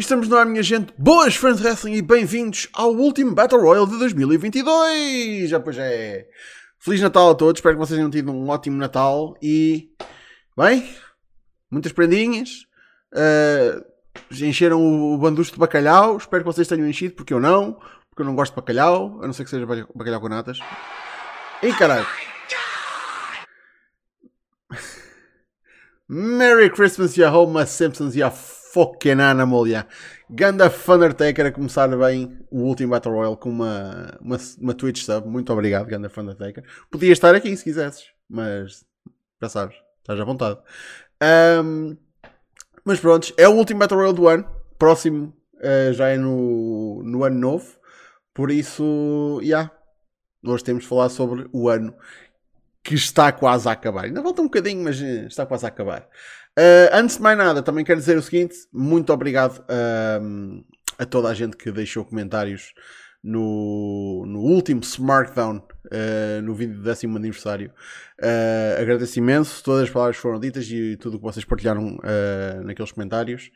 estamos 0.00 0.28
no 0.28 0.36
ar, 0.36 0.46
minha 0.46 0.62
gente. 0.62 0.94
Boas 0.96 1.36
fãs 1.36 1.58
de 1.58 1.62
wrestling 1.62 1.92
e 1.92 2.02
bem-vindos 2.02 2.68
ao 2.72 2.90
último 2.94 3.34
Battle 3.34 3.60
Royale 3.60 3.86
de 3.86 3.98
2022. 3.98 5.50
Já 5.50 5.60
pois 5.60 5.76
é. 5.76 6.26
Feliz 6.78 7.02
Natal 7.02 7.30
a 7.30 7.34
todos. 7.34 7.58
Espero 7.58 7.74
que 7.76 7.86
vocês 7.86 7.98
tenham 7.98 8.10
tido 8.10 8.32
um 8.32 8.48
ótimo 8.48 8.78
Natal 8.78 9.36
e. 9.42 9.90
Bem, 10.56 10.88
muitas 11.70 11.92
prendinhas. 11.92 12.66
Uh, 13.12 13.84
encheram 14.42 14.82
o 14.82 15.18
banducho 15.18 15.52
de 15.52 15.58
bacalhau. 15.58 16.16
Espero 16.16 16.44
que 16.44 16.50
vocês 16.50 16.66
tenham 16.66 16.88
enchido, 16.88 17.14
porque 17.14 17.34
eu 17.34 17.40
não. 17.40 17.74
Porque 18.08 18.22
eu 18.22 18.26
não 18.26 18.34
gosto 18.34 18.52
de 18.52 18.56
bacalhau, 18.56 19.20
a 19.22 19.26
não 19.26 19.34
ser 19.34 19.44
que 19.44 19.50
seja 19.50 19.66
bacalhau 19.66 20.20
com 20.20 20.28
natas. 20.30 20.58
E 21.62 21.72
caralho. 21.74 22.06
Merry 26.08 26.70
Christmas, 26.70 27.14
ya 27.14 27.30
Homer 27.30 27.66
Simpsons, 27.66 28.14
ya 28.14 28.30
fucking 28.72 29.20
animal, 29.20 29.66
ya. 29.66 29.86
Ganda 30.28 30.72
Undertaker 30.88 31.46
a 31.46 31.52
começar 31.52 31.88
bem 31.96 32.38
o 32.50 32.60
último 32.60 32.90
Battle 32.90 33.14
Royale 33.14 33.36
com 33.36 33.50
uma, 33.50 34.18
uma, 34.20 34.36
uma 34.60 34.74
Twitch 34.74 35.02
sub. 35.02 35.28
Muito 35.28 35.52
obrigado, 35.52 35.86
Ganda 35.86 36.10
Undertaker. 36.16 36.64
Podia 36.90 37.12
estar 37.12 37.34
aqui 37.34 37.56
se 37.56 37.64
quisesses, 37.64 38.06
mas 38.28 38.84
já 39.42 39.48
sabes, 39.48 39.76
estás 40.00 40.20
à 40.20 40.24
vontade. 40.24 40.58
Um, 41.62 41.96
mas 42.84 43.00
pronto, 43.00 43.32
é 43.36 43.48
o 43.48 43.52
último 43.52 43.80
Battle 43.80 43.98
Royale 43.98 44.16
do 44.16 44.28
ano. 44.28 44.48
Próximo 44.78 45.34
uh, 45.56 45.92
já 45.92 46.08
é 46.08 46.16
no, 46.16 47.02
no 47.02 47.24
ano 47.24 47.38
novo. 47.38 47.78
Por 48.32 48.50
isso, 48.50 49.38
já. 49.42 49.46
Yeah, 49.46 49.72
hoje 50.44 50.64
temos 50.64 50.84
de 50.84 50.88
falar 50.88 51.08
sobre 51.08 51.48
o 51.52 51.68
ano 51.68 51.94
que 52.82 52.94
está 52.94 53.30
quase 53.32 53.68
a 53.68 53.72
acabar. 53.72 54.04
Ainda 54.04 54.22
falta 54.22 54.42
um 54.42 54.46
bocadinho, 54.46 54.82
mas 54.82 55.00
eh, 55.00 55.26
está 55.26 55.44
quase 55.44 55.64
a 55.66 55.68
acabar. 55.68 56.08
Uh, 56.58 56.90
antes 56.92 57.16
de 57.16 57.22
mais 57.22 57.38
nada, 57.38 57.62
também 57.62 57.84
quero 57.84 58.00
dizer 58.00 58.16
o 58.18 58.22
seguinte: 58.22 58.54
muito 58.72 59.12
obrigado 59.12 59.58
uh, 59.60 60.64
a 60.98 61.06
toda 61.06 61.28
a 61.28 61.34
gente 61.34 61.56
que 61.56 61.70
deixou 61.70 62.04
comentários 62.04 62.72
no, 63.22 64.24
no 64.26 64.40
último 64.40 64.80
Smartdown, 64.80 65.58
uh, 65.58 66.42
no 66.42 66.54
vídeo 66.54 66.76
do 66.76 66.82
décimo 66.82 67.16
aniversário. 67.16 67.72
Uh, 68.20 68.80
agradeço 68.80 69.18
imenso, 69.18 69.62
todas 69.62 69.84
as 69.84 69.90
palavras 69.90 70.16
foram 70.16 70.40
ditas 70.40 70.68
e 70.70 70.96
tudo 70.96 71.14
o 71.14 71.18
que 71.18 71.24
vocês 71.24 71.44
partilharam 71.44 71.98
naqueles 72.64 72.92
comentários. 72.92 73.50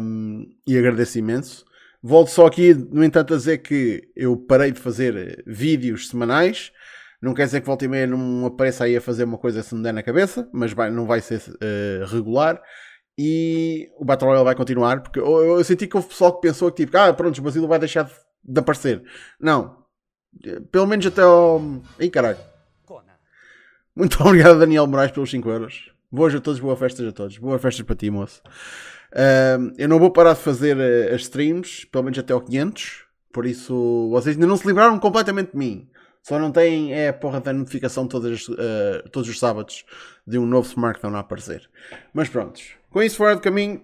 Um, 0.00 0.46
e 0.66 0.76
agradeço 0.76 1.18
imenso. 1.18 1.64
Volto 2.02 2.28
só 2.28 2.46
aqui, 2.46 2.74
no 2.74 3.02
entanto, 3.02 3.34
a 3.34 3.36
dizer 3.36 3.58
que 3.58 4.08
eu 4.14 4.36
parei 4.36 4.70
de 4.70 4.80
fazer 4.80 5.42
vídeos 5.46 6.08
semanais. 6.08 6.70
Não 7.20 7.34
quer 7.34 7.46
dizer 7.46 7.60
que 7.60 7.66
volta 7.66 7.84
e 7.84 7.88
meia 7.88 8.06
não 8.06 8.46
apareça 8.46 8.84
aí 8.84 8.96
a 8.96 9.00
fazer 9.00 9.24
uma 9.24 9.38
coisa 9.38 9.62
se 9.62 9.74
me 9.74 9.82
der 9.82 9.92
na 9.92 10.02
cabeça, 10.02 10.48
mas 10.52 10.72
vai, 10.72 10.90
não 10.90 11.04
vai 11.04 11.20
ser 11.20 11.40
uh, 11.40 12.06
regular. 12.06 12.62
E 13.18 13.88
o 13.98 14.04
Battle 14.04 14.28
Royale 14.28 14.44
vai 14.44 14.54
continuar, 14.54 15.02
porque 15.02 15.18
eu, 15.18 15.56
eu, 15.58 15.64
senti 15.64 15.88
que 15.88 15.96
houve 15.96 16.08
pessoal 16.08 16.32
que 16.34 16.46
pensou 16.46 16.70
que 16.70 16.84
tipo, 16.84 16.96
ah, 16.96 17.12
pronto, 17.12 17.36
o 17.36 17.42
Basílio 17.42 17.66
vai 17.66 17.80
deixar 17.80 18.04
de, 18.04 18.12
de 18.44 18.60
aparecer. 18.60 19.02
Não. 19.40 19.84
Pelo 20.70 20.86
menos 20.86 21.04
até 21.06 21.22
ao. 21.22 21.60
Ih, 21.98 22.10
caralho. 22.10 22.38
Muito 23.98 24.16
obrigado, 24.22 24.60
Daniel 24.60 24.86
Moraes, 24.86 25.10
pelos 25.10 25.28
5 25.28 25.50
euros. 25.50 25.90
Boas 26.10 26.32
a 26.32 26.40
todos, 26.40 26.60
boa 26.60 26.76
festas 26.76 27.04
a 27.08 27.10
todos. 27.10 27.36
Boa 27.38 27.58
festas 27.58 27.84
para 27.84 27.96
ti, 27.96 28.08
moço. 28.08 28.40
Uh, 29.12 29.74
eu 29.76 29.88
não 29.88 29.98
vou 29.98 30.12
parar 30.12 30.34
de 30.34 30.40
fazer 30.40 30.76
uh, 30.76 31.14
as 31.14 31.22
streams, 31.22 31.84
pelo 31.86 32.04
menos 32.04 32.18
até 32.20 32.32
ao 32.32 32.40
500. 32.40 33.04
Por 33.32 33.44
isso, 33.44 34.08
vocês 34.12 34.36
ainda 34.36 34.46
não 34.46 34.56
se 34.56 34.68
livraram 34.68 35.00
completamente 35.00 35.50
de 35.50 35.58
mim. 35.58 35.90
Só 36.28 36.38
não 36.38 36.52
têm 36.52 36.92
é 36.92 37.08
a 37.08 37.12
porra 37.14 37.40
da 37.40 37.54
notificação 37.54 38.06
todas, 38.06 38.46
uh, 38.48 39.08
todos 39.10 39.30
os 39.30 39.38
sábados 39.38 39.86
de 40.26 40.38
um 40.38 40.44
novo 40.44 40.68
SmackDown 40.68 41.16
a 41.16 41.20
aparecer. 41.20 41.70
Mas 42.12 42.28
prontos. 42.28 42.74
Com 42.90 43.02
isso 43.02 43.16
fora 43.16 43.34
do 43.34 43.40
caminho, 43.40 43.82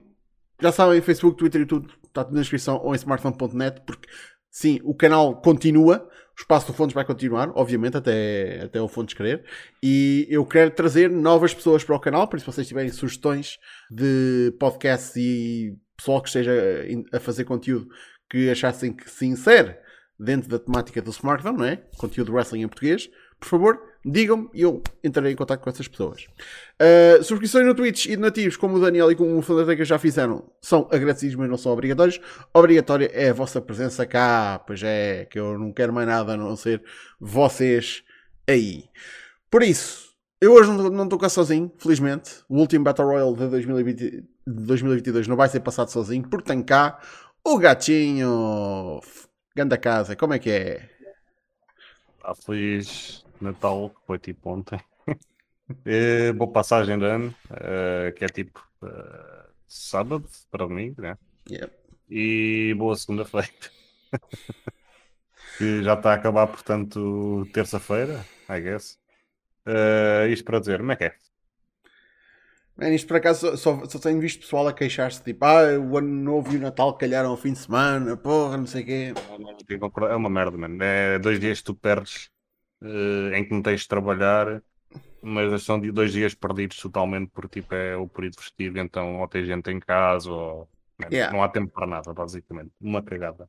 já 0.61 0.71
sabem, 0.71 1.01
Facebook, 1.01 1.39
Twitter 1.39 1.63
e 1.63 1.67
tudo, 1.67 1.91
está 2.07 2.23
tudo 2.23 2.35
na 2.35 2.43
descrição 2.43 2.79
ou 2.85 2.93
em 2.93 2.97
smartphone.net, 2.97 3.81
porque 3.87 4.07
sim, 4.51 4.79
o 4.85 4.95
canal 4.95 5.41
continua, 5.41 6.07
o 6.37 6.39
espaço 6.39 6.67
do 6.67 6.75
Fontes 6.75 6.93
vai 6.93 7.07
continuar, 7.07 7.51
obviamente, 7.55 7.97
até, 7.97 8.61
até 8.65 8.79
o 8.79 8.89
Fontes 8.89 9.15
querer. 9.15 9.43
E 9.83 10.27
eu 10.29 10.45
quero 10.45 10.71
trazer 10.71 11.09
novas 11.09 11.55
pessoas 11.55 11.83
para 11.83 11.97
o 11.97 12.01
canal, 12.01 12.29
por 12.29 12.37
isso, 12.37 12.45
se 12.45 12.53
vocês 12.53 12.69
tiverem 12.69 12.93
sugestões 12.93 13.59
de 13.91 14.55
podcasts 14.61 15.17
e 15.17 15.79
pessoal 15.97 16.21
que 16.21 16.29
esteja 16.29 16.53
a 17.11 17.19
fazer 17.19 17.45
conteúdo 17.45 17.89
que 18.29 18.51
achassem 18.51 18.93
que 18.93 19.09
se 19.11 19.25
insere 19.25 19.83
dentro 20.19 20.49
da 20.49 20.59
temática 20.59 21.03
do 21.03 21.11
Smartphone, 21.11 21.59
não 21.59 21.65
é? 21.65 21.77
Conteúdo 21.97 22.33
wrestling 22.33 22.63
em 22.63 22.69
português, 22.69 23.11
por 23.39 23.49
favor, 23.49 23.83
digam-me 24.05 24.49
e 24.55 24.63
eu 24.63 24.83
entrarei 25.03 25.33
em 25.33 25.37
contato 25.37 25.61
com 25.61 25.71
essas 25.71 25.89
pessoas. 25.89 26.27
Uh, 26.81 27.23
subscrições 27.23 27.67
no 27.67 27.75
Twitch 27.75 28.07
e 28.07 28.17
donativos, 28.17 28.57
como 28.57 28.77
o 28.77 28.81
Daniel 28.81 29.11
e 29.11 29.17
como 29.17 29.37
o 29.37 29.43
Fandateca 29.43 29.85
já 29.85 29.99
fizeram, 29.99 30.51
são 30.61 30.89
agradecidos, 30.91 31.37
mas 31.37 31.49
não 31.49 31.57
são 31.57 31.73
obrigatórios. 31.73 32.21
Obrigatória 32.53 33.11
é 33.13 33.31
a 33.31 33.35
vossa 33.35 33.61
presença 33.61 34.07
cá, 34.07 34.63
pois 34.67 34.83
é, 34.83 35.27
que 35.27 35.39
eu 35.39 35.59
não 35.59 35.73
quero 35.73 35.93
mais 35.93 36.07
nada 36.07 36.35
a 36.35 36.37
não 36.37 36.57
ser 36.57 36.83
vocês 37.21 38.03
aí. 38.49 38.85
Por 39.51 39.63
isso, 39.63 40.15
eu 40.41 40.53
hoje 40.53 40.71
não 40.71 41.05
estou 41.05 41.19
cá 41.19 41.29
sozinho, 41.29 41.73
felizmente. 41.79 42.43
O 42.49 42.59
último 42.59 42.85
Battle 42.85 43.09
Royale 43.09 43.37
de 43.37 43.49
2020, 43.49 43.99
de 43.99 44.23
2022 44.47 45.29
não 45.29 45.37
vai 45.37 45.49
ser 45.49 45.61
passado 45.61 45.91
sozinho, 45.91 46.29
porque 46.29 46.47
tem 46.47 46.63
cá 46.63 46.99
o 47.45 47.59
gatinho 47.59 49.01
Ganda 49.57 49.79
casa, 49.79 50.17
como 50.17 50.35
é 50.35 50.39
que 50.41 50.51
é? 50.51 50.91
Ah, 52.25 52.35
feliz 52.35 53.25
Natal, 53.41 53.91
que 53.91 54.05
foi 54.05 54.19
tipo 54.19 54.51
ontem. 54.51 54.81
é, 55.85 56.33
boa 56.35 56.51
passagem 56.51 56.99
de 56.99 57.05
ano, 57.05 57.33
uh, 57.51 58.13
que 58.15 58.25
é 58.25 58.29
tipo 58.29 58.59
uh, 58.83 59.49
sábado 59.69 60.29
para 60.51 60.67
mim, 60.67 60.93
né? 60.99 61.17
E 62.11 62.75
boa 62.77 62.97
segunda-feira. 62.97 63.49
que 65.57 65.85
já 65.85 65.95
está 65.95 66.11
a 66.11 66.15
acabar, 66.15 66.49
portanto, 66.49 67.47
terça-feira, 67.53 68.27
I 68.49 68.61
guess. 68.61 68.99
Uh, 69.65 70.27
isto 70.31 70.45
para 70.45 70.59
dizer, 70.59 70.79
como 70.79 70.91
é 70.91 70.97
que 70.97 71.05
é? 71.05 71.15
Man, 72.77 72.93
isto 72.93 73.07
por 73.07 73.17
acaso 73.17 73.57
só, 73.57 73.85
só 73.87 73.99
tenho 74.01 74.21
visto 74.21 74.41
pessoal 74.41 74.67
a 74.67 74.73
queixar-se 74.73 75.23
tipo, 75.23 75.45
ah, 75.45 75.79
o 75.79 75.97
ano 75.97 76.09
novo 76.09 76.53
e 76.53 76.57
o 76.57 76.61
Natal 76.61 76.97
calharam 76.97 77.31
ao 77.31 77.37
fim 77.37 77.53
de 77.53 77.61
semana, 77.61 78.17
porra, 78.17 78.57
não 78.57 78.67
sei 78.67 78.83
o 78.83 78.87
quê. 78.87 79.15
É 80.11 80.17
uma 80.17 80.29
merda, 80.29 80.59
mano. 80.59 80.83
É 80.83 81.19
dois 81.21 81.39
dias 81.39 81.59
que 81.59 81.65
tu 81.65 81.75
perdes 81.75 82.31
uh, 82.83 83.33
em 83.33 83.45
que 83.45 83.55
não 83.55 83.63
tens 83.63 83.83
de 83.83 83.89
trabalhar, 83.89 84.61
mas 85.23 85.63
são 85.63 85.81
dois 85.81 86.13
dias 86.13 86.35
perdidos 86.35 86.79
totalmente 86.79 87.31
porque 87.33 87.61
tipo, 87.61 87.75
é 87.75 87.97
o 87.97 88.09
período 88.09 88.41
festivo, 88.41 88.79
então 88.79 89.21
ou 89.21 89.29
tem 89.29 89.45
gente 89.45 89.71
em 89.71 89.79
casa 89.79 90.31
ou 90.31 90.69
man, 90.99 91.09
yeah. 91.13 91.33
não 91.33 91.45
há 91.45 91.49
tempo 91.49 91.73
para 91.73 91.87
nada, 91.87 92.13
basicamente. 92.13 92.73
Uma 92.81 93.03
cagada. 93.03 93.49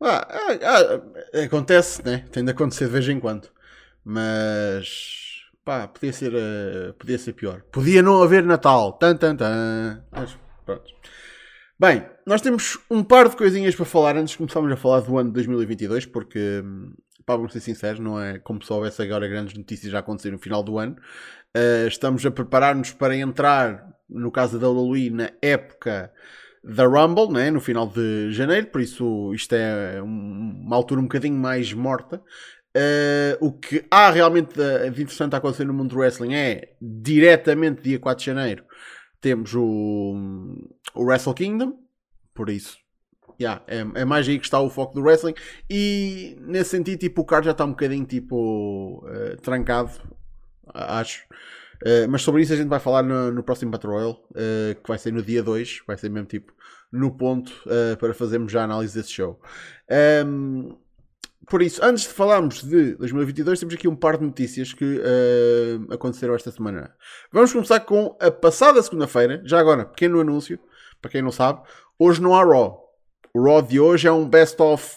Ah, 0.00 0.26
ah, 0.30 1.00
ah, 1.34 1.44
acontece, 1.44 2.04
né? 2.04 2.24
Tem 2.32 2.44
de 2.44 2.50
acontecer 2.50 2.86
de 2.86 2.92
vez 2.92 3.08
em 3.08 3.20
quando. 3.20 3.48
Mas 4.04 5.27
pá, 5.68 5.86
podia 5.86 6.14
ser, 6.14 6.32
uh, 6.32 6.94
podia 6.94 7.18
ser 7.18 7.34
pior. 7.34 7.60
Podia 7.70 8.02
não 8.02 8.22
haver 8.22 8.42
Natal. 8.42 8.94
Tan, 8.94 9.14
tan, 9.14 9.36
tan. 9.36 10.02
Mas, 10.10 10.34
pronto. 10.64 10.90
Bem, 11.78 12.06
nós 12.26 12.40
temos 12.40 12.78
um 12.90 13.04
par 13.04 13.28
de 13.28 13.36
coisinhas 13.36 13.76
para 13.76 13.84
falar 13.84 14.16
antes 14.16 14.30
de 14.30 14.38
começarmos 14.38 14.72
a 14.72 14.76
falar 14.76 15.00
do 15.00 15.18
ano 15.18 15.28
de 15.28 15.34
2022, 15.34 16.06
porque, 16.06 16.64
pá, 17.26 17.36
vamos 17.36 17.52
ser 17.52 17.60
sinceros, 17.60 18.00
não 18.00 18.18
é 18.18 18.38
como 18.38 18.64
se 18.64 18.72
houvesse 18.72 19.02
agora 19.02 19.28
grandes 19.28 19.58
notícias 19.58 19.92
a 19.92 19.98
acontecer 19.98 20.30
no 20.30 20.38
final 20.38 20.62
do 20.62 20.78
ano. 20.78 20.96
Uh, 21.54 21.86
estamos 21.86 22.24
a 22.24 22.30
preparar-nos 22.30 22.92
para 22.92 23.14
entrar, 23.14 23.94
no 24.08 24.32
caso 24.32 24.58
da 24.58 24.70
WWE, 24.70 25.10
na 25.10 25.30
época 25.42 26.10
da 26.64 26.86
Rumble, 26.86 27.30
né, 27.30 27.50
no 27.50 27.60
final 27.60 27.86
de 27.86 28.32
janeiro, 28.32 28.68
por 28.68 28.80
isso 28.80 29.32
isto 29.34 29.54
é 29.54 30.00
uma 30.02 30.74
altura 30.74 31.00
um 31.00 31.04
bocadinho 31.04 31.36
mais 31.36 31.72
morta. 31.74 32.22
Uh, 32.76 33.46
o 33.46 33.52
que 33.52 33.84
há 33.90 34.10
realmente 34.10 34.54
de, 34.54 34.90
de, 34.90 35.02
interessante 35.02 35.34
a 35.34 35.38
acontecer 35.38 35.64
no 35.64 35.72
mundo 35.72 35.90
do 35.90 35.98
wrestling 35.98 36.34
é 36.34 36.74
diretamente 36.80 37.82
dia 37.82 37.98
4 37.98 38.20
de 38.20 38.26
janeiro 38.26 38.64
temos 39.20 39.54
o, 39.54 40.14
o 40.94 41.04
Wrestle 41.04 41.34
Kingdom, 41.34 41.78
por 42.34 42.50
isso 42.50 42.78
yeah, 43.40 43.62
é, 43.66 43.78
é, 43.78 44.04
mais 44.04 44.28
aí 44.28 44.38
que 44.38 44.44
está 44.44 44.60
o 44.60 44.68
foco 44.68 44.94
do 44.94 45.02
wrestling 45.02 45.34
e 45.70 46.36
nesse 46.40 46.70
sentido 46.70 46.98
tipo, 46.98 47.22
o 47.22 47.24
card 47.24 47.46
já 47.46 47.52
está 47.52 47.64
um 47.64 47.70
bocadinho 47.70 48.04
tipo 48.04 49.04
uh, 49.06 49.36
trancado, 49.40 49.90
acho. 50.74 51.24
Uh, 51.84 52.08
mas 52.10 52.22
sobre 52.22 52.42
isso 52.42 52.52
a 52.52 52.56
gente 52.56 52.68
vai 52.68 52.80
falar 52.80 53.04
no, 53.04 53.30
no 53.30 53.42
próximo 53.42 53.70
Battle 53.70 53.92
Royale, 53.92 54.16
que 54.82 54.88
vai 54.88 54.98
ser 54.98 55.12
no 55.12 55.22
dia 55.22 55.42
2, 55.42 55.82
vai 55.86 55.96
ser 55.96 56.08
mesmo 56.08 56.26
tipo 56.26 56.52
no 56.90 57.16
ponto 57.16 57.52
para 58.00 58.14
fazermos 58.14 58.50
já 58.50 58.62
a 58.62 58.64
análise 58.64 58.94
desse 58.94 59.12
show. 59.12 59.40
Um, 59.88 60.70
ehm, 60.70 60.76
por 61.46 61.62
isso, 61.62 61.82
antes 61.82 62.04
de 62.04 62.10
falarmos 62.10 62.62
de 62.62 62.94
2022, 62.96 63.60
temos 63.60 63.74
aqui 63.74 63.88
um 63.88 63.96
par 63.96 64.18
de 64.18 64.24
notícias 64.24 64.72
que 64.72 64.84
uh, 64.84 65.92
aconteceram 65.92 66.34
esta 66.34 66.50
semana. 66.50 66.94
Vamos 67.32 67.52
começar 67.52 67.80
com 67.80 68.16
a 68.20 68.30
passada 68.30 68.82
segunda-feira. 68.82 69.40
Já 69.44 69.58
agora, 69.58 69.86
pequeno 69.86 70.20
anúncio, 70.20 70.58
para 71.00 71.10
quem 71.10 71.22
não 71.22 71.32
sabe, 71.32 71.62
hoje 71.98 72.20
não 72.20 72.34
há 72.34 72.44
Raw. 72.44 72.84
O 73.32 73.42
Raw 73.42 73.62
de 73.62 73.80
hoje 73.80 74.06
é 74.08 74.12
um 74.12 74.28
best-of 74.28 74.94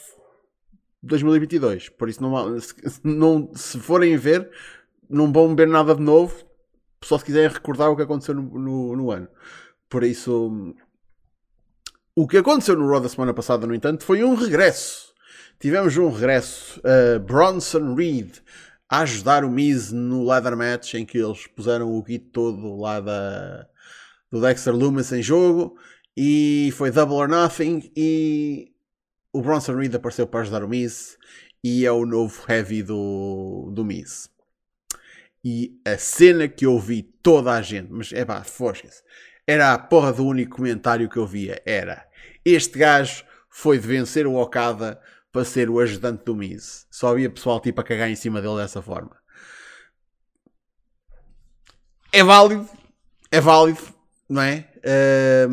2022. 1.03 1.89
Por 1.89 2.09
isso, 2.09 2.21
não, 2.21 2.59
se, 2.59 2.75
não, 3.03 3.51
se 3.55 3.79
forem 3.79 4.17
ver, 4.17 4.49
não 5.09 5.31
vão 5.31 5.55
ver 5.55 5.67
nada 5.67 5.95
de 5.95 6.01
novo. 6.01 6.43
Só 7.03 7.17
se 7.17 7.25
quiserem 7.25 7.49
recordar 7.49 7.89
o 7.89 7.95
que 7.95 8.03
aconteceu 8.03 8.35
no, 8.35 8.41
no, 8.59 8.95
no 8.95 9.11
ano. 9.11 9.27
Por 9.89 10.03
isso, 10.03 10.73
O 12.15 12.27
que 12.27 12.37
aconteceu 12.37 12.75
no 12.75 12.89
Raw 12.89 12.99
da 12.99 13.09
semana 13.09 13.33
passada, 13.33 13.65
no 13.65 13.73
entanto, 13.73 14.03
foi 14.03 14.23
um 14.23 14.35
regresso. 14.35 15.10
Tivemos 15.61 15.95
um 15.95 16.09
regresso. 16.09 16.79
Uh, 16.79 17.19
Bronson 17.19 17.93
Reed 17.93 18.37
a 18.89 19.01
ajudar 19.01 19.45
o 19.45 19.49
Miz 19.51 19.91
no 19.91 20.23
ladder 20.23 20.57
match 20.57 20.95
em 20.95 21.05
que 21.05 21.19
eles 21.19 21.45
puseram 21.45 21.95
o 21.95 22.03
kit 22.03 22.25
todo 22.31 22.75
lá 22.77 22.99
da, 22.99 23.67
do 24.31 24.41
Dexter 24.41 24.73
Loomis 24.73 25.11
em 25.11 25.21
jogo 25.21 25.77
e 26.17 26.73
foi 26.75 26.89
Double 26.89 27.15
or 27.15 27.29
Nothing 27.29 27.91
e 27.95 28.71
o 29.31 29.39
Bronson 29.39 29.75
Reed 29.75 29.93
apareceu 29.93 30.25
para 30.25 30.39
ajudar 30.39 30.63
o 30.63 30.67
Miz 30.67 31.15
e 31.63 31.85
é 31.85 31.91
o 31.91 32.07
novo 32.07 32.43
heavy 32.49 32.81
do, 32.81 33.69
do 33.71 33.85
Miz. 33.85 34.31
E 35.45 35.79
a 35.85 35.95
cena 35.95 36.47
que 36.47 36.65
eu 36.65 36.79
vi 36.79 37.03
toda 37.03 37.51
a 37.51 37.61
gente, 37.61 37.91
mas 37.91 38.11
é 38.11 38.25
pá, 38.25 38.43
fosca-se, 38.43 39.03
era 39.45 39.73
a 39.73 39.77
porra 39.77 40.11
do 40.11 40.25
único 40.25 40.57
comentário 40.57 41.07
que 41.07 41.17
eu 41.17 41.27
via, 41.27 41.61
era 41.67 42.07
este 42.43 42.79
gajo 42.79 43.23
foi 43.47 43.77
de 43.77 43.85
vencer 43.85 44.25
o 44.25 44.33
Okada 44.33 44.99
para 45.31 45.45
ser 45.45 45.69
o 45.69 45.79
ajudante 45.79 46.25
do 46.25 46.35
Miz. 46.35 46.85
Só 46.91 47.09
havia 47.09 47.29
pessoal 47.29 47.59
tipo 47.59 47.79
a 47.81 47.83
cagar 47.83 48.09
em 48.09 48.15
cima 48.15 48.41
dele 48.41 48.57
dessa 48.57 48.81
forma. 48.81 49.15
É 52.11 52.23
válido, 52.23 52.67
é 53.31 53.39
válido, 53.39 53.79
não 54.29 54.41
é? 54.41 54.67
Uh, 54.77 55.49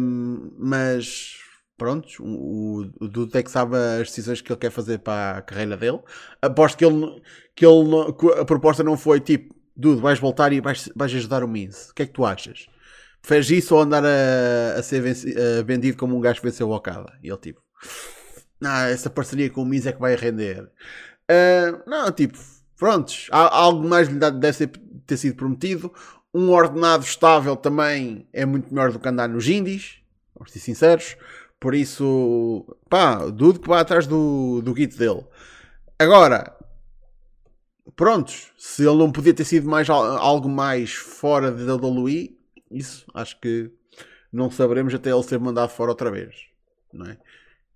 mas 0.59 1.37
pronto, 1.77 2.09
o, 2.21 2.81
o 3.01 3.09
Dudu 3.09 3.39
é 3.39 3.43
que 3.43 3.51
sabe 3.51 3.77
as 3.77 4.09
decisões 4.09 4.41
que 4.41 4.51
ele 4.51 4.59
quer 4.59 4.71
fazer 4.71 4.99
para 4.99 5.39
a 5.39 5.43
carreira 5.43 5.77
dele. 5.77 6.01
Aposto 6.43 6.77
que 6.77 6.85
ele, 6.85 7.23
que 7.55 7.65
ele 7.65 8.13
que 8.19 8.41
a 8.41 8.45
proposta 8.45 8.83
não 8.83 8.97
foi 8.97 9.21
tipo, 9.21 9.55
Dudu, 9.77 10.01
vais 10.01 10.19
voltar 10.19 10.53
e 10.53 10.61
vais, 10.61 10.91
vais 10.97 11.15
ajudar 11.15 11.45
o 11.45 11.49
Miz. 11.49 11.91
O 11.91 11.95
que 11.95 12.03
é 12.03 12.07
que 12.07 12.13
tu 12.13 12.25
achas? 12.25 12.67
Fez 13.23 13.49
isso 13.51 13.77
ou 13.77 13.83
andar 13.83 14.05
a, 14.05 14.79
a 14.79 14.83
ser 14.83 15.01
venci, 15.01 15.33
a 15.39 15.63
vendido 15.63 15.97
como 15.97 16.17
um 16.17 16.21
gajo 16.21 16.41
que 16.41 16.47
venceu 16.47 16.69
o 16.69 16.75
Okada? 16.75 17.13
E 17.23 17.29
ele 17.29 17.39
tipo, 17.39 17.61
ah, 18.63 18.89
essa 18.89 19.09
parceria 19.09 19.51
com 19.51 19.63
o 19.63 19.67
Miz 19.67 19.87
é 19.87 19.93
que 19.93 20.01
vai 20.01 20.17
render. 20.17 20.71
Uh, 21.31 21.83
não, 21.87 22.11
tipo, 22.11 22.39
prontos, 22.77 23.29
algo 23.31 23.87
mais 23.87 24.09
lhe 24.09 24.19
deve 24.19 24.67
ter 25.07 25.17
sido 25.17 25.37
prometido. 25.37 25.93
Um 26.33 26.51
ordenado 26.51 27.05
estável 27.05 27.57
também 27.57 28.29
é 28.33 28.45
muito 28.45 28.73
melhor 28.73 28.93
do 28.93 28.99
que 28.99 29.09
andar 29.09 29.29
nos 29.29 29.49
indies, 29.49 29.99
vamos 30.35 30.53
ser 30.53 30.61
sinceros. 30.61 31.17
Por 31.61 31.75
isso, 31.75 32.65
pá, 32.89 33.27
dudo 33.27 33.61
que 33.61 33.69
vá 33.69 33.81
atrás 33.81 34.07
do, 34.07 34.63
do 34.63 34.75
kit 34.75 34.97
dele. 34.97 35.25
Agora, 35.99 36.57
prontos, 37.97 38.53
se 38.57 38.87
ele 38.87 38.99
não 38.99 39.11
podia 39.11 39.35
ter 39.35 39.45
sido 39.45 39.69
mais, 39.69 39.91
algo 39.91 40.49
mais 40.49 40.95
fora 40.95 41.51
da 41.51 41.75
WWE, 41.75 42.39
isso 42.71 43.05
acho 43.13 43.41
que 43.41 43.71
não 44.33 44.51
saberemos 44.51 44.95
até 44.95 45.11
ele 45.11 45.23
ser 45.25 45.41
mandado 45.41 45.71
fora 45.71 45.91
outra 45.91 46.11
vez. 46.11 46.47
Não 46.93 47.07
é? 47.07 47.19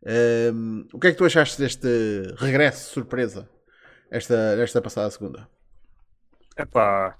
Um, 0.04 0.86
o 0.92 0.98
que 0.98 1.08
é 1.08 1.12
que 1.12 1.18
tu 1.18 1.24
achaste 1.24 1.60
deste 1.60 1.86
regresso 2.36 2.92
surpresa 2.92 3.48
esta, 4.10 4.34
esta 4.60 4.82
passada 4.82 5.10
segunda? 5.10 5.48
É 6.56 6.64
pá, 6.64 7.16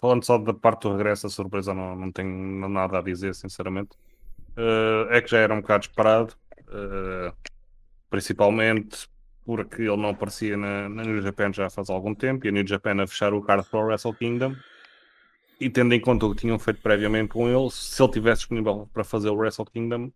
falando 0.00 0.24
só 0.24 0.38
da 0.38 0.54
parte 0.54 0.82
do 0.82 0.96
regresso, 0.96 1.26
a 1.26 1.30
surpresa 1.30 1.74
não, 1.74 1.94
não 1.94 2.10
tenho 2.10 2.68
nada 2.68 2.98
a 2.98 3.02
dizer, 3.02 3.34
sinceramente. 3.34 3.90
Uh, 4.56 5.10
é 5.10 5.20
que 5.20 5.30
já 5.30 5.38
era 5.38 5.54
um 5.54 5.60
bocado 5.60 5.84
esperado, 5.84 6.34
uh, 6.62 7.32
principalmente 8.10 9.08
porque 9.44 9.82
ele 9.82 9.96
não 9.96 10.10
aparecia 10.10 10.56
na, 10.56 10.88
na, 10.88 11.04
New 11.04 11.22
Japan 11.22 11.52
já 11.52 11.70
faz 11.70 11.88
algum 11.88 12.14
tempo 12.14 12.44
e 12.44 12.48
a 12.48 12.52
New 12.52 12.66
Japan 12.66 13.02
a 13.02 13.06
fechar 13.06 13.32
o 13.32 13.40
card 13.40 13.66
para 13.70 13.80
o 13.80 13.84
Wrestle 13.84 14.14
Kingdom. 14.14 14.54
E 15.60 15.70
tendo 15.70 15.94
em 15.94 16.00
conta 16.00 16.26
o 16.26 16.34
que 16.34 16.40
tinham 16.42 16.58
feito 16.58 16.80
previamente 16.80 17.30
com 17.30 17.48
ele, 17.48 17.70
se 17.70 18.00
ele 18.02 18.12
tivesse 18.12 18.40
disponível 18.40 18.88
para 18.92 19.04
fazer 19.04 19.30
o 19.30 19.36
Wrestle 19.36 19.66
Kingdom, 19.66 20.02
ele 20.04 20.12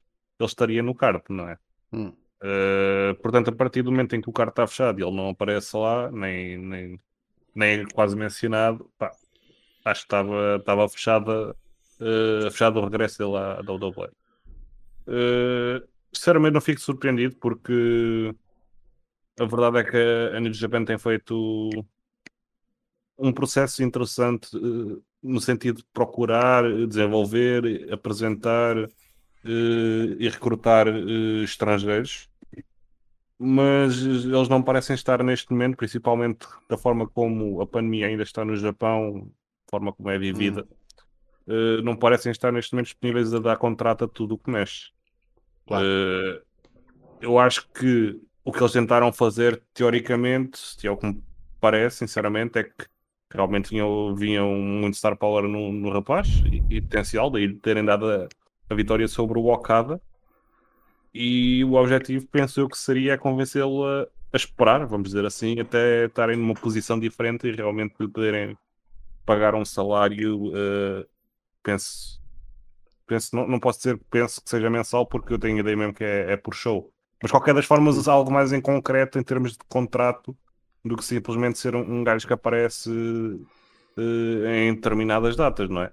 estaria 0.46 0.82
no 0.82 0.94
card, 0.94 1.22
não 1.28 1.48
é? 1.48 1.58
Uh, 1.92 3.14
portanto, 3.22 3.50
a 3.50 3.52
partir 3.52 3.82
do 3.82 3.90
momento 3.92 4.16
em 4.16 4.20
que 4.20 4.28
o 4.28 4.32
carro 4.32 4.50
está 4.50 4.66
fechado 4.66 4.98
e 4.98 5.02
ele 5.02 5.14
não 5.14 5.28
aparece 5.28 5.76
lá, 5.76 6.10
nem, 6.10 6.58
nem, 6.58 7.00
nem 7.54 7.80
é 7.80 7.84
quase 7.86 8.16
mencionado, 8.16 8.90
pá, 8.98 9.12
acho 9.84 10.00
que 10.00 10.06
estava, 10.06 10.56
estava 10.56 10.88
fechada, 10.88 11.50
uh, 12.00 12.50
fechado 12.50 12.80
o 12.80 12.84
regresso 12.84 13.18
dele 13.18 13.36
à 13.36 13.60
WWE. 13.60 14.10
Uh, 15.06 15.86
sinceramente, 16.12 16.54
não 16.54 16.60
fico 16.60 16.80
surpreendido 16.80 17.36
porque 17.36 18.34
a 19.38 19.44
verdade 19.44 19.78
é 19.78 19.84
que 19.84 20.36
a 20.36 20.40
New 20.40 20.52
Japan 20.52 20.84
tem 20.84 20.98
feito 20.98 21.70
um 23.18 23.32
processo 23.32 23.82
interessante 23.82 24.56
uh, 24.56 25.02
no 25.22 25.40
sentido 25.40 25.78
de 25.78 25.86
procurar, 25.92 26.64
desenvolver, 26.88 27.88
apresentar 27.92 28.74
uh, 29.44 30.16
e 30.18 30.28
recrutar 30.28 30.88
uh, 30.88 31.42
estrangeiros, 31.42 32.28
mas 33.38 34.00
eles 34.02 34.48
não 34.48 34.62
parecem 34.62 34.94
estar 34.94 35.22
neste 35.22 35.50
momento, 35.50 35.76
principalmente 35.76 36.46
da 36.68 36.76
forma 36.76 37.08
como 37.08 37.60
a 37.60 37.66
pandemia 37.66 38.06
ainda 38.06 38.22
está 38.22 38.44
no 38.44 38.56
Japão, 38.56 39.30
forma 39.68 39.92
como 39.92 40.10
é 40.10 40.18
vivida, 40.18 40.66
hum. 41.46 41.78
uh, 41.78 41.82
não 41.82 41.96
parecem 41.96 42.30
estar 42.30 42.52
neste 42.52 42.72
momento 42.72 42.86
disponíveis 42.86 43.34
a 43.34 43.38
dar 43.38 43.56
contrato 43.56 44.04
a 44.04 44.08
tudo 44.08 44.34
o 44.34 44.38
que 44.38 44.50
mexe. 44.50 44.90
Claro. 45.64 45.86
eu 47.20 47.38
acho 47.38 47.68
que 47.70 48.20
o 48.44 48.52
que 48.52 48.58
eles 48.58 48.72
tentaram 48.72 49.12
fazer, 49.12 49.62
teoricamente, 49.72 50.58
se 50.58 50.88
é 50.88 50.90
o 50.90 50.96
que 50.96 51.06
me 51.06 51.22
parece, 51.60 51.98
sinceramente, 51.98 52.58
é 52.58 52.64
que 52.64 52.86
realmente 53.32 53.70
vinham, 53.70 54.14
vinham 54.14 54.50
muito 54.50 54.96
star 54.96 55.16
power 55.16 55.44
no, 55.44 55.72
no 55.72 55.90
rapaz 55.90 56.28
e, 56.50 56.62
e 56.68 56.80
potencial, 56.80 57.30
daí 57.30 57.54
terem 57.54 57.84
dado 57.84 58.10
a, 58.10 58.28
a 58.72 58.76
vitória 58.76 59.06
sobre 59.08 59.38
o 59.38 59.46
Okada. 59.46 60.00
E 61.14 61.62
o 61.64 61.74
objetivo, 61.74 62.26
penso 62.28 62.60
eu, 62.60 62.68
que 62.68 62.78
seria 62.78 63.18
convencê-lo 63.18 63.84
a, 63.84 64.02
a, 64.32 64.36
esperar, 64.36 64.86
vamos 64.86 65.08
dizer 65.08 65.26
assim, 65.26 65.60
até 65.60 66.06
estarem 66.06 66.36
numa 66.36 66.54
posição 66.54 66.98
diferente 66.98 67.46
e 67.46 67.52
realmente 67.52 67.94
lhe 68.00 68.08
poderem 68.08 68.56
pagar 69.26 69.54
um 69.54 69.64
salário. 69.64 70.46
Uh, 70.48 71.06
penso, 71.62 72.20
penso 73.06 73.36
não, 73.36 73.46
não 73.46 73.60
posso 73.60 73.78
dizer 73.78 74.00
penso 74.10 74.42
que 74.42 74.48
seja 74.48 74.70
mensal, 74.70 75.06
porque 75.06 75.34
eu 75.34 75.38
tenho 75.38 75.58
a 75.58 75.60
ideia 75.60 75.76
mesmo 75.76 75.94
que 75.94 76.04
é, 76.04 76.32
é 76.32 76.36
por 76.36 76.54
show. 76.54 76.90
Mas 77.22 77.30
qualquer 77.30 77.54
das 77.54 77.66
formas, 77.66 78.08
algo 78.08 78.32
mais 78.32 78.52
em 78.52 78.60
concreto 78.60 79.18
em 79.18 79.22
termos 79.22 79.52
de 79.52 79.58
contrato 79.68 80.36
do 80.84 80.96
que 80.96 81.04
simplesmente 81.04 81.58
ser 81.58 81.76
um, 81.76 82.00
um 82.00 82.04
gajo 82.04 82.26
que 82.26 82.32
aparece 82.32 82.90
uh, 82.90 84.46
em 84.46 84.74
determinadas 84.74 85.36
datas, 85.36 85.68
não 85.68 85.82
é? 85.82 85.92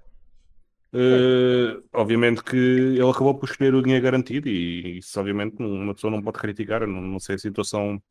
Uh, 0.92 1.84
obviamente 1.92 2.42
que 2.42 2.56
ele 2.56 3.08
acabou 3.08 3.38
por 3.38 3.48
escolher 3.48 3.72
o 3.76 3.82
dinheiro 3.82 4.02
garantido 4.02 4.48
e 4.48 4.98
isso 4.98 5.20
obviamente 5.20 5.54
uma 5.62 5.94
pessoa 5.94 6.10
não 6.10 6.20
pode 6.20 6.40
criticar, 6.40 6.84
não, 6.84 7.00
não 7.00 7.20
sei 7.20 7.36
a 7.36 7.38
situação 7.38 8.02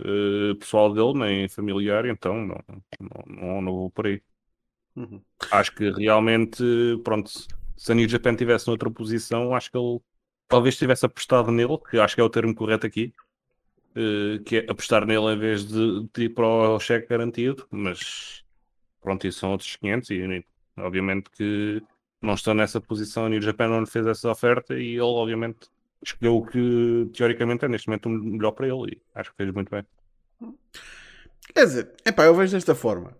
uh, 0.00 0.54
pessoal 0.56 0.92
dele 0.94 1.12
nem 1.18 1.48
familiar, 1.48 2.06
então 2.06 2.34
não, 2.34 2.58
não, 2.98 3.24
não, 3.26 3.62
não 3.62 3.72
vou 3.72 3.90
por 3.90 4.06
aí. 4.06 4.22
Uhum. 4.96 5.20
Acho 5.50 5.74
que 5.74 5.90
realmente, 5.90 6.62
pronto, 7.04 7.30
se 7.76 7.92
a 7.92 7.94
New 7.94 8.08
Japan 8.08 8.34
tivesse 8.34 8.68
noutra 8.68 8.90
posição, 8.90 9.54
acho 9.54 9.70
que 9.70 9.76
ele 9.76 10.00
talvez 10.48 10.78
tivesse 10.78 11.04
apostado 11.04 11.50
nele, 11.50 11.76
que 11.90 11.98
acho 11.98 12.14
que 12.14 12.20
é 12.20 12.24
o 12.24 12.30
termo 12.30 12.54
correto 12.54 12.86
aqui, 12.86 13.12
uh, 13.96 14.42
que 14.44 14.58
é 14.58 14.70
apostar 14.70 15.04
nele 15.04 15.34
em 15.34 15.38
vez 15.38 15.66
de, 15.66 16.08
de 16.12 16.24
ir 16.24 16.28
para 16.30 16.46
o 16.46 16.80
cheque 16.80 17.08
garantido, 17.08 17.66
mas 17.70 18.42
pronto, 19.02 19.26
isso 19.26 19.40
são 19.40 19.52
outros 19.52 19.76
500 19.76 20.10
e 20.10 20.44
obviamente 20.78 21.30
que 21.30 21.82
não 22.24 22.34
estão 22.34 22.54
nessa 22.54 22.80
posição. 22.80 23.26
A 23.26 23.28
New 23.28 23.40
Japan 23.40 23.68
não 23.68 23.80
lhe 23.80 23.86
fez 23.86 24.06
essa 24.06 24.30
oferta 24.30 24.74
e 24.74 24.92
ele, 24.92 25.00
obviamente, 25.00 25.68
escolheu 26.02 26.36
o 26.36 26.46
que 26.46 27.10
teoricamente 27.14 27.64
é 27.64 27.68
neste 27.68 27.88
momento 27.88 28.06
o 28.06 28.10
melhor 28.10 28.52
para 28.52 28.66
ele 28.66 28.92
e 28.92 29.02
acho 29.14 29.30
que 29.30 29.36
fez 29.36 29.50
muito 29.52 29.70
bem. 29.70 29.84
Quer 31.54 31.66
dizer, 31.66 31.92
epá, 32.04 32.24
eu 32.24 32.34
vejo 32.34 32.52
desta 32.52 32.74
forma. 32.74 33.16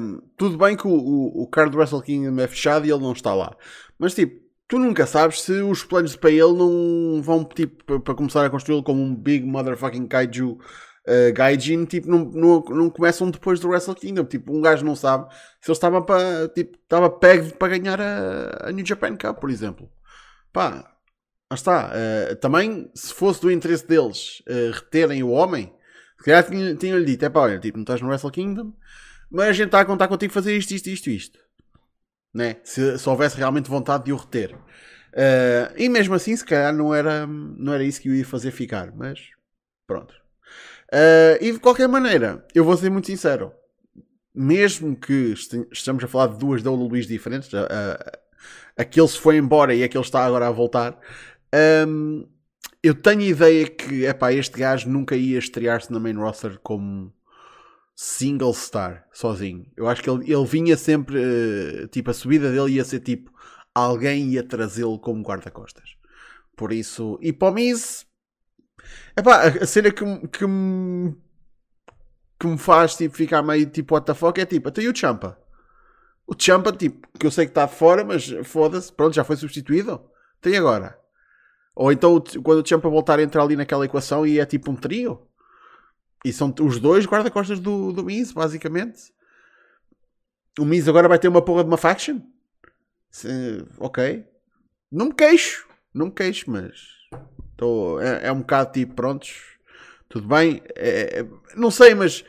Um, 0.00 0.20
tudo 0.36 0.56
bem 0.56 0.76
que 0.76 0.86
o, 0.86 0.90
o, 0.90 1.42
o 1.42 1.46
card 1.46 1.76
Wrestle 1.76 2.02
Kingdom 2.02 2.40
é 2.42 2.48
fechado 2.48 2.86
e 2.86 2.90
ele 2.90 3.02
não 3.02 3.12
está 3.12 3.34
lá. 3.34 3.56
Mas 3.98 4.14
tipo, 4.14 4.40
tu 4.66 4.78
nunca 4.78 5.06
sabes 5.06 5.42
se 5.42 5.52
os 5.60 5.84
planos 5.84 6.16
para 6.16 6.30
ele 6.30 6.52
não 6.52 7.20
vão 7.22 7.44
tipo, 7.44 8.00
para 8.00 8.14
começar 8.14 8.44
a 8.44 8.50
construí-lo 8.50 8.82
como 8.82 9.02
um 9.02 9.14
big 9.14 9.44
motherfucking 9.44 10.06
kaiju 10.06 10.58
uh, 11.06 11.32
Gaijin 11.32 11.84
tipo, 11.84 12.10
não, 12.10 12.24
não, 12.24 12.60
não 12.60 12.90
começam 12.90 13.30
depois 13.30 13.60
do 13.60 13.68
Wrestle 13.68 13.94
Kingdom. 13.94 14.24
Tipo, 14.24 14.56
um 14.56 14.60
gajo 14.60 14.84
não 14.84 14.96
sabe 14.96 15.32
se 15.60 15.70
ele 15.70 15.76
estava 15.76 16.02
para 16.02 16.48
tipo, 16.48 16.76
estava 16.76 17.10
pego 17.10 17.54
para 17.56 17.78
ganhar 17.78 18.00
a, 18.00 18.68
a, 18.68 18.72
New 18.72 18.84
Japan 18.84 19.16
Cup, 19.16 19.38
por 19.38 19.50
exemplo. 19.50 19.90
Pá, 20.52 20.70
lá 21.50 21.54
está. 21.54 21.90
Uh, 21.90 22.36
também, 22.36 22.90
se 22.94 23.12
fosse 23.12 23.40
do 23.40 23.50
interesse 23.50 23.86
deles 23.86 24.42
uh, 24.48 24.72
reterem 24.72 25.22
o 25.22 25.30
homem, 25.30 25.72
se 26.18 26.24
calhar 26.24 26.44
tinham-lhe 26.44 26.76
tinha 26.76 27.04
dito: 27.04 27.24
é 27.24 27.28
pá, 27.28 27.40
olha, 27.40 27.58
tipo, 27.58 27.78
não 27.78 27.82
estás 27.82 28.00
no 28.00 28.08
Wrestle 28.08 28.30
Kingdom, 28.30 28.72
mas 29.30 29.48
a 29.48 29.52
gente 29.52 29.66
está 29.66 29.80
a 29.80 29.84
contar 29.84 30.08
contigo 30.08 30.32
fazer 30.32 30.56
isto, 30.56 30.72
isto, 30.72 30.88
isto, 30.88 31.10
isto. 31.10 31.38
Né? 32.32 32.56
Se, 32.62 32.98
se 32.98 33.08
houvesse 33.08 33.36
realmente 33.36 33.68
vontade 33.68 34.04
de 34.04 34.12
o 34.12 34.16
reter. 34.16 34.54
Uh, 34.54 35.74
e 35.76 35.88
mesmo 35.88 36.14
assim, 36.14 36.36
se 36.36 36.44
calhar 36.44 36.72
não 36.72 36.94
era, 36.94 37.26
não 37.26 37.72
era 37.72 37.82
isso 37.82 38.00
que 38.00 38.08
eu 38.08 38.14
ia 38.14 38.24
fazer 38.24 38.50
ficar, 38.52 38.92
mas 38.94 39.20
pronto. 39.86 40.19
Uh, 40.92 41.36
e 41.40 41.52
de 41.52 41.58
qualquer 41.60 41.88
maneira, 41.88 42.44
eu 42.54 42.64
vou 42.64 42.76
ser 42.76 42.90
muito 42.90 43.06
sincero, 43.06 43.52
mesmo 44.34 44.96
que 44.96 45.32
estejamos 45.32 46.02
a 46.02 46.08
falar 46.08 46.28
de 46.28 46.38
duas 46.38 46.64
WWE 46.64 47.00
diferentes, 47.02 47.50
aquele 48.76 49.08
se 49.08 49.18
foi 49.18 49.36
embora 49.36 49.74
e 49.74 49.84
aquele 49.84 50.02
está 50.02 50.24
agora 50.24 50.48
a 50.48 50.50
voltar, 50.50 50.98
Um, 51.52 52.28
eu 52.82 52.94
tenho 52.94 53.20
a 53.20 53.24
ideia 53.24 53.68
que 53.68 54.04
epá, 54.04 54.32
este 54.32 54.58
gajo 54.58 54.88
nunca 54.88 55.16
ia 55.16 55.38
estrear-se 55.38 55.92
na 55.92 56.00
main 56.00 56.14
roster 56.14 56.58
como 56.62 57.12
single 57.94 58.54
star, 58.54 59.06
sozinho. 59.12 59.66
Eu 59.76 59.88
acho 59.88 60.02
que 60.02 60.08
ele, 60.08 60.32
ele 60.32 60.46
vinha 60.46 60.76
sempre, 60.76 61.18
uh, 61.18 61.88
tipo, 61.88 62.10
a 62.10 62.14
subida 62.14 62.50
dele 62.50 62.74
ia 62.76 62.84
ser 62.84 63.00
tipo, 63.00 63.30
alguém 63.74 64.30
ia 64.30 64.42
trazê-lo 64.42 64.98
como 64.98 65.22
guarda-costas. 65.22 65.96
Por 66.56 66.72
isso, 66.72 67.18
e 67.20 67.32
para 67.32 67.50
o 67.50 67.54
Miz, 67.54 68.06
epá, 69.16 69.42
a, 69.48 69.66
cena 69.66 69.90
que, 69.90 70.04
que, 70.28 70.46
me, 70.46 71.16
que 72.38 72.46
me 72.46 72.58
faz 72.58 72.96
tipo, 72.96 73.16
ficar 73.16 73.42
meio 73.42 73.66
tipo, 73.66 73.94
what 73.94 74.06
the 74.06 74.14
fuck, 74.14 74.40
é 74.40 74.46
tipo, 74.46 74.68
até 74.68 74.82
o 74.82 74.96
Champa. 74.96 75.38
O 76.26 76.34
Champa, 76.38 76.72
tipo, 76.72 77.08
que 77.18 77.26
eu 77.26 77.30
sei 77.30 77.46
que 77.46 77.50
está 77.50 77.66
fora, 77.66 78.04
mas 78.04 78.28
foda-se, 78.44 78.92
pronto, 78.92 79.14
já 79.14 79.24
foi 79.24 79.36
substituído. 79.36 80.00
Tem 80.40 80.56
agora. 80.56 80.98
Ou 81.74 81.90
então, 81.90 82.22
quando 82.42 82.62
o 82.62 82.66
Champa 82.66 82.88
voltar 82.88 83.18
a 83.18 83.22
entrar 83.22 83.42
ali 83.42 83.56
naquela 83.56 83.84
equação 83.84 84.26
e 84.26 84.38
é 84.38 84.46
tipo 84.46 84.70
um 84.70 84.76
trio. 84.76 85.26
E 86.24 86.32
são 86.32 86.54
os 86.60 86.78
dois 86.78 87.06
guarda-costas 87.06 87.58
do, 87.58 87.92
do 87.92 88.04
Miz, 88.04 88.32
basicamente. 88.32 89.12
O 90.58 90.64
Miz 90.64 90.86
agora 90.86 91.08
vai 91.08 91.18
ter 91.18 91.28
uma 91.28 91.42
porra 91.42 91.64
de 91.64 91.70
uma 91.70 91.76
faction. 91.76 92.20
Ok. 93.78 94.26
Não 94.90 95.06
me 95.06 95.14
queixo. 95.14 95.66
Não 95.94 96.06
me 96.06 96.12
queixo, 96.12 96.50
mas. 96.50 96.99
Tô, 97.60 98.00
é, 98.00 98.28
é 98.28 98.32
um 98.32 98.38
bocado 98.38 98.72
tipo, 98.72 98.94
prontos. 98.94 99.34
Tudo 100.08 100.26
bem. 100.26 100.62
É, 100.74 101.20
é 101.20 101.26
não 101.54 101.70
sei, 101.70 101.94
mas 101.94 102.24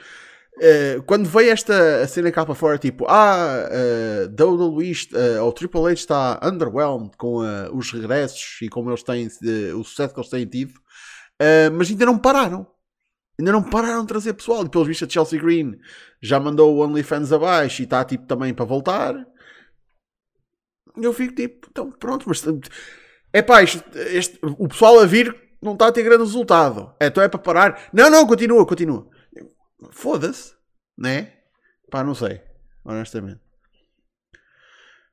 Uh, 0.58 1.02
quando 1.04 1.28
veio 1.28 1.50
esta 1.50 2.06
cena 2.08 2.32
cá 2.32 2.46
para 2.46 2.54
fora, 2.54 2.78
tipo, 2.78 3.06
ah, 3.08 3.68
uh, 3.72 4.28
WWE 4.30 4.92
uh, 4.92 5.44
ou 5.44 5.52
Triple 5.54 5.86
H 5.86 5.94
está 5.94 6.40
underwhelmed 6.44 7.18
com 7.18 7.38
uh, 7.40 7.76
os 7.76 7.92
regressos 7.92 8.60
e 8.62 8.70
como 8.70 8.92
eles 8.92 9.02
têm, 9.02 9.28
o 9.76 9.84
sucesso 9.84 10.14
que 10.14 10.20
eles 10.20 10.30
têm 10.30 10.46
tido, 10.46 10.74
mas 11.74 11.90
ainda 11.90 12.06
não 12.06 12.18
pararam. 12.20 12.68
Ainda 13.40 13.54
não 13.54 13.64
pararam 13.64 14.02
de 14.02 14.08
trazer 14.10 14.34
pessoal. 14.34 14.64
E 14.64 14.70
pelos 14.70 14.88
vistos, 14.88 15.08
a 15.08 15.10
Chelsea 15.10 15.42
Green 15.42 15.80
já 16.22 16.40
mandou 16.40 16.76
o 16.76 16.86
OnlyFans 16.86 17.32
abaixo 17.32 17.82
e 17.82 17.86
está 17.86 18.06
tipo 18.06 18.28
também 18.28 18.54
para 18.54 18.66
voltar. 18.66 19.16
Eu 20.96 21.14
fico 21.14 21.34
tipo, 21.34 21.68
então 21.72 21.90
pronto, 21.92 22.26
mas 22.28 22.44
é 23.34 23.42
pá, 23.42 23.60
o 24.58 24.68
pessoal 24.68 25.00
a 25.00 25.06
vir 25.06 25.36
não 25.62 25.74
está 25.74 25.88
a 25.88 25.92
ter 25.92 26.04
grande 26.04 26.24
resultado. 26.24 26.94
Então 27.00 27.24
é 27.24 27.30
para 27.30 27.40
parar. 27.40 27.90
Não, 27.94 28.10
não, 28.10 28.26
continua, 28.26 28.66
continua. 28.66 29.08
Foda-se, 29.92 30.54
né? 30.98 31.34
Pá, 31.90 32.04
não 32.04 32.16
sei, 32.16 32.42
honestamente. 32.84 33.40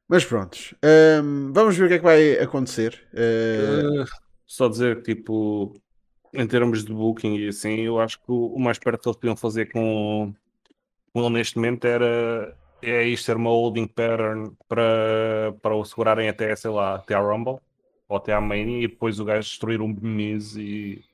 Mas 0.08 0.24
prontos, 0.24 0.74
um, 1.22 1.52
vamos 1.52 1.76
ver 1.76 1.84
o 1.84 1.88
que 1.88 1.94
é 1.94 1.98
que 1.98 2.04
vai 2.04 2.38
acontecer. 2.38 3.06
Uh... 3.12 4.02
Uh, 4.02 4.06
só 4.46 4.66
dizer 4.66 5.02
que, 5.02 5.14
tipo, 5.14 5.74
em 6.32 6.46
termos 6.46 6.82
de 6.82 6.92
booking 6.92 7.36
e 7.36 7.48
assim, 7.48 7.80
eu 7.80 8.00
acho 8.00 8.18
que 8.18 8.24
o, 8.28 8.58
mais 8.58 8.78
perto 8.78 9.02
que 9.02 9.08
eles 9.08 9.16
podiam 9.16 9.36
fazer 9.36 9.70
com, 9.70 10.32
com 11.12 11.20
ele 11.20 11.34
neste 11.34 11.56
momento 11.56 11.84
era 11.84 12.56
é 12.80 13.02
isto 13.02 13.26
ser 13.26 13.36
uma 13.36 13.50
holding 13.50 13.86
pattern 13.86 14.52
para, 14.66 15.52
para 15.60 15.74
o 15.74 15.84
segurarem 15.84 16.28
até, 16.28 16.54
sei 16.56 16.70
lá, 16.70 16.94
até 16.94 17.14
a 17.14 17.20
Rumble 17.20 17.58
ou 18.08 18.16
até 18.16 18.32
à 18.32 18.40
Mania 18.40 18.84
e 18.84 18.88
depois 18.88 19.20
o 19.20 19.24
gajo 19.24 19.48
destruir 19.48 19.80
um 19.82 19.94
Miz 20.00 20.56
e 20.56 21.04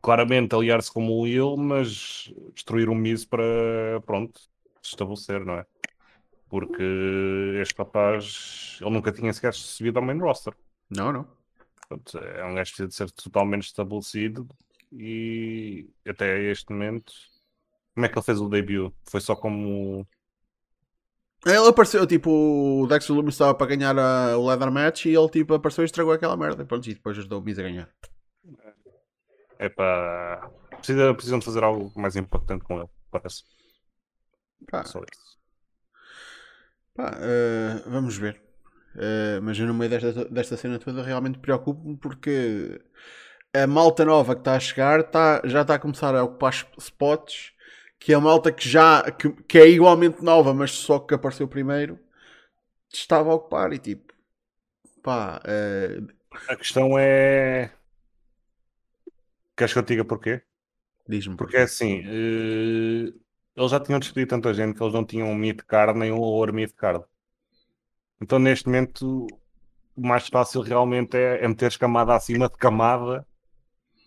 claramente 0.00 0.54
aliar-se 0.54 0.90
como 0.90 1.12
o 1.12 1.20
Will, 1.20 1.56
mas 1.56 2.32
destruir 2.54 2.88
um 2.88 2.94
Miz 2.94 3.24
para, 3.24 4.00
pronto, 4.06 4.40
estabelecer, 4.82 5.44
não 5.44 5.54
é? 5.54 5.66
Porque 6.48 6.82
este 7.60 7.76
rapaz, 7.78 8.78
ele 8.80 8.90
nunca 8.90 9.12
tinha 9.12 9.32
sequer 9.32 9.54
subido 9.54 9.98
ao 9.98 10.04
main 10.04 10.18
roster. 10.18 10.54
Não, 10.90 11.12
não. 11.12 11.26
Portanto, 11.88 12.18
é 12.18 12.44
um 12.44 12.54
gajo 12.54 12.70
que 12.70 12.76
precisa 12.76 12.88
de 12.88 12.94
ser 12.94 13.10
totalmente 13.10 13.64
estabelecido 13.64 14.48
e 14.92 15.88
até 16.06 16.42
este 16.50 16.70
momento, 16.72 17.12
como 17.94 18.06
é 18.06 18.08
que 18.08 18.18
ele 18.18 18.24
fez 18.24 18.40
o 18.40 18.48
debut? 18.48 18.92
Foi 19.04 19.20
só 19.20 19.36
como 19.36 20.06
ele 21.44 21.68
apareceu, 21.68 22.06
tipo, 22.06 22.30
o 22.30 22.86
Dexter 22.86 23.16
Lumis 23.16 23.34
estava 23.34 23.54
para 23.54 23.74
ganhar 23.74 23.98
a, 23.98 24.36
o 24.38 24.46
Leather 24.46 24.70
Match 24.70 25.06
e 25.06 25.14
ele, 25.14 25.28
tipo, 25.28 25.54
apareceu 25.54 25.82
e 25.82 25.86
estragou 25.86 26.12
aquela 26.12 26.36
merda. 26.36 26.64
Pronto, 26.64 26.88
e 26.88 26.94
depois 26.94 27.18
ajudou 27.18 27.40
o 27.40 27.42
Miz 27.42 27.58
a 27.58 27.62
ganhar. 27.62 27.88
É 29.58 29.68
para. 29.68 30.50
Precisa, 30.70 31.14
precisam 31.14 31.38
de 31.38 31.44
fazer 31.44 31.62
algo 31.62 31.92
mais 31.96 32.16
importante 32.16 32.64
com 32.64 32.78
ele, 32.78 32.88
parece. 33.10 33.42
Pá. 34.70 34.84
Só 34.84 35.00
isso. 35.00 35.38
Pá, 36.94 37.10
uh, 37.10 37.90
vamos 37.90 38.16
ver. 38.16 38.40
Uh, 38.94 39.40
mas 39.42 39.58
eu 39.58 39.66
no 39.66 39.74
meio 39.74 39.90
desta, 39.90 40.24
desta 40.26 40.56
cena 40.56 40.78
toda 40.78 41.02
realmente 41.02 41.38
preocupo-me 41.38 41.96
porque 41.96 42.80
a 43.54 43.66
malta 43.66 44.04
nova 44.04 44.34
que 44.34 44.42
está 44.42 44.54
a 44.54 44.60
chegar 44.60 45.02
tá, 45.04 45.40
já 45.44 45.62
está 45.62 45.74
a 45.76 45.78
começar 45.78 46.14
a 46.14 46.22
ocupar 46.22 46.52
spots 46.78 47.52
que 48.04 48.12
a 48.12 48.20
malta 48.20 48.50
que 48.50 48.68
já 48.68 49.10
que, 49.12 49.30
que 49.44 49.58
é 49.58 49.68
igualmente 49.68 50.22
nova, 50.24 50.52
mas 50.52 50.72
só 50.72 50.98
que 50.98 51.14
apareceu 51.14 51.46
primeiro 51.46 51.98
estava 52.92 53.30
a 53.30 53.34
ocupar 53.34 53.72
e 53.72 53.78
tipo 53.78 54.12
pá. 55.02 55.40
Uh... 55.44 56.06
A 56.48 56.56
questão 56.56 56.98
é 56.98 57.70
Queres 59.56 59.72
que 59.72 59.78
eu 59.78 59.82
te 59.82 59.88
diga 59.88 60.04
porquê? 60.04 60.42
Diz-me. 61.06 61.36
Porque 61.36 61.56
é 61.56 61.62
assim, 61.62 62.00
uh, 62.00 63.14
eles 63.54 63.70
já 63.70 63.78
tinham 63.78 64.00
despedido 64.00 64.30
tanta 64.30 64.52
gente 64.54 64.76
que 64.76 64.82
eles 64.82 64.94
não 64.94 65.04
tinham 65.04 65.28
um 65.28 65.34
mid-card 65.34 65.98
nem 65.98 66.10
um 66.10 66.18
lower 66.18 66.52
mid-card. 66.52 67.04
Então 68.20 68.38
neste 68.38 68.66
momento 68.66 69.26
o 69.94 70.06
mais 70.06 70.26
fácil 70.28 70.62
realmente 70.62 71.16
é, 71.16 71.44
é 71.44 71.48
meteres 71.48 71.76
camada 71.76 72.14
acima 72.14 72.48
de 72.48 72.56
camada 72.56 73.26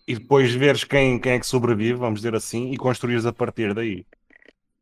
e 0.06 0.14
depois 0.14 0.54
veres 0.54 0.84
quem, 0.84 1.18
quem 1.18 1.32
é 1.32 1.40
que 1.40 1.46
sobrevive, 1.46 1.94
vamos 1.94 2.20
dizer 2.20 2.34
assim, 2.34 2.70
e 2.70 2.76
construires 2.76 3.26
a 3.26 3.32
partir 3.32 3.74
daí. 3.74 4.06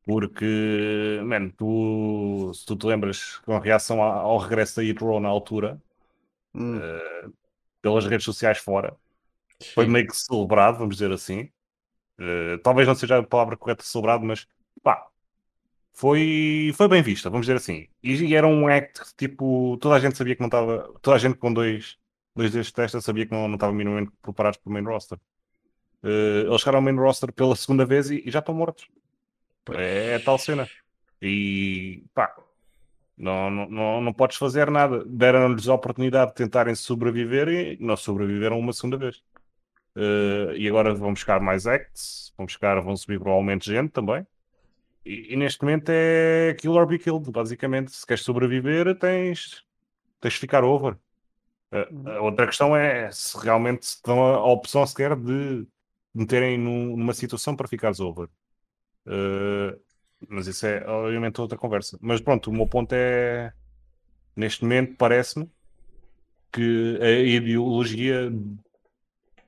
Porque, 0.04 1.20
mano, 1.24 1.50
tu, 1.56 2.52
se 2.54 2.66
tu 2.66 2.76
te 2.76 2.86
lembras 2.86 3.38
com 3.38 3.56
a 3.56 3.60
reação 3.60 4.02
ao, 4.02 4.36
regresso 4.38 4.76
da 4.76 4.84
Hitro 4.84 5.18
na 5.18 5.28
altura, 5.28 5.80
hum. 6.54 6.76
uh, 6.76 7.32
pelas 7.80 8.04
redes 8.06 8.24
sociais 8.24 8.58
fora, 8.58 8.96
foi 9.74 9.86
meio 9.86 10.06
que 10.06 10.16
celebrado, 10.16 10.78
vamos 10.78 10.96
dizer 10.96 11.10
assim. 11.12 11.48
Uh, 12.18 12.58
talvez 12.62 12.86
não 12.86 12.94
seja 12.94 13.18
a 13.18 13.22
palavra 13.22 13.56
correta 13.56 13.82
celebrado, 13.82 14.24
mas 14.24 14.46
pá, 14.82 15.08
foi, 15.94 16.72
foi 16.76 16.88
bem 16.88 17.02
vista, 17.02 17.30
vamos 17.30 17.46
dizer 17.46 17.56
assim. 17.56 17.88
E, 18.02 18.12
e, 18.12 18.34
era 18.34 18.46
um 18.46 18.68
act 18.68 19.14
tipo, 19.16 19.78
toda 19.80 19.94
a 19.96 20.00
gente 20.00 20.16
sabia 20.18 20.34
que 20.34 20.40
não 20.40 20.48
estava, 20.48 20.92
toda 21.00 21.16
a 21.16 21.18
gente 21.18 21.36
com 21.38 21.52
dois, 21.52 21.96
dois 22.34 22.50
destes 22.52 22.72
testes 22.72 23.04
sabia 23.04 23.26
que 23.26 23.32
não, 23.32 23.48
não 23.48 23.54
estava 23.54 23.72
minimamente 23.72 24.12
preparados 24.22 24.58
para 24.58 24.70
o 24.70 24.72
main 24.72 24.84
roster. 24.84 25.18
Uh, 26.02 26.46
eles 26.46 26.60
chegaram 26.60 26.78
ao 26.78 26.82
main 26.82 26.96
roster 26.96 27.32
pela 27.32 27.56
segunda 27.56 27.86
vez 27.86 28.10
e, 28.10 28.22
e 28.26 28.30
já 28.30 28.40
estão 28.40 28.54
mortos. 28.54 28.88
É, 29.72 30.14
é, 30.14 30.18
tal 30.18 30.38
cena. 30.38 30.68
E 31.22 32.04
pá, 32.12 32.34
não, 33.16 33.50
não, 33.50 33.70
não, 33.70 34.00
não 34.00 34.12
podes 34.12 34.36
fazer 34.36 34.70
nada. 34.70 35.04
Deram-lhes 35.06 35.68
a 35.68 35.74
oportunidade 35.74 36.30
de 36.32 36.36
tentarem 36.36 36.74
sobreviver 36.74 37.48
e 37.48 37.78
não 37.80 37.96
sobreviveram 37.96 38.58
uma 38.58 38.72
segunda 38.72 38.96
vez. 38.96 39.22
Uh, 39.96 40.52
e 40.56 40.68
agora 40.68 40.92
vão 40.92 41.12
buscar 41.12 41.40
mais 41.40 41.66
acts, 41.66 42.34
vão 42.36 42.46
buscar, 42.46 42.80
vão 42.80 42.96
subir 42.96 43.18
provavelmente 43.20 43.70
gente 43.70 43.92
também. 43.92 44.26
E, 45.04 45.34
e, 45.34 45.36
neste 45.36 45.62
momento 45.62 45.90
é 45.90 46.54
kill 46.58 46.72
or 46.72 46.86
be 46.86 46.98
killed, 46.98 47.30
basicamente. 47.30 47.92
Se 47.92 48.06
queres 48.06 48.24
sobreviver, 48.24 48.98
tens, 48.98 49.62
tens 50.20 50.34
de 50.34 50.40
ficar 50.40 50.64
over. 50.64 50.96
A 52.06 52.20
outra 52.20 52.46
questão 52.46 52.76
é 52.76 53.10
se 53.10 53.36
realmente 53.38 53.86
se 53.86 54.02
dão 54.04 54.24
a, 54.24 54.36
a 54.36 54.46
opção 54.46 54.86
sequer 54.86 55.16
de 55.16 55.66
meterem 56.14 56.56
num, 56.56 56.96
numa 56.96 57.12
situação 57.12 57.56
para 57.56 57.66
ficares 57.66 57.98
over. 57.98 58.28
Uh, 59.06 59.78
mas 60.28 60.46
isso 60.46 60.66
é 60.66 60.86
obviamente 60.86 61.40
outra 61.40 61.58
conversa. 61.58 61.98
Mas 62.00 62.20
pronto, 62.20 62.48
o 62.48 62.52
meu 62.52 62.66
ponto 62.66 62.92
é 62.92 63.52
neste 64.36 64.62
momento 64.62 64.96
parece-me 64.96 65.50
que 66.52 66.98
a 67.02 67.10
ideologia 67.10 68.30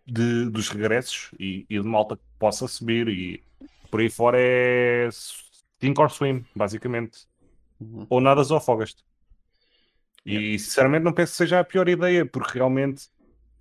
de, 0.05 0.51
dos 0.51 0.69
regressos 0.69 1.31
e, 1.39 1.65
e 1.71 1.81
de 1.81 1.87
malta 1.87 2.17
que 2.17 2.23
possa 2.39 2.67
subir 2.67 3.09
e 3.09 3.43
por 3.91 4.01
aí 4.01 4.11
fora 4.11 4.37
é 4.41 5.09
sink 5.81 6.01
or 6.01 6.11
swim, 6.11 6.45
basicamente. 6.55 7.27
Uhum. 7.81 8.07
Ou 8.11 8.21
nadas 8.21 8.51
ou 8.51 8.57
afogas-te. 8.57 9.05
E 10.27 10.59
sinceramente 10.59 11.05
não 11.05 11.13
penso 11.13 11.33
que 11.33 11.39
seja 11.39 11.61
a 11.61 11.65
pior 11.65 11.89
ideia, 11.89 12.27
porque 12.27 12.59
realmente 12.59 13.09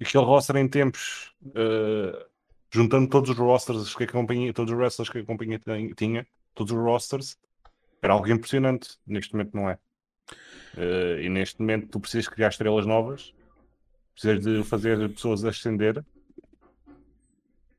aquele 0.01 0.25
roster 0.25 0.55
em 0.57 0.67
tempos, 0.67 1.31
uh, 1.45 2.25
juntando 2.71 3.07
todos 3.07 3.29
os 3.29 3.37
rosters 3.37 3.95
que 3.95 4.03
a 4.03 4.07
companhia, 4.07 4.51
todos 4.51 4.73
os 4.73 4.77
wrestlers 4.77 5.09
que 5.09 5.19
a 5.19 5.25
companhia 5.25 5.61
tinha, 5.95 6.27
todos 6.55 6.73
os 6.73 6.79
rosters, 6.79 7.37
era 8.01 8.13
algo 8.13 8.27
impressionante. 8.29 8.97
Neste 9.05 9.33
momento 9.33 9.55
não 9.55 9.69
é. 9.69 9.77
Uh, 10.75 11.19
e 11.21 11.29
neste 11.29 11.61
momento 11.61 11.87
tu 11.87 11.99
precisas 11.99 12.27
criar 12.27 12.49
estrelas 12.49 12.85
novas, 12.85 13.33
precisas 14.13 14.43
de 14.43 14.63
fazer 14.63 15.07
pessoas 15.09 15.45
ascender 15.45 16.03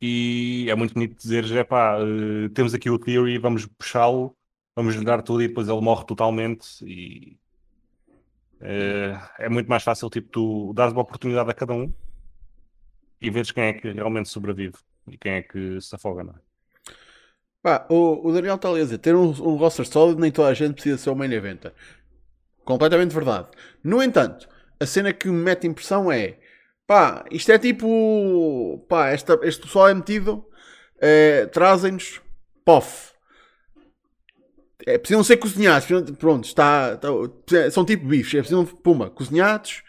e 0.00 0.66
é 0.71 0.75
muito 0.75 0.95
bonito 0.95 1.16
dizer, 1.16 1.50
é 1.57 1.64
pá, 1.64 1.99
uh, 1.99 2.49
temos 2.50 2.75
aqui 2.75 2.90
o 2.90 2.99
Theory, 2.99 3.38
vamos 3.38 3.66
puxá-lo, 3.66 4.37
vamos 4.75 4.95
lhe 4.95 5.05
dar 5.05 5.23
tudo 5.23 5.43
e 5.43 5.49
depois 5.49 5.69
ele 5.69 5.81
morre 5.81 6.05
totalmente 6.05 6.85
e 6.85 7.38
é 8.60 9.48
muito 9.48 9.68
mais 9.68 9.82
fácil 9.82 10.08
tipo 10.08 10.28
tu 10.28 10.72
dares 10.75 10.92
uma 10.92 11.02
oportunidade 11.02 11.50
a 11.50 11.54
cada 11.54 11.72
um 11.72 11.92
e 13.20 13.30
vês 13.30 13.50
quem 13.50 13.64
é 13.64 13.72
que 13.72 13.90
realmente 13.90 14.28
sobrevive 14.28 14.76
e 15.08 15.16
quem 15.16 15.32
é 15.32 15.42
que 15.42 15.80
se 15.80 15.94
afoga, 15.94 16.25
não 16.25 16.32
é? 16.32 16.46
Pá, 17.62 17.84
o, 17.88 18.28
o 18.28 18.32
Daniel 18.32 18.54
está 18.54 18.70
a 18.70 18.75
dizer, 18.75 18.98
ter 18.98 19.16
um, 19.16 19.28
um 19.28 19.56
roster 19.56 19.86
sólido 19.86 20.20
nem 20.20 20.30
toda 20.30 20.48
a 20.48 20.54
gente 20.54 20.75
precisa 20.75 20.98
ser 20.98 21.10
o 21.10 21.16
main 21.16 21.32
eventer. 21.32 21.72
Completamente 22.64 23.12
verdade. 23.12 23.48
No 23.82 24.02
entanto, 24.02 24.48
a 24.78 24.86
cena 24.86 25.12
que 25.12 25.28
me 25.28 25.42
mete 25.42 25.66
impressão 25.66 26.10
é 26.10 26.38
pá, 26.86 27.25
isto 27.30 27.50
é 27.50 27.58
tipo 27.58 28.84
pá, 28.88 29.08
esta, 29.08 29.38
este 29.42 29.62
pessoal 29.62 29.88
é 29.88 29.94
metido, 29.94 30.46
é, 31.00 31.46
trazem-nos 31.46 32.20
pof. 32.64 33.15
É, 34.87 34.97
precisam 34.97 35.25
ser 35.25 35.37
cozinhados, 35.38 35.88
pronto, 36.16 36.45
está, 36.45 36.95
está, 36.95 37.71
são 37.73 37.85
tipo 37.85 38.07
bifes, 38.07 38.35
é 38.35 38.38
precisam, 38.38 38.64
puma, 38.64 39.11
cozinhados, 39.11 39.83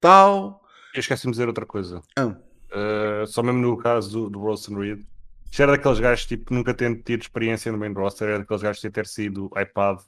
tal. 0.00 0.62
Eu 0.94 1.00
esqueci-me 1.00 1.32
de 1.32 1.38
dizer 1.38 1.48
outra 1.48 1.66
coisa. 1.66 2.00
Ah. 2.16 2.26
Uh, 2.26 3.26
só 3.26 3.42
mesmo 3.42 3.60
no 3.60 3.76
caso 3.76 4.30
do, 4.30 4.30
do 4.30 4.78
Reed, 4.78 5.04
isto 5.50 5.60
era 5.60 5.72
daqueles 5.72 5.98
gajos 5.98 6.26
tipo, 6.26 6.54
nunca 6.54 6.72
tendo 6.72 7.02
tido 7.02 7.22
experiência 7.22 7.72
no 7.72 7.78
main 7.78 7.92
roster, 7.92 8.28
era 8.28 8.38
daqueles 8.38 8.62
gajos 8.62 8.80
de 8.80 8.90
ter 8.90 9.06
sido 9.08 9.50
iPad 9.60 9.98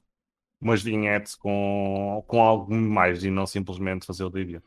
umas 0.61 0.81
vinhetes 0.81 1.35
com, 1.35 2.25
com 2.29 2.41
algo 2.41 2.73
mais 2.73 3.25
e 3.25 3.31
não 3.31 3.47
simplesmente 3.47 4.07
fazer 4.07 4.23
o 4.23 4.31
vídeo. 4.31 4.63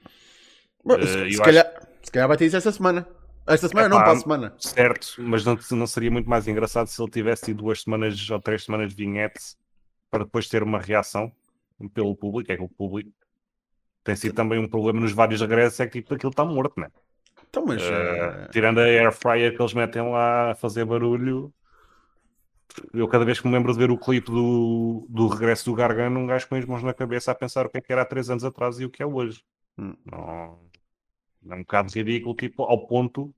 Uh, 0.84 1.02
se, 1.08 1.32
se, 1.32 1.42
calhar, 1.42 1.66
acho... 1.66 1.88
se 2.04 2.12
calhar 2.12 2.28
vai 2.28 2.36
ter 2.36 2.48
isso 2.48 2.58
esta 2.58 2.72
semana. 2.74 3.08
Esta 3.48 3.70
semana 3.70 3.88
Epá, 3.88 3.96
não, 3.96 4.04
para 4.04 4.12
a 4.12 4.20
semana. 4.20 4.54
Certo, 4.60 5.16
mas 5.20 5.46
não, 5.46 5.58
não 5.72 5.88
seria 5.88 6.12
muito 6.12 6.30
mais 6.30 6.50
engraçado 6.50 6.88
se 6.88 7.02
ele 7.02 7.10
tivesse 7.10 7.46
tido 7.46 7.64
duas 7.64 7.82
semanas 7.82 8.30
ou 8.30 8.42
três 8.42 8.66
semanas 8.66 8.90
de 8.90 8.96
vinhetes 8.96 9.58
para 10.10 10.24
depois 10.24 10.48
ter 10.48 10.64
uma 10.64 10.80
reação 10.80 11.32
pelo 11.94 12.16
público. 12.16 12.52
É 12.52 12.58
que 12.58 12.64
o 12.64 12.70
público 12.70 13.12
tem 14.04 14.16
sido 14.16 14.34
também 14.34 14.60
um 14.60 14.68
problema 14.68 15.00
nos 15.00 15.12
vários 15.12 15.42
regressos, 15.42 15.80
é 15.80 15.88
que 15.88 16.02
tipo, 16.02 16.14
aquilo 16.14 16.32
está 16.32 16.46
morto, 16.46 16.80
né? 16.80 16.90
Então, 17.50 17.66
mas, 17.66 17.82
uh, 17.82 18.50
tirando 18.52 18.80
a 18.80 18.84
air 18.84 19.12
fryer 19.12 19.56
que 19.56 19.62
eles 19.62 19.74
metem 19.74 20.02
lá 20.02 20.52
a 20.52 20.56
fazer 20.56 20.86
barulho, 20.86 21.52
eu 22.94 23.08
cada 23.08 23.26
vez 23.26 23.40
que 23.40 23.48
me 23.48 23.54
lembro 23.54 23.74
de 23.74 23.80
ver 23.80 23.92
o 23.92 23.98
clipe 23.98 24.30
do, 24.30 25.06
do 25.10 25.28
regresso 25.28 25.66
do 25.66 25.76
Gargano, 25.76 26.20
um 26.20 26.28
gajo 26.28 26.48
com 26.48 26.56
as 26.56 26.66
mãos 26.66 26.84
na 26.84 26.94
cabeça 26.94 27.32
a 27.32 27.36
pensar 27.36 27.66
o 27.66 27.70
que 27.70 27.78
é 27.78 27.82
que 27.82 27.92
era 27.92 28.04
há 28.04 28.06
três 28.06 28.30
anos 28.30 28.44
atrás 28.44 28.80
e 28.80 28.86
o 28.86 28.90
que 28.90 29.02
é 29.02 29.06
hoje. 29.06 29.44
Hum. 29.78 29.96
Não, 30.06 30.60
é 31.50 31.56
um 31.56 31.60
bocado 31.60 31.92
ridículo, 31.92 32.36
tipo, 32.36 32.64
ao 32.64 32.86
ponto 32.86 33.34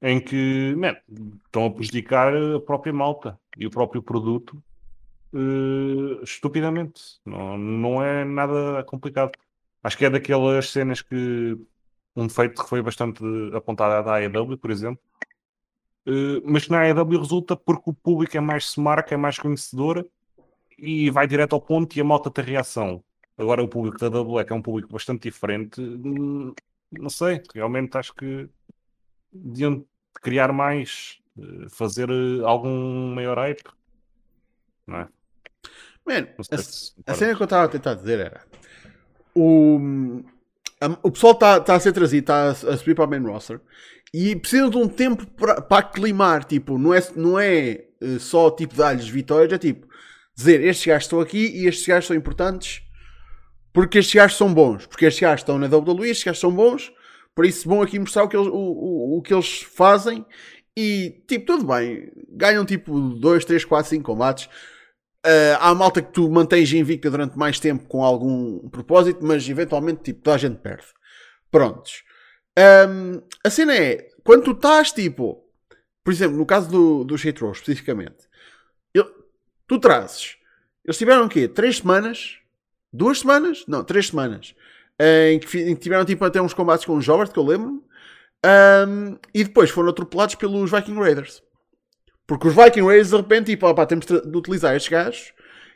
em 0.00 0.20
que 0.20 0.74
man, 0.76 0.96
estão 1.44 1.66
a 1.66 1.70
prejudicar 1.70 2.32
a 2.34 2.60
própria 2.60 2.92
malta 2.92 3.38
e 3.56 3.66
o 3.66 3.70
próprio 3.70 4.02
produto 4.02 4.62
uh, 5.32 6.22
estupidamente. 6.22 7.20
Não, 7.24 7.56
não 7.58 8.02
é 8.02 8.24
nada 8.24 8.82
complicado. 8.84 9.32
Acho 9.82 9.96
que 9.98 10.04
é 10.04 10.10
daquelas 10.10 10.70
cenas 10.70 11.02
que 11.02 11.56
um 12.16 12.26
defeito 12.26 12.62
que 12.62 12.68
foi 12.68 12.82
bastante 12.82 13.22
apontado 13.54 14.08
à 14.10 14.18
AEW, 14.18 14.58
por 14.58 14.70
exemplo, 14.70 15.02
uh, 16.06 16.42
mas 16.44 16.64
que 16.64 16.70
na 16.72 16.82
AEW 16.82 17.18
resulta 17.18 17.56
porque 17.56 17.90
o 17.90 17.94
público 17.94 18.36
é 18.36 18.40
mais 18.40 18.64
smart, 18.64 19.12
é 19.12 19.16
mais 19.16 19.38
conhecedor 19.38 20.08
e 20.78 21.10
vai 21.10 21.26
direto 21.26 21.54
ao 21.54 21.60
ponto 21.60 21.96
e 21.96 22.00
a 22.00 22.04
malta 22.04 22.30
tem 22.30 22.44
reação. 22.44 23.02
Agora 23.36 23.62
o 23.62 23.68
público 23.68 23.98
da 23.98 24.06
AEW 24.18 24.40
é 24.40 24.52
um 24.54 24.62
público 24.62 24.92
bastante 24.92 25.22
diferente, 25.22 25.80
hum, 25.80 26.52
não 26.92 27.10
sei, 27.10 27.42
realmente 27.54 27.96
acho 27.96 28.14
que 28.14 28.48
deviam 29.32 29.84
criar 30.14 30.52
mais, 30.52 31.20
eh, 31.38 31.68
fazer 31.70 32.10
eh, 32.10 32.44
algum 32.44 33.14
maior 33.14 33.38
hype, 33.38 33.70
não 34.86 34.98
é? 34.98 35.08
Man, 36.08 36.26
a, 37.06 37.12
a 37.12 37.14
cena 37.14 37.34
que 37.34 37.42
eu 37.42 37.44
estava 37.44 37.64
a 37.64 37.68
tentar 37.68 37.94
dizer 37.94 38.18
era 38.18 38.40
o, 39.38 40.22
a, 40.80 40.86
o 41.02 41.10
pessoal 41.10 41.32
está 41.32 41.60
tá 41.60 41.74
a 41.74 41.80
ser 41.80 41.92
trazido, 41.92 42.20
está 42.20 42.48
a, 42.48 42.50
a, 42.50 42.76
subir 42.76 42.94
para 42.94 43.04
a 43.04 43.06
main 43.06 43.22
roster 43.22 43.60
e 44.12 44.34
precisa 44.34 44.68
de 44.68 44.76
um 44.76 44.88
tempo 44.88 45.26
para 45.26 45.78
aclimar. 45.78 46.44
Tipo, 46.44 46.78
não 46.78 46.92
é, 46.92 47.02
não 47.14 47.38
é 47.38 47.84
uh, 48.02 48.18
só 48.18 48.50
tipo 48.50 48.74
dar-lhes 48.74 49.08
vitórias, 49.08 49.52
é 49.52 49.58
tipo 49.58 49.86
dizer 50.34 50.62
estes 50.62 50.86
gajos 50.86 51.04
estão 51.04 51.20
aqui 51.20 51.48
e 51.48 51.66
estes 51.66 51.86
gajos 51.86 52.06
são 52.06 52.16
importantes 52.16 52.82
porque 53.72 53.98
estes 53.98 54.14
gajos 54.14 54.36
são 54.36 54.52
bons, 54.52 54.86
porque 54.86 55.04
estes 55.04 55.20
gajos 55.20 55.40
estão 55.40 55.58
na 55.58 55.66
WWE, 55.66 56.10
estes 56.10 56.24
gajos 56.24 56.40
são 56.40 56.50
bons, 56.50 56.92
por 57.34 57.44
isso 57.44 57.68
vão 57.68 57.82
aqui 57.82 57.98
mostrar 57.98 58.24
o 58.24 58.28
que 58.28 58.36
eles, 58.36 58.48
o, 58.48 58.52
o, 58.52 59.18
o 59.18 59.22
que 59.22 59.32
eles 59.32 59.62
fazem 59.62 60.24
e 60.76 61.22
tipo, 61.28 61.46
tudo 61.46 61.66
bem, 61.66 62.10
ganham 62.30 62.64
tipo 62.64 62.98
2, 62.98 63.44
3, 63.44 63.64
4, 63.64 63.90
5 63.90 64.04
combates 64.04 64.48
Uh, 65.26 65.58
há 65.60 65.74
malta 65.74 66.00
que 66.00 66.12
tu 66.12 66.30
mantens 66.30 66.72
invicta 66.72 67.10
durante 67.10 67.36
mais 67.36 67.58
tempo 67.58 67.86
com 67.88 68.04
algum 68.04 68.68
propósito, 68.68 69.24
mas 69.24 69.48
eventualmente 69.48 70.02
tipo, 70.02 70.22
toda 70.22 70.36
a 70.36 70.38
gente 70.38 70.58
perde. 70.58 70.86
Prontos. 71.50 72.04
Um, 72.58 73.22
a 73.44 73.50
cena 73.50 73.74
é, 73.76 74.08
quando 74.24 74.44
tu 74.44 74.50
estás 74.52 74.92
tipo, 74.92 75.44
por 76.04 76.12
exemplo, 76.12 76.36
no 76.36 76.46
caso 76.46 76.70
do, 76.70 77.04
do 77.04 77.16
Row 77.40 77.52
especificamente, 77.52 78.28
eu, 78.94 79.04
tu 79.66 79.78
trazes, 79.78 80.36
eles 80.84 80.96
tiveram 80.96 81.26
o 81.26 81.28
quê? 81.28 81.46
Três 81.46 81.78
semanas? 81.78 82.38
Duas 82.92 83.20
semanas? 83.20 83.64
Não, 83.68 83.84
três 83.84 84.08
semanas. 84.08 84.54
Em 84.98 85.38
que, 85.38 85.58
em 85.58 85.74
que 85.76 85.82
tiveram 85.82 86.04
tipo 86.04 86.24
até 86.24 86.40
uns 86.40 86.54
combates 86.54 86.84
com 86.84 86.96
o 86.96 87.00
Jobert, 87.00 87.30
que 87.30 87.38
eu 87.38 87.44
lembro. 87.44 87.84
Um, 88.44 89.18
e 89.34 89.44
depois 89.44 89.70
foram 89.70 89.90
atropelados 89.90 90.34
pelos 90.34 90.70
Viking 90.70 90.98
Raiders. 90.98 91.42
Porque 92.28 92.46
os 92.46 92.54
Viking 92.54 92.82
Raiders 92.82 93.08
de 93.08 93.16
repente, 93.16 93.46
tipo, 93.46 93.66
opá, 93.66 93.86
temos 93.86 94.04
de 94.04 94.36
utilizar 94.36 94.76
estes 94.76 94.90
gajos 94.90 95.32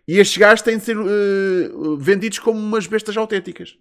e 0.06 0.18
estes 0.18 0.36
gajos 0.36 0.60
têm 0.60 0.76
de 0.76 0.84
ser 0.84 0.98
uh, 0.98 1.96
vendidos 1.96 2.38
como 2.38 2.58
umas 2.58 2.86
bestas 2.86 3.16
autênticas. 3.16 3.78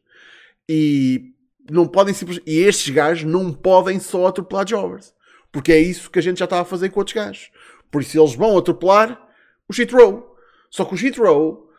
E 0.70 1.34
não 1.70 1.86
podem 1.86 2.14
simplesmente. 2.14 2.50
E 2.50 2.60
estes 2.60 2.94
gajos 2.94 3.30
não 3.30 3.52
podem 3.52 4.00
só 4.00 4.28
atropelar 4.28 4.66
jobbers. 4.66 5.14
Porque 5.52 5.74
é 5.74 5.80
isso 5.80 6.10
que 6.10 6.18
a 6.18 6.22
gente 6.22 6.40
já 6.40 6.46
estava 6.46 6.62
a 6.62 6.66
fazer 6.66 6.90
com 6.90 7.02
outros 7.02 7.14
gajos. 7.14 7.52
Por 7.92 8.02
isso 8.02 8.18
eles 8.18 8.36
vão 8.36 8.58
atropelar 8.58 9.22
o 9.68 9.74
Shit 9.74 9.94
Row. 9.94 10.34
Só 10.70 10.86
que 10.86 10.96
o 10.96 11.24
Row 11.24 11.70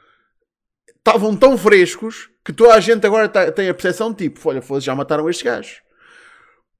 estavam 0.98 1.34
tão 1.34 1.56
frescos 1.56 2.28
que 2.44 2.52
toda 2.52 2.74
a 2.74 2.80
gente 2.80 3.06
agora 3.06 3.30
tá, 3.30 3.50
tem 3.50 3.70
a 3.70 3.74
percepção 3.74 4.12
de 4.12 4.28
tipo, 4.28 4.46
olha, 4.46 4.62
já 4.78 4.94
mataram 4.94 5.30
estes 5.30 5.42
gajos. 5.42 5.80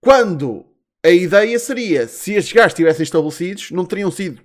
Quando 0.03 0.66
a 1.05 1.11
ideia 1.11 1.59
seria, 1.59 2.07
se 2.07 2.35
estes 2.35 2.53
gajos 2.53 2.73
estivessem 2.73 3.03
estabelecidos, 3.03 3.71
não 3.71 3.85
teriam 3.85 4.11
sido 4.11 4.41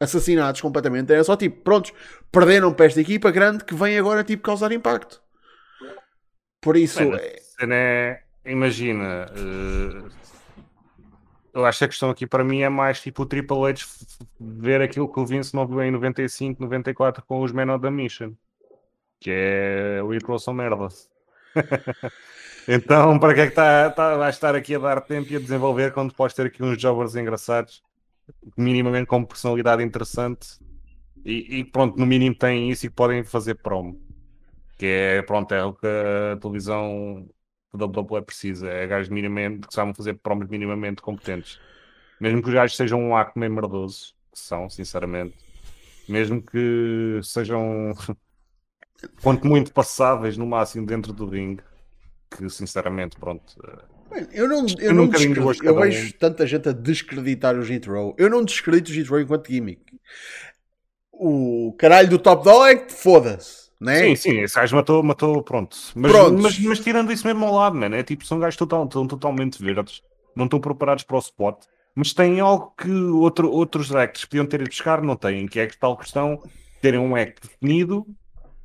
assassinados 0.00 0.60
completamente. 0.60 1.12
Era 1.12 1.22
só 1.22 1.36
tipo, 1.36 1.62
prontos, 1.62 1.92
perderam 2.32 2.72
para 2.72 2.86
esta 2.86 3.00
equipa 3.00 3.30
grande 3.30 3.64
que 3.64 3.74
vem 3.74 3.98
agora 3.98 4.24
tipo 4.24 4.42
causar 4.42 4.72
impacto. 4.72 5.20
Por 6.60 6.76
isso. 6.76 7.00
É, 7.60 8.22
imagina, 8.44 9.26
uh, 9.30 10.10
eu 11.52 11.66
acho 11.66 11.78
que 11.78 11.84
a 11.84 11.88
questão 11.88 12.10
aqui 12.10 12.26
para 12.26 12.44
mim 12.44 12.62
é 12.62 12.68
mais 12.68 13.00
tipo 13.00 13.22
o 13.22 13.26
Triple 13.26 13.66
H 13.66 13.86
ver 14.38 14.80
aquilo 14.80 15.10
que 15.10 15.20
o 15.20 15.26
Vince 15.26 15.54
não 15.54 15.66
viu 15.66 15.82
em 15.82 15.90
95, 15.90 16.62
94 16.62 17.24
com 17.24 17.42
os 17.42 17.52
Men 17.52 17.70
of 17.70 17.82
the 17.82 17.90
Mission, 17.90 18.32
que 19.20 19.30
é 19.30 20.02
o 20.02 20.12
It 20.12 20.24
são 20.38 20.54
merdas. 20.54 21.10
Então, 22.68 23.18
para 23.18 23.34
que 23.34 23.40
é 23.40 23.44
que 23.44 23.52
está, 23.52 23.90
tá, 23.90 24.16
vai 24.16 24.30
estar 24.30 24.54
aqui 24.54 24.74
a 24.74 24.78
dar 24.78 25.00
tempo 25.00 25.32
e 25.32 25.36
a 25.36 25.40
desenvolver 25.40 25.92
quando 25.92 26.14
podes 26.14 26.34
ter 26.34 26.46
aqui 26.46 26.62
uns 26.62 26.80
jobbers 26.80 27.16
engraçados, 27.16 27.82
minimamente 28.56 29.06
com 29.06 29.24
personalidade 29.24 29.82
interessante 29.82 30.58
e, 31.24 31.60
e, 31.60 31.64
pronto, 31.64 31.98
no 31.98 32.06
mínimo 32.06 32.34
têm 32.34 32.70
isso 32.70 32.86
e 32.86 32.90
podem 32.90 33.24
fazer 33.24 33.56
promo. 33.56 34.00
Que 34.78 34.86
é, 34.86 35.22
pronto, 35.22 35.52
é 35.52 35.62
o 35.64 35.74
que 35.74 35.86
a 35.86 36.36
televisão 36.36 37.28
da 37.72 37.86
WWE 37.86 38.22
precisa. 38.22 38.68
É 38.68 38.86
gajos 38.86 39.08
minimamente 39.10 39.68
que 39.68 39.74
sabem 39.74 39.94
fazer 39.94 40.14
promos 40.14 40.48
minimamente 40.48 41.02
competentes. 41.02 41.60
Mesmo 42.20 42.42
que 42.42 42.48
os 42.48 42.54
gajos 42.54 42.76
sejam 42.76 43.00
um 43.00 43.16
acto 43.16 43.38
meio 43.38 43.52
merdoso, 43.52 44.14
que 44.32 44.38
são, 44.38 44.68
sinceramente. 44.70 45.36
Mesmo 46.08 46.42
que 46.42 47.20
sejam, 47.22 47.92
quanto 49.22 49.46
muito 49.46 49.72
passáveis 49.72 50.36
no 50.36 50.46
máximo 50.46 50.86
dentro 50.86 51.12
do 51.12 51.26
ringue 51.26 51.62
que 52.30 52.48
sinceramente, 52.48 53.16
pronto. 53.18 53.56
Bem, 54.10 54.26
eu 54.32 54.48
não, 54.48 54.66
eu, 54.78 54.94
não 54.94 55.08
descredito, 55.08 55.64
eu 55.64 55.78
vejo 55.78 56.08
um. 56.08 56.18
tanta 56.18 56.46
gente 56.46 56.68
a 56.68 56.72
descreditar 56.72 57.54
o 57.56 57.62
Row. 57.86 58.14
Eu 58.18 58.28
não 58.28 58.44
descredito 58.44 59.08
o 59.08 59.10
Row 59.10 59.20
enquanto 59.20 59.48
gimmick. 59.48 59.82
O 61.12 61.74
caralho 61.78 62.08
do 62.08 62.18
Top 62.18 62.42
Dog 62.42 62.70
é 62.70 62.76
que 62.76 62.92
foda-se. 62.92 63.70
Né? 63.80 64.08
Sim, 64.08 64.16
sim, 64.16 64.40
esse 64.40 64.54
gajo 64.54 64.76
matou, 64.76 65.02
matou 65.02 65.42
pronto. 65.42 65.76
Mas, 65.94 66.12
mas, 66.32 66.58
mas, 66.58 66.80
tirando 66.80 67.10
isso 67.10 67.26
mesmo 67.26 67.46
ao 67.46 67.54
lado, 67.54 67.76
mano, 67.76 67.96
é 67.96 68.02
tipo, 68.02 68.26
são 68.26 68.38
gajos 68.38 68.56
total, 68.56 68.84
estão 68.84 69.06
totalmente 69.06 69.62
verdes, 69.62 70.02
não 70.36 70.44
estão 70.44 70.60
preparados 70.60 71.02
para 71.02 71.16
o 71.16 71.20
spot, 71.20 71.64
mas 71.94 72.12
têm 72.12 72.40
algo 72.40 72.74
que 72.76 72.90
outro, 72.90 73.50
outros 73.50 73.94
acts 73.94 74.26
podiam 74.26 74.44
ter 74.44 74.60
ido 74.60 74.68
buscar, 74.68 75.00
não 75.00 75.16
têm, 75.16 75.46
que 75.46 75.58
é 75.58 75.66
que 75.66 75.78
tal 75.78 75.96
questão 75.96 76.42
terem 76.82 77.00
um 77.00 77.16
act 77.16 77.40
definido, 77.40 78.06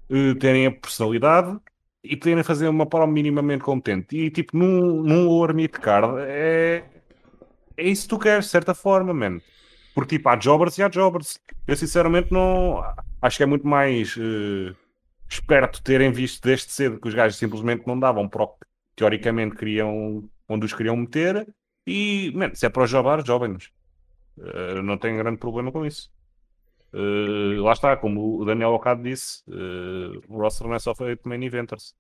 uh, 0.10 0.36
terem 0.36 0.66
a 0.66 0.72
personalidade 0.72 1.58
e 2.10 2.16
poderem 2.16 2.44
fazer 2.44 2.68
uma 2.68 2.86
prova 2.86 3.08
minimamente 3.12 3.64
competente. 3.64 4.16
E 4.18 4.30
tipo, 4.30 4.58
num, 4.58 5.04
num 5.04 5.28
lower 5.28 5.54
mid 5.54 5.72
card 5.72 6.16
é, 6.20 6.84
é 7.78 7.88
isso 7.88 8.04
que 8.04 8.10
tu 8.10 8.20
queres, 8.20 8.46
de 8.46 8.52
certa 8.52 8.74
forma, 8.74 9.14
mano. 9.14 9.42
Porque 9.94 10.18
tipo, 10.18 10.30
há 10.30 10.38
jobbers 10.38 10.78
e 10.78 10.84
há 10.84 10.90
jobbers. 10.90 11.40
Eu 11.68 11.76
sinceramente 11.76 12.32
não. 12.32 12.84
Acho 13.22 13.38
que 13.38 13.44
é 13.44 13.46
muito 13.46 13.66
mais 13.68 14.16
uh, 14.18 14.76
esperto 15.30 15.82
terem 15.82 16.12
visto 16.12 16.44
desde 16.44 16.72
cedo 16.72 17.00
que 17.00 17.08
os 17.08 17.14
gajos 17.14 17.38
simplesmente 17.38 17.88
não 17.88 18.00
davam 18.00 18.28
para 18.28 18.44
o 18.44 18.48
que 18.48 18.66
teoricamente 18.96 19.56
queriam, 19.56 20.30
onde 20.48 20.66
os 20.66 20.74
queriam 20.74 20.96
meter 20.98 21.48
E, 21.88 22.32
man, 22.36 22.54
se 22.54 22.66
é 22.66 22.70
para 22.70 22.84
os 22.84 22.90
jobar, 22.90 23.26
jovem-nos. 23.26 23.72
Uh, 24.38 24.82
não 24.84 24.98
tenho 24.98 25.18
grande 25.18 25.38
problema 25.38 25.72
com 25.72 25.86
isso. 25.86 26.12
Uh, 26.94 27.62
lá 27.62 27.74
está, 27.74 27.98
como 27.98 28.40
o 28.40 28.46
Daniel 28.46 28.70
Ocado 28.72 29.04
disse, 29.04 29.44
uh, 29.50 30.22
o 30.30 30.38
roster 30.40 30.66
não 30.68 30.76
é 30.76 30.80
só 30.80 30.96
feito 30.96 31.28
main 31.28 31.44
eventers. 31.44 31.94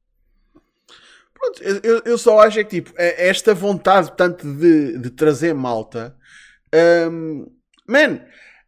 Pronto, 1.33 1.61
eu, 1.61 2.01
eu 2.05 2.17
só 2.17 2.39
acho 2.39 2.59
é 2.59 2.63
que 2.63 2.81
tipo, 2.81 2.93
é 2.97 3.27
esta 3.27 3.53
vontade 3.53 4.15
tanto 4.15 4.47
de, 4.55 4.97
de 4.97 5.09
trazer 5.09 5.53
malta, 5.53 6.15
um, 7.11 7.45
man, 7.87 8.21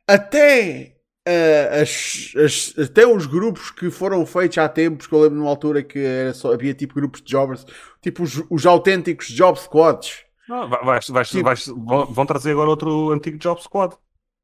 até, 0.06 0.98
uh, 1.26 1.82
as, 1.82 2.34
as, 2.44 2.78
até 2.78 3.08
os 3.08 3.26
grupos 3.26 3.72
que 3.72 3.90
foram 3.90 4.26
feitos 4.26 4.58
há 4.58 4.68
tempos, 4.68 5.08
que 5.08 5.14
eu 5.14 5.22
lembro 5.22 5.40
numa 5.40 5.50
altura 5.50 5.82
que 5.82 6.00
era 6.00 6.34
só, 6.34 6.54
havia 6.54 6.74
tipo 6.74 6.94
grupos 6.94 7.22
de 7.22 7.32
jobbers, 7.32 7.66
tipo 8.02 8.24
os, 8.24 8.44
os 8.50 8.66
autênticos 8.66 9.28
job 9.30 9.58
squads. 9.58 10.26
Não, 10.48 10.70
vais, 10.70 11.08
vais, 11.08 11.30
tipo, 11.30 11.44
vais, 11.44 11.68
vão, 11.68 12.06
vão 12.06 12.26
trazer 12.26 12.52
agora 12.52 12.70
outro 12.70 13.12
antigo 13.12 13.38
job 13.38 13.62
squad. 13.62 13.96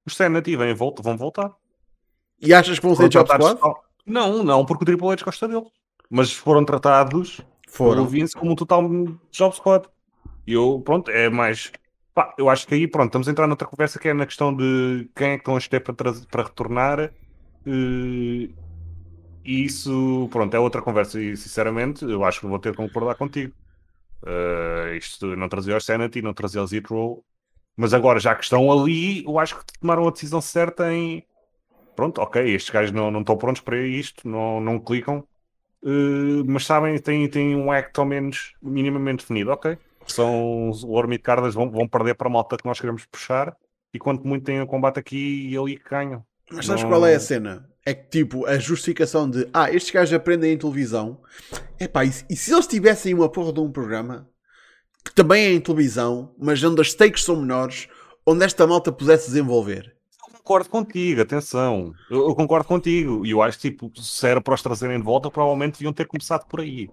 Os 0.05 0.17
vêm, 0.17 0.73
vão 0.73 1.17
voltar. 1.17 1.53
E 2.43 2.53
achas 2.53 2.77
que 2.77 2.86
vão 2.86 2.95
ser 2.95 3.10
Job 3.10 3.29
Squad? 3.29 3.60
Não, 4.06 4.43
não, 4.43 4.65
porque 4.65 4.84
o 4.84 4.86
Triple 4.86 5.08
H 5.10 5.23
gosta 5.23 5.47
dele. 5.47 5.65
Mas 6.10 6.34
foram 6.34 6.65
tratados 6.65 7.41
foram. 7.67 7.95
pelo 7.95 8.08
Vince 8.08 8.36
como 8.36 8.51
um 8.51 8.56
total 8.56 8.84
Job 9.32 9.56
Squad. 9.56 9.88
E 10.45 10.53
eu, 10.53 10.82
pronto, 10.84 11.10
é 11.10 11.29
mais. 11.29 11.71
Pá, 12.13 12.34
eu 12.38 12.49
acho 12.49 12.67
que 12.67 12.75
aí, 12.75 12.88
pronto, 12.88 13.08
estamos 13.08 13.27
a 13.27 13.32
entrar 13.32 13.47
noutra 13.47 13.67
conversa 13.67 13.97
que 13.97 14.10
é 14.10 14.13
na 14.13 14.25
questão 14.25 14.56
de 14.56 15.10
quem 15.15 15.29
é 15.29 15.34
que 15.36 15.41
estão 15.41 15.56
a 15.56 15.58
escolher 15.58 15.79
para, 15.79 16.13
para 16.29 16.43
retornar. 16.43 17.12
Uh, 17.65 18.53
e 19.45 19.65
isso, 19.65 20.27
pronto, 20.32 20.53
é 20.53 20.60
outra 20.60 20.82
conversa. 20.82 21.19
E 21.19 21.36
sinceramente, 21.36 22.06
eu 22.06 22.23
acho 22.23 22.41
que 22.41 22.45
vou 22.45 22.60
ter 22.60 22.71
que 22.71 22.77
concordar 22.77 23.15
contigo. 23.15 23.53
Uh, 24.21 24.93
isto 24.95 25.36
não 25.36 25.49
trazia 25.49 25.75
os 25.75 25.86
Sanity, 25.86 26.21
não 26.21 26.34
trazia 26.34 26.62
os 26.62 26.69
Zero. 26.69 27.23
Mas 27.75 27.93
agora, 27.93 28.19
já 28.19 28.36
que 28.36 28.43
estão 28.43 28.71
ali, 28.71 29.25
eu 29.25 29.39
acho 29.39 29.58
que 29.58 29.79
tomaram 29.79 30.08
a 30.08 30.12
decisão 30.12 30.39
certa 30.39 30.93
em 30.93 31.25
pronto, 31.95 32.21
ok, 32.21 32.53
estes 32.53 32.73
gajos 32.73 32.91
não, 32.91 33.12
não 33.12 33.21
estão 33.21 33.38
prontos 33.38 33.62
para 33.62 33.77
isto, 33.82 34.27
não, 34.27 34.60
não 34.60 34.79
clicam, 34.79 35.19
uh, 35.84 36.43
mas 36.45 36.65
sabem, 36.65 36.97
têm, 36.99 37.27
têm 37.27 37.56
um 37.56 37.71
act 37.71 37.99
ao 37.99 38.06
menos 38.06 38.53
minimamente 38.62 39.23
definido, 39.23 39.51
ok. 39.51 39.77
São 40.08 40.69
o 40.69 40.93
Ormid 40.93 41.21
Cardas 41.21 41.53
vão, 41.53 41.69
vão 41.71 41.88
perder 41.88 42.15
para 42.15 42.27
a 42.27 42.32
malta 42.32 42.58
que 42.58 42.65
nós 42.65 42.79
queremos 42.79 43.06
puxar 43.06 43.56
e 43.93 43.99
quanto 43.99 44.27
muito 44.27 44.43
tem 44.43 44.62
o 44.62 44.67
combate 44.67 44.99
aqui 44.99 45.49
e 45.49 45.58
ali 45.58 45.77
que 45.77 45.89
ganham. 45.89 46.25
Mas 46.51 46.65
sabes 46.65 46.84
não... 46.84 46.89
qual 46.89 47.06
é 47.06 47.15
a 47.15 47.19
cena? 47.19 47.69
É 47.86 47.93
que 47.93 48.10
tipo, 48.10 48.45
a 48.45 48.58
justificação 48.58 49.29
de 49.29 49.47
ah, 49.53 49.71
estes 49.71 49.91
gajos 49.91 50.13
aprendem 50.13 50.53
em 50.53 50.58
televisão, 50.58 51.21
é 51.79 51.88
pá, 51.88 52.06
e, 52.06 52.12
e 52.29 52.36
se 52.36 52.53
eles 52.53 52.67
tivessem 52.67 53.13
uma 53.13 53.29
porra 53.29 53.53
de 53.53 53.60
um 53.60 53.71
programa 53.71 54.29
que 55.03 55.13
também 55.13 55.45
é 55.45 55.53
em 55.53 55.60
televisão, 55.60 56.34
mas 56.39 56.63
onde 56.63 56.79
as 56.79 56.91
stakes 56.91 57.23
são 57.23 57.36
menores, 57.36 57.88
onde 58.25 58.45
esta 58.45 58.65
malta 58.65 58.91
pudesse 58.91 59.27
desenvolver? 59.27 59.92
Concordo 60.43 60.69
contigo, 60.69 61.21
atenção. 61.21 61.93
Eu, 62.10 62.27
eu, 62.27 62.36
concordo 62.36 62.67
contigo. 62.67 63.25
E 63.25 63.32
eu 63.32 63.41
acho 63.41 63.58
que, 63.58 63.71
tipo, 63.71 63.91
se 63.99 64.27
era 64.27 64.41
para 64.41 64.53
os 64.53 64.62
trazerem 64.62 64.97
de 64.97 65.03
volta, 65.03 65.32
provavelmente 65.32 65.73
deviam 65.73 65.93
ter 65.93 66.06
começado 66.06 66.45
por 66.47 66.60
aí. 66.60 66.89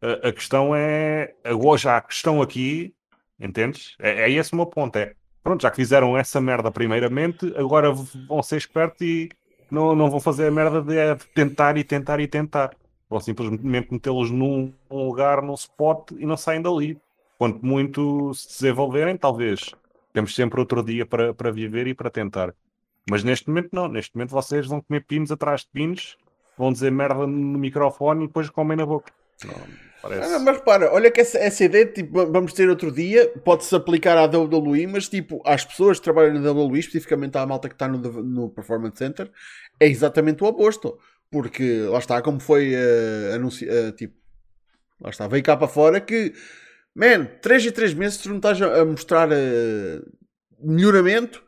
A, 0.00 0.28
a 0.28 0.32
questão 0.32 0.74
é. 0.74 1.34
Hoje 1.60 1.88
há 1.88 1.96
a 1.96 2.00
questão 2.00 2.40
aqui, 2.40 2.94
entendes? 3.38 3.96
É, 3.98 4.22
é 4.22 4.30
esse 4.30 4.52
o 4.52 4.56
meu 4.56 4.66
ponto. 4.66 4.96
É 4.96 5.14
pronto, 5.42 5.62
já 5.62 5.70
que 5.70 5.76
fizeram 5.76 6.16
essa 6.16 6.40
merda 6.40 6.70
primeiramente, 6.70 7.52
agora 7.56 7.90
vão 7.92 8.42
ser 8.42 8.58
espertos 8.58 9.00
e 9.00 9.28
não, 9.70 9.94
não 9.94 10.10
vão 10.10 10.20
fazer 10.20 10.46
a 10.46 10.50
merda 10.50 10.82
de, 10.82 10.96
é, 10.96 11.16
tentar 11.34 11.76
e 11.76 11.84
tentar 11.84 12.20
e 12.20 12.28
tentar. 12.28 12.70
Vão 13.10 13.18
simplesmente 13.18 13.90
metê-los 13.90 14.30
num, 14.30 14.72
num 14.90 15.06
lugar, 15.06 15.42
num 15.42 15.54
spot 15.54 16.12
e 16.12 16.26
não 16.26 16.36
saem 16.36 16.62
dali. 16.62 16.98
Quanto 17.38 17.64
muito 17.64 18.32
se 18.34 18.48
desenvolverem, 18.48 19.16
talvez 19.16 19.72
temos 20.12 20.34
sempre 20.34 20.60
outro 20.60 20.82
dia 20.82 21.06
para, 21.06 21.32
para 21.32 21.50
viver 21.50 21.86
e 21.86 21.94
para 21.94 22.10
tentar. 22.10 22.54
Mas 23.10 23.24
neste 23.24 23.48
momento 23.48 23.70
não, 23.72 23.88
neste 23.88 24.14
momento 24.14 24.30
vocês 24.30 24.66
vão 24.66 24.80
comer 24.80 25.04
pinos 25.06 25.30
atrás 25.30 25.62
de 25.62 25.68
pinos, 25.72 26.16
vão 26.56 26.72
dizer 26.72 26.90
merda 26.90 27.26
no 27.26 27.58
microfone 27.58 28.24
e 28.24 28.26
depois 28.26 28.50
comem 28.50 28.76
na 28.76 28.84
boca. 28.84 29.12
Não, 29.44 29.54
parece... 30.02 30.34
Ah, 30.34 30.38
mas 30.38 30.56
repara, 30.56 30.92
olha 30.92 31.10
que 31.10 31.20
essa, 31.20 31.38
essa 31.38 31.64
ideia, 31.64 31.86
tipo, 31.86 32.30
vamos 32.30 32.52
ter 32.52 32.68
outro 32.68 32.92
dia, 32.92 33.28
pode-se 33.44 33.74
aplicar 33.74 34.18
à 34.18 34.24
WWE, 34.24 34.86
mas 34.86 35.08
tipo, 35.08 35.40
às 35.46 35.64
pessoas 35.64 35.98
que 35.98 36.04
trabalham 36.04 36.34
na 36.34 36.50
WWE, 36.50 36.78
especificamente 36.80 37.38
à 37.38 37.46
malta 37.46 37.68
que 37.68 37.74
está 37.74 37.88
no, 37.88 37.98
no 37.98 38.50
Performance 38.50 38.98
Center, 38.98 39.30
é 39.80 39.86
exatamente 39.86 40.42
o 40.42 40.46
oposto. 40.46 40.98
Porque 41.30 41.82
lá 41.82 41.98
está, 41.98 42.22
como 42.22 42.40
foi 42.40 42.74
uh, 42.74 43.34
anunciado, 43.34 43.88
uh, 43.88 43.92
tipo, 43.92 44.14
lá 44.98 45.10
está, 45.10 45.28
veio 45.28 45.42
cá 45.42 45.56
para 45.56 45.68
fora 45.68 46.00
que, 46.00 46.32
man, 46.94 47.26
3 47.42 47.66
e 47.66 47.70
3 47.70 47.94
meses 47.94 48.18
tu 48.18 48.30
não 48.30 48.36
estás 48.36 48.60
a, 48.62 48.80
a 48.80 48.84
mostrar 48.84 49.28
uh, 49.28 50.12
melhoramento, 50.58 51.44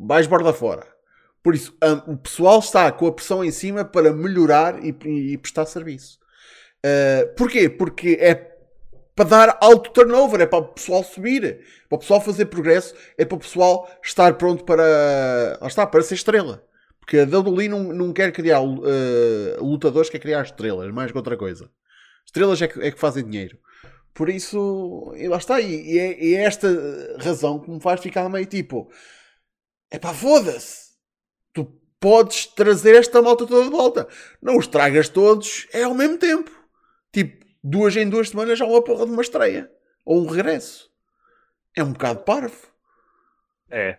vais 0.00 0.26
borda 0.26 0.52
fora. 0.52 0.86
Por 1.42 1.54
isso, 1.54 1.76
um, 1.82 2.12
o 2.12 2.16
pessoal 2.16 2.58
está 2.58 2.90
com 2.90 3.06
a 3.06 3.12
pressão 3.12 3.44
em 3.44 3.50
cima 3.50 3.84
para 3.84 4.12
melhorar 4.12 4.82
e, 4.84 4.94
e 5.04 5.38
prestar 5.38 5.66
serviço. 5.66 6.18
Uh, 6.84 7.34
porquê? 7.36 7.68
Porque 7.68 8.16
é 8.20 8.34
para 9.14 9.28
dar 9.28 9.58
alto 9.60 9.90
turnover, 9.90 10.40
é 10.40 10.46
para 10.46 10.60
o 10.60 10.64
pessoal 10.68 11.04
subir, 11.04 11.60
para 11.88 11.96
o 11.96 11.98
pessoal 11.98 12.20
fazer 12.20 12.46
progresso, 12.46 12.94
é 13.18 13.24
para 13.24 13.36
o 13.36 13.40
pessoal 13.40 13.90
estar 14.02 14.34
pronto 14.34 14.64
para, 14.64 15.58
está, 15.66 15.86
para 15.86 16.02
ser 16.02 16.14
estrela. 16.14 16.64
Porque 17.00 17.18
a 17.18 17.24
WWE 17.24 17.68
não, 17.68 17.82
não 17.92 18.12
quer 18.12 18.32
criar 18.32 18.60
uh, 18.60 18.78
lutadores, 19.60 20.08
quer 20.08 20.20
criar 20.20 20.42
estrelas, 20.42 20.90
mais 20.92 21.10
que 21.10 21.18
outra 21.18 21.36
coisa. 21.36 21.70
Estrelas 22.24 22.62
é 22.62 22.68
que, 22.68 22.80
é 22.80 22.90
que 22.90 23.00
fazem 23.00 23.24
dinheiro. 23.28 23.58
Por 24.14 24.28
isso, 24.28 25.12
e 25.16 25.28
lá 25.28 25.38
está, 25.38 25.60
e, 25.60 25.94
e, 25.94 25.98
é, 25.98 26.24
e 26.24 26.34
é 26.34 26.42
esta 26.42 26.68
razão 27.18 27.58
que 27.58 27.70
me 27.70 27.80
faz 27.80 28.00
ficar 28.00 28.28
meio 28.28 28.46
tipo 28.46 28.90
é 29.90 29.98
pá, 29.98 30.14
foda-se. 30.14 30.90
Tu 31.52 31.64
podes 31.98 32.46
trazer 32.46 32.94
esta 32.94 33.20
malta 33.20 33.46
toda 33.46 33.64
de 33.64 33.70
volta. 33.70 34.08
Não 34.40 34.56
os 34.56 34.66
tragas 34.66 35.08
todos, 35.08 35.66
é 35.72 35.82
ao 35.82 35.94
mesmo 35.94 36.18
tempo. 36.18 36.50
Tipo, 37.12 37.44
duas 37.62 37.96
em 37.96 38.08
duas 38.08 38.28
semanas 38.30 38.58
já 38.58 38.64
uma 38.64 38.82
porra 38.82 39.04
de 39.06 39.12
uma 39.12 39.22
estreia. 39.22 39.70
Ou 40.04 40.22
um 40.22 40.26
regresso. 40.26 40.90
É 41.76 41.82
um 41.82 41.92
bocado 41.92 42.20
parvo. 42.20 42.68
É, 43.68 43.98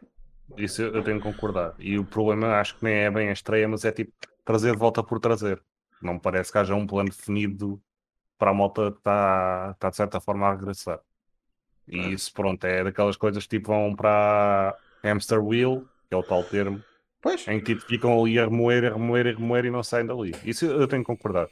isso 0.58 0.82
eu 0.82 1.04
tenho 1.04 1.18
que 1.18 1.32
concordar. 1.32 1.76
E 1.80 1.98
o 1.98 2.06
problema 2.06 2.60
acho 2.60 2.78
que 2.78 2.84
nem 2.84 2.96
é 2.96 3.12
bem 3.12 3.30
a 3.30 3.34
estreia, 3.34 3.68
mas 3.68 3.86
é 3.86 3.92
tipo 3.92 4.12
trazer 4.44 4.72
de 4.72 4.78
volta 4.78 5.04
por 5.04 5.20
trazer. 5.20 5.62
Não 6.02 6.16
me 6.16 6.20
parece 6.20 6.52
que 6.52 6.58
haja 6.58 6.76
um 6.76 6.88
plano 6.88 7.10
definido 7.10 7.82
para 8.38 8.52
a 8.52 8.54
malta 8.54 8.92
que 8.92 8.98
está, 8.98 9.72
está 9.74 9.90
de 9.90 9.96
certa 9.96 10.20
forma 10.20 10.48
a 10.48 10.56
regressar. 10.56 11.00
E 11.88 12.14
isso, 12.14 12.34
pronto, 12.34 12.64
é 12.66 12.84
daquelas 12.84 13.16
coisas 13.18 13.44
que 13.44 13.58
tipo 13.58 13.68
vão 13.68 13.96
para 13.96 14.76
hamster 15.04 15.44
wheel, 15.44 15.86
que 16.10 16.16
é 16.16 16.18
o 16.18 16.24
tal 16.24 16.44
termo, 16.44 16.84
pois. 17.22 17.48
em 17.48 17.60
que 17.60 17.76
tipo, 17.76 17.82
ficam 17.88 18.20
ali 18.20 18.40
a 18.40 18.46
remoer, 18.46 18.86
a 18.86 18.90
remoer, 18.94 19.28
a 19.28 19.32
remoer 19.32 19.66
e 19.66 19.72
não 19.72 19.84
saem 19.84 20.06
dali. 20.06 20.34
Isso 20.44 20.66
eu 20.66 20.88
tenho 20.88 21.04
que 21.04 21.08
concordar. 21.08 21.48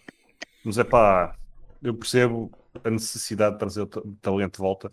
Mas 0.64 0.78
é 0.78 0.84
pá, 0.84 1.36
eu 1.82 1.94
percebo 1.94 2.52
a 2.84 2.90
necessidade 2.90 3.54
de 3.54 3.60
trazer 3.60 3.82
o 3.82 3.88
talento 4.22 4.54
de 4.54 4.60
volta. 4.60 4.92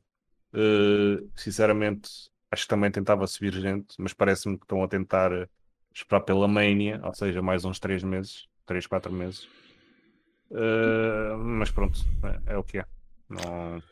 Uh, 0.52 1.28
sinceramente, 1.34 2.10
acho 2.50 2.62
que 2.62 2.68
também 2.68 2.90
tentava 2.90 3.26
subir 3.26 3.52
gente, 3.52 3.94
mas 3.98 4.12
parece-me 4.12 4.56
que 4.56 4.64
estão 4.64 4.82
a 4.82 4.88
tentar 4.88 5.30
esperar 5.92 6.20
pela 6.20 6.46
Mania, 6.46 7.00
ou 7.02 7.14
seja, 7.14 7.42
mais 7.42 7.64
uns 7.64 7.78
3 7.78 8.02
meses, 8.04 8.48
3, 8.66 8.86
4 8.86 9.12
meses. 9.12 9.48
Uh, 10.50 11.36
mas 11.38 11.70
pronto, 11.70 11.98
é, 12.22 12.54
é, 12.54 12.56
o 12.56 12.62
que 12.62 12.78
é. 12.78 12.86
Não, 13.28 13.82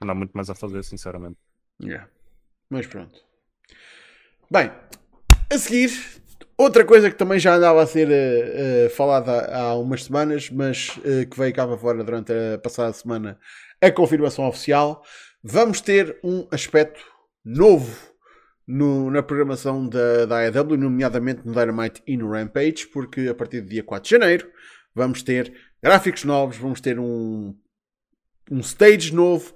não 0.00 0.10
há 0.10 0.14
muito 0.14 0.32
mais 0.32 0.50
a 0.50 0.54
fazer, 0.54 0.82
sinceramente. 0.82 1.38
Yeah. 1.80 2.08
Mas 2.68 2.86
pronto. 2.86 3.27
Bem, 4.50 4.70
a 5.50 5.58
seguir, 5.58 5.90
outra 6.56 6.84
coisa 6.84 7.10
que 7.10 7.16
também 7.16 7.38
já 7.38 7.54
andava 7.54 7.82
a 7.82 7.86
ser 7.86 8.08
uh, 8.08 8.86
uh, 8.86 8.90
falada 8.90 9.54
há 9.54 9.74
umas 9.74 10.04
semanas, 10.04 10.50
mas 10.50 10.96
uh, 10.98 11.28
que 11.28 11.38
veio 11.38 11.54
cá 11.54 11.66
para 11.66 11.76
fora 11.76 12.02
durante 12.02 12.32
a 12.32 12.58
passada 12.58 12.92
semana, 12.92 13.38
a 13.80 13.90
confirmação 13.90 14.46
oficial. 14.46 15.02
Vamos 15.42 15.80
ter 15.80 16.18
um 16.24 16.46
aspecto 16.50 17.00
novo 17.44 17.96
no, 18.66 19.10
na 19.10 19.22
programação 19.22 19.88
da, 19.88 20.26
da 20.26 20.38
AEW, 20.38 20.76
nomeadamente 20.76 21.40
no 21.46 21.52
Dynamite 21.52 22.02
e 22.06 22.16
no 22.16 22.30
Rampage, 22.30 22.86
porque 22.88 23.28
a 23.28 23.34
partir 23.34 23.62
do 23.62 23.68
dia 23.68 23.82
4 23.82 24.04
de 24.04 24.10
janeiro 24.10 24.48
vamos 24.94 25.22
ter 25.22 25.54
gráficos 25.82 26.24
novos, 26.24 26.56
vamos 26.56 26.80
ter 26.80 26.98
um, 26.98 27.54
um 28.50 28.60
stage 28.60 29.14
novo, 29.14 29.54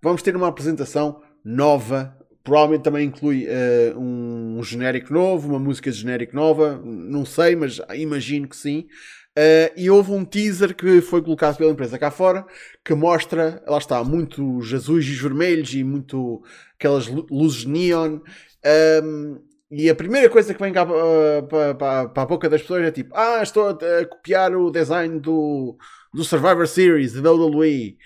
vamos 0.00 0.22
ter 0.22 0.36
uma 0.36 0.48
apresentação 0.48 1.20
nova 1.44 2.16
Provavelmente 2.44 2.82
também 2.82 3.06
inclui 3.06 3.46
uh, 3.46 3.98
um 3.98 4.62
genérico 4.62 5.12
novo, 5.14 5.48
uma 5.48 5.58
música 5.58 5.90
de 5.90 5.96
genérico 5.96 6.36
nova, 6.36 6.78
não 6.84 7.24
sei, 7.24 7.56
mas 7.56 7.80
imagino 7.94 8.46
que 8.46 8.54
sim. 8.54 8.86
Uh, 9.36 9.72
e 9.76 9.90
houve 9.90 10.12
um 10.12 10.26
teaser 10.26 10.76
que 10.76 11.00
foi 11.00 11.22
colocado 11.22 11.56
pela 11.56 11.72
empresa 11.72 11.98
cá 11.98 12.10
fora 12.10 12.46
que 12.84 12.94
mostra, 12.94 13.64
lá 13.66 13.78
está, 13.78 14.04
muitos 14.04 14.72
azuis 14.74 15.06
e 15.06 15.14
vermelhos 15.14 15.74
e 15.74 15.82
muito 15.82 16.42
aquelas 16.78 17.08
luzes 17.08 17.64
neon. 17.64 18.18
Um, 18.18 18.20
ehm, 18.62 19.38
e 19.70 19.88
a 19.90 19.94
primeira 19.94 20.28
coisa 20.28 20.54
que 20.54 20.62
vem 20.62 20.72
cá 20.72 20.86
para, 20.86 21.74
para, 21.74 22.08
para 22.08 22.22
a 22.22 22.26
boca 22.26 22.48
das 22.48 22.60
pessoas 22.60 22.84
é 22.84 22.90
tipo: 22.92 23.12
Ah, 23.16 23.42
estou 23.42 23.68
a, 23.70 24.00
a 24.00 24.06
copiar 24.06 24.54
o 24.54 24.70
design 24.70 25.18
do, 25.18 25.76
do 26.12 26.22
Survivor 26.22 26.68
Series, 26.68 27.14
da 27.14 27.32
WWE 27.32 27.96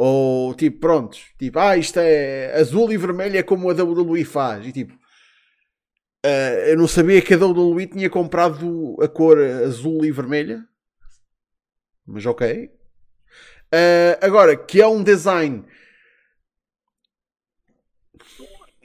Ou 0.00 0.54
tipo, 0.54 0.78
prontos, 0.78 1.24
tipo, 1.36 1.58
ah, 1.58 1.76
isto 1.76 1.98
é 1.98 2.54
azul 2.54 2.92
e 2.92 2.96
vermelho 2.96 3.36
é 3.36 3.42
como 3.42 3.68
a 3.68 3.74
WWE 3.74 4.24
faz. 4.24 4.64
E 4.64 4.70
tipo, 4.70 4.94
uh, 4.94 6.58
eu 6.68 6.78
não 6.78 6.86
sabia 6.86 7.20
que 7.20 7.34
a 7.34 7.36
WWE 7.36 7.88
tinha 7.88 8.08
comprado 8.08 8.96
a 9.02 9.08
cor 9.08 9.38
azul 9.40 10.04
e 10.04 10.12
vermelha. 10.12 10.64
Mas 12.06 12.24
ok. 12.24 12.70
Uh, 13.74 14.24
agora, 14.24 14.56
que 14.56 14.80
é 14.80 14.86
um 14.86 15.02
design. 15.02 15.64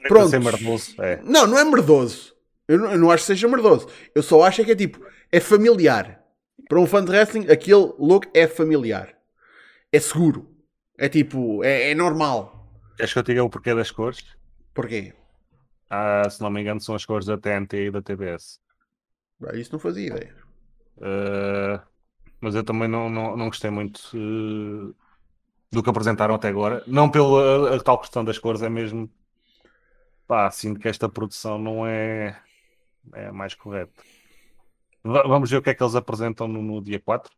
Pronto. 0.08 0.34
É. 1.00 1.22
Não, 1.22 1.46
não 1.46 1.56
é 1.56 1.64
merdoso. 1.64 2.34
Eu 2.66 2.78
não, 2.78 2.90
eu 2.90 2.98
não, 2.98 3.10
acho 3.12 3.22
que 3.22 3.28
seja 3.28 3.46
merdoso. 3.46 3.88
Eu 4.12 4.22
só 4.22 4.42
acho 4.42 4.64
que 4.64 4.72
é 4.72 4.76
tipo, 4.76 5.00
é 5.30 5.38
familiar. 5.38 6.24
Para 6.68 6.80
um 6.80 6.88
fã 6.88 7.04
de 7.04 7.12
wrestling, 7.12 7.46
aquele 7.48 7.92
look 8.00 8.28
é 8.34 8.48
familiar. 8.48 9.16
É 9.92 10.00
seguro. 10.00 10.53
É 10.98 11.08
tipo, 11.08 11.64
é, 11.64 11.90
é 11.90 11.94
normal. 11.94 12.68
Queres 12.96 13.12
que 13.12 13.18
eu 13.18 13.22
diga 13.22 13.44
o 13.44 13.50
porquê 13.50 13.74
das 13.74 13.90
cores? 13.90 14.24
Porquê? 14.72 15.12
Ah, 15.90 16.28
se 16.28 16.40
não 16.40 16.50
me 16.50 16.60
engano, 16.60 16.80
são 16.80 16.94
as 16.94 17.04
cores 17.04 17.26
da 17.26 17.36
TNT 17.36 17.86
e 17.86 17.90
da 17.90 18.00
TBS. 18.00 18.60
Ah, 19.44 19.56
isso 19.56 19.72
não 19.72 19.78
fazia 19.78 20.06
ideia. 20.06 20.34
Uh, 20.96 21.80
mas 22.40 22.54
eu 22.54 22.62
também 22.62 22.88
não, 22.88 23.10
não, 23.10 23.36
não 23.36 23.46
gostei 23.46 23.70
muito 23.70 23.98
uh, 24.14 24.94
do 25.70 25.82
que 25.82 25.90
apresentaram 25.90 26.34
até 26.34 26.48
agora. 26.48 26.82
Não 26.86 27.10
pela 27.10 27.82
tal 27.82 27.98
questão 27.98 28.24
das 28.24 28.38
cores, 28.38 28.62
é 28.62 28.68
mesmo 28.68 29.10
pá, 30.26 30.50
sinto 30.50 30.80
que 30.80 30.88
esta 30.88 31.08
produção 31.08 31.58
não 31.58 31.86
é, 31.86 32.40
é 33.12 33.30
mais 33.32 33.54
correta. 33.54 33.92
V 35.04 35.22
vamos 35.26 35.50
ver 35.50 35.58
o 35.58 35.62
que 35.62 35.70
é 35.70 35.74
que 35.74 35.82
eles 35.82 35.94
apresentam 35.94 36.48
no, 36.48 36.62
no 36.62 36.82
dia 36.82 37.00
4. 37.00 37.32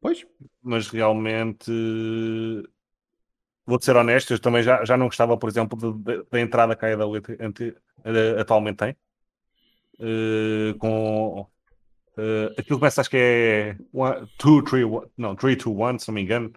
Pois. 0.00 0.26
Mas 0.62 0.88
realmente 0.88 1.70
vou-te 3.70 3.84
ser 3.84 3.96
honesto, 3.96 4.34
eu 4.34 4.38
também 4.38 4.62
já, 4.62 4.84
já 4.84 4.96
não 4.96 5.06
gostava, 5.06 5.36
por 5.36 5.48
exemplo, 5.48 5.98
da 6.30 6.40
entrada 6.40 6.76
que 6.76 6.84
a 6.84 6.88
AEW 6.88 7.22
atualmente 8.38 8.76
tem. 8.76 8.96
Uh, 9.98 10.76
com 10.78 11.46
uh, 12.16 12.52
aquilo 12.58 12.78
começa, 12.78 13.00
acho 13.00 13.10
que 13.10 13.16
é 13.16 13.76
2, 13.92 14.64
3, 14.68 14.86
não, 15.16 15.34
3, 15.34 15.56
2, 15.56 15.94
1, 15.94 15.98
se 15.98 16.08
não 16.08 16.14
me 16.14 16.22
engano, 16.22 16.52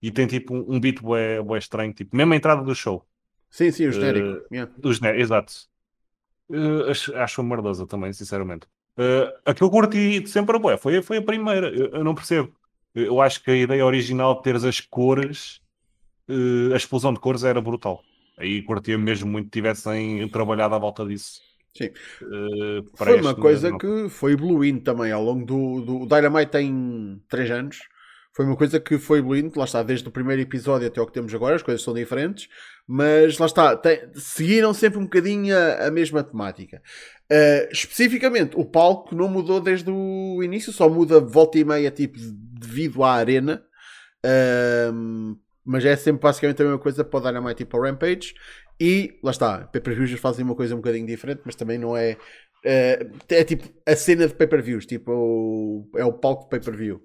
e 0.00 0.10
tem 0.10 0.26
tipo 0.26 0.54
um, 0.54 0.78
beat 0.78 1.00
bué, 1.00 1.40
bué 1.42 1.58
estranho, 1.58 1.92
tipo, 1.92 2.16
mesmo 2.16 2.32
a 2.32 2.36
entrada 2.36 2.62
do 2.62 2.74
show. 2.74 3.06
Sim, 3.50 3.70
sim, 3.70 3.86
o 3.86 3.92
genérico. 3.92 4.28
Uh, 4.28 4.54
yeah. 4.54 4.72
O 4.82 4.92
genérico, 4.92 5.22
exato. 5.22 5.52
Uh, 6.48 6.90
acho, 6.90 7.16
acho 7.16 7.42
merdosa 7.42 7.86
também, 7.86 8.12
sinceramente. 8.12 8.66
Uh, 8.98 9.32
aquilo 9.44 9.70
que 9.70 9.76
eu 9.76 9.80
curti 9.82 10.26
sempre 10.26 10.58
bué, 10.58 10.76
foi, 10.76 11.02
foi 11.02 11.16
a 11.16 11.22
primeira. 11.22 11.68
Eu, 11.68 11.86
eu, 11.86 12.04
não 12.04 12.14
percebo. 12.14 12.54
Eu 12.94 13.20
acho 13.20 13.42
que 13.42 13.50
a 13.50 13.56
ideia 13.56 13.84
original 13.84 14.36
de 14.36 14.42
teres 14.42 14.62
as 14.62 14.80
cores, 14.80 15.60
uh, 16.28 16.72
a 16.72 16.76
explosão 16.76 17.12
de 17.12 17.20
cores 17.20 17.44
era 17.44 17.60
brutal. 17.60 18.02
Aí 18.36 18.62
curtia 18.62 18.98
mesmo 18.98 19.30
muito 19.30 19.50
tivessem 19.50 20.28
trabalhado 20.28 20.74
à 20.74 20.78
volta 20.78 21.04
disso. 21.06 21.40
Sim. 21.76 21.90
Uh, 22.22 22.84
foi 22.94 23.20
uma 23.20 23.34
coisa 23.34 23.70
não... 23.70 23.78
que 23.78 24.08
foi 24.08 24.32
evoluindo 24.32 24.80
também 24.80 25.10
ao 25.10 25.22
longo 25.22 25.44
do, 25.44 25.80
do. 25.80 26.02
O 26.02 26.06
Dynamite 26.06 26.52
tem 26.52 27.20
3 27.28 27.50
anos. 27.50 27.78
Foi 28.34 28.44
uma 28.44 28.56
coisa 28.56 28.80
que 28.80 28.98
foi 28.98 29.20
evoluindo, 29.20 29.56
lá 29.56 29.64
está, 29.64 29.80
desde 29.80 30.08
o 30.08 30.10
primeiro 30.10 30.42
episódio 30.42 30.88
até 30.88 31.00
o 31.00 31.06
que 31.06 31.12
temos 31.12 31.32
agora, 31.32 31.54
as 31.54 31.62
coisas 31.62 31.84
são 31.84 31.94
diferentes, 31.94 32.48
mas 32.84 33.38
lá 33.38 33.46
está, 33.46 33.76
tem, 33.76 34.00
seguiram 34.12 34.74
sempre 34.74 34.98
um 34.98 35.04
bocadinho 35.04 35.56
a, 35.56 35.86
a 35.86 35.90
mesma 35.92 36.20
temática. 36.24 36.82
Uh, 37.30 37.70
especificamente, 37.70 38.56
o 38.56 38.64
palco 38.64 39.14
não 39.14 39.28
mudou 39.28 39.60
desde 39.60 39.88
o 39.88 40.42
início, 40.42 40.72
só 40.72 40.88
muda 40.88 41.20
volta 41.20 41.60
e 41.60 41.64
meia, 41.64 41.92
tipo, 41.92 42.18
devido 42.18 43.04
à 43.04 43.12
arena. 43.12 43.64
Mas 45.64 45.84
é 45.84 45.96
sempre 45.96 46.22
basicamente 46.22 46.60
a 46.60 46.64
mesma 46.64 46.78
coisa 46.78 47.04
para 47.04 47.18
o 47.18 47.22
Dynamite 47.22 47.62
e 47.62 47.66
para 47.66 47.78
o 47.78 47.82
Rampage. 47.82 48.34
E 48.80 49.18
lá 49.22 49.30
está, 49.30 49.58
pay-per-views 49.66 50.18
fazem 50.20 50.44
uma 50.44 50.54
coisa 50.54 50.74
um 50.74 50.78
bocadinho 50.78 51.06
diferente, 51.06 51.42
mas 51.44 51.54
também 51.54 51.78
não 51.78 51.96
é. 51.96 52.16
Uh, 52.64 53.16
é 53.28 53.44
tipo 53.44 53.68
a 53.86 53.94
cena 53.94 54.26
de 54.26 54.34
pay-per-views, 54.34 54.86
tipo, 54.86 55.12
o, 55.12 55.90
é 55.96 56.04
o 56.04 56.12
palco 56.12 56.44
de 56.44 56.50
pay-per-view. 56.50 57.02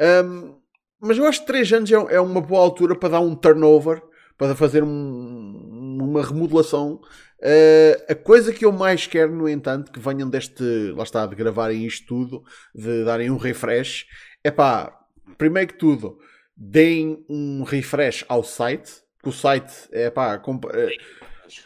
Um, 0.00 0.56
mas 1.00 1.18
eu 1.18 1.26
acho 1.26 1.40
que 1.40 1.46
3 1.48 1.72
anos 1.72 1.90
é, 1.90 1.94
é, 1.94 2.20
uma 2.20 2.40
boa 2.40 2.62
altura 2.62 2.94
para 2.94 3.10
dar 3.10 3.20
um 3.20 3.34
turnover, 3.34 4.00
para 4.38 4.54
fazer 4.54 4.82
um, 4.82 5.98
uma 6.00 6.24
remodelação. 6.24 7.00
Uh, 7.40 8.12
a 8.12 8.14
coisa 8.14 8.52
que 8.52 8.64
eu 8.64 8.70
mais 8.70 9.06
quero, 9.06 9.34
no 9.34 9.48
entanto, 9.48 9.90
que 9.90 9.98
venham 9.98 10.30
deste, 10.30 10.62
lá 10.96 11.02
está, 11.02 11.26
de 11.26 11.34
gravarem 11.34 11.84
isto 11.84 12.06
tudo, 12.06 12.44
de 12.72 13.04
darem 13.04 13.30
um 13.30 13.36
refresh, 13.36 14.06
é 14.44 14.50
pá, 14.50 14.96
primeiro 15.36 15.72
que 15.72 15.78
tudo, 15.78 16.18
deem 16.64 17.24
um 17.28 17.64
refresh 17.64 18.24
ao 18.28 18.44
site, 18.44 18.92
que 19.20 19.28
o 19.28 19.32
site 19.32 19.72
é 19.90 20.08
pá, 20.10 20.40
uh, 20.46 20.90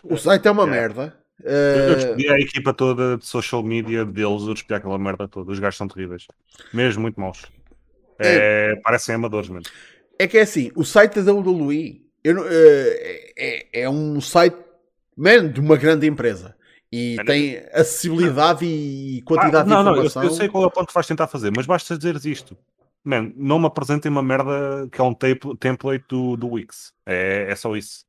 o 0.02 0.16
site 0.16 0.48
é 0.48 0.50
uma 0.50 0.62
é. 0.62 0.66
merda. 0.66 1.16
Eu 1.38 1.94
despedi 1.94 2.28
a 2.30 2.38
equipa 2.40 2.72
toda 2.72 3.18
de 3.18 3.26
social 3.26 3.62
media 3.62 4.06
deles, 4.06 4.42
eu 4.42 4.54
despedi 4.54 4.74
aquela 4.74 4.98
merda 4.98 5.28
toda. 5.28 5.52
Os 5.52 5.58
gajos 5.58 5.76
são 5.76 5.86
terríveis, 5.86 6.26
mesmo 6.72 7.02
muito 7.02 7.20
maus. 7.20 7.44
É, 8.18 8.72
é, 8.72 8.76
parecem 8.76 9.14
amadores 9.14 9.50
mesmo. 9.50 9.70
É 10.18 10.26
que 10.26 10.38
é 10.38 10.40
assim, 10.40 10.72
o 10.74 10.82
site 10.82 11.20
da 11.20 11.30
WWE 11.30 12.00
eu, 12.24 12.40
uh, 12.40 12.46
é, 13.36 13.82
é, 13.82 13.90
um 13.90 14.18
site 14.18 14.56
man, 15.14 15.48
de 15.48 15.60
uma 15.60 15.76
grande 15.76 16.06
empresa 16.06 16.56
e 16.90 17.16
tem 17.26 17.58
acessibilidade 17.70 18.64
e 18.64 19.20
quantidade 19.26 19.70
ah, 19.70 19.82
não, 19.82 19.84
de 19.84 19.90
informação. 19.90 20.22
Não, 20.22 20.28
eu, 20.28 20.32
eu, 20.32 20.36
sei 20.36 20.48
qual 20.48 20.64
é 20.64 20.66
o 20.68 20.70
ponto 20.70 20.88
que 20.88 20.94
vais 20.94 21.06
tentar 21.06 21.26
fazer, 21.26 21.52
mas 21.54 21.66
basta 21.66 21.98
dizeres 21.98 22.24
isto. 22.24 22.56
Man, 23.06 23.32
não 23.36 23.60
me 23.60 23.66
apresentem 23.66 24.10
uma 24.10 24.20
merda 24.20 24.88
que 24.90 25.00
é 25.00 25.04
um 25.04 25.14
tape, 25.14 25.56
template 25.58 26.04
do, 26.08 26.36
do 26.36 26.48
Wix. 26.48 26.92
É, 27.06 27.46
é 27.48 27.54
só 27.54 27.76
isso. 27.76 28.04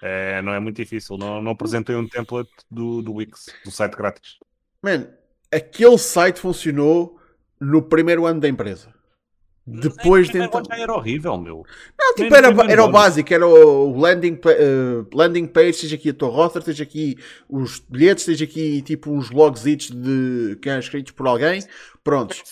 É, 0.00 0.40
não 0.40 0.54
é 0.54 0.58
muito 0.58 0.76
difícil. 0.76 1.18
Não, 1.18 1.42
não 1.42 1.52
apresentem 1.52 1.94
um 1.94 2.08
template 2.08 2.50
do, 2.70 3.02
do 3.02 3.12
Wix, 3.12 3.44
do 3.62 3.70
site 3.70 3.94
grátis. 3.94 4.38
Man, 4.82 5.06
aquele 5.52 5.98
site 5.98 6.40
funcionou 6.40 7.20
no 7.60 7.82
primeiro 7.82 8.24
ano 8.24 8.40
da 8.40 8.48
empresa. 8.48 8.94
Depois 9.66 10.30
de 10.30 10.38
então... 10.38 10.62
já 10.66 10.78
era 10.78 10.94
horrível, 10.94 11.36
meu. 11.36 11.66
Não, 11.98 12.14
tipo, 12.14 12.34
era, 12.34 12.48
era 12.72 12.82
o 12.82 12.90
básico, 12.90 13.34
era 13.34 13.46
o 13.46 13.98
landing, 13.98 14.32
uh, 14.32 15.06
landing 15.14 15.46
page, 15.46 15.70
esteja 15.70 15.96
aqui 15.96 16.08
a 16.08 16.14
tua 16.14 16.30
roster, 16.30 16.60
esteja 16.60 16.84
aqui 16.84 17.18
os 17.46 17.80
bilhetes, 17.80 18.26
esteja 18.26 18.46
aqui 18.46 18.80
tipo 18.80 19.10
uns 19.10 19.28
blogs 19.28 19.62
de 19.62 20.56
que 20.62 20.70
é 20.70 20.78
escritos 20.78 21.12
por 21.12 21.26
alguém. 21.26 21.62
Prontos. 22.02 22.42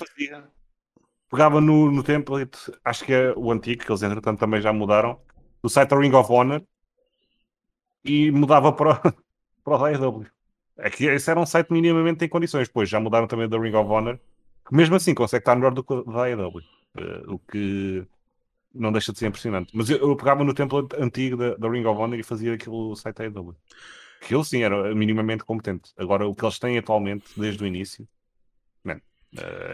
Pegava 1.30 1.60
no, 1.60 1.90
no 1.90 2.02
template, 2.02 2.58
acho 2.84 3.04
que 3.04 3.12
é 3.12 3.32
o 3.36 3.50
antigo, 3.50 3.84
que 3.84 3.90
eles 3.90 4.02
entretanto 4.02 4.38
também 4.38 4.60
já 4.60 4.72
mudaram, 4.72 5.20
do 5.62 5.68
site 5.68 5.94
Ring 5.94 6.12
of 6.14 6.32
Honor 6.32 6.62
e 8.04 8.30
mudava 8.30 8.72
para, 8.72 9.00
para 9.64 9.76
o 9.76 9.84
AEW. 9.84 10.26
É 10.78 10.90
que 10.90 11.06
esse 11.06 11.30
era 11.30 11.40
um 11.40 11.46
site 11.46 11.72
minimamente 11.72 12.24
em 12.24 12.28
condições, 12.28 12.68
depois 12.68 12.88
já 12.88 13.00
mudaram 13.00 13.26
também 13.26 13.48
da 13.48 13.58
Ring 13.58 13.74
of 13.74 13.90
Honor, 13.90 14.20
que 14.66 14.74
mesmo 14.74 14.94
assim 14.94 15.14
consegue 15.14 15.42
estar 15.42 15.56
melhor 15.56 15.72
do 15.72 15.82
que 15.82 16.04
da 16.04 16.24
AEW. 16.24 16.62
Uh, 16.98 17.34
o 17.34 17.38
que 17.38 18.06
não 18.72 18.92
deixa 18.92 19.12
de 19.12 19.18
ser 19.18 19.26
impressionante. 19.26 19.70
Mas 19.74 19.90
eu, 19.90 19.98
eu 19.98 20.16
pegava 20.16 20.44
no 20.44 20.54
templo 20.54 20.86
antigo 20.98 21.36
da, 21.36 21.56
da, 21.56 21.68
Ring 21.68 21.84
of 21.84 22.00
Honor 22.00 22.18
e 22.18 22.22
fazia 22.22 22.54
aquilo 22.54 22.94
site 22.94 23.22
AEW. 23.22 23.56
Que 24.20 24.34
ele 24.34 24.44
sim 24.44 24.62
era 24.62 24.94
minimamente 24.94 25.44
competente. 25.44 25.92
Agora, 25.96 26.26
o 26.26 26.34
que 26.34 26.44
eles 26.44 26.58
têm 26.58 26.78
atualmente, 26.78 27.26
desde 27.36 27.62
o 27.62 27.66
início, 27.66 28.06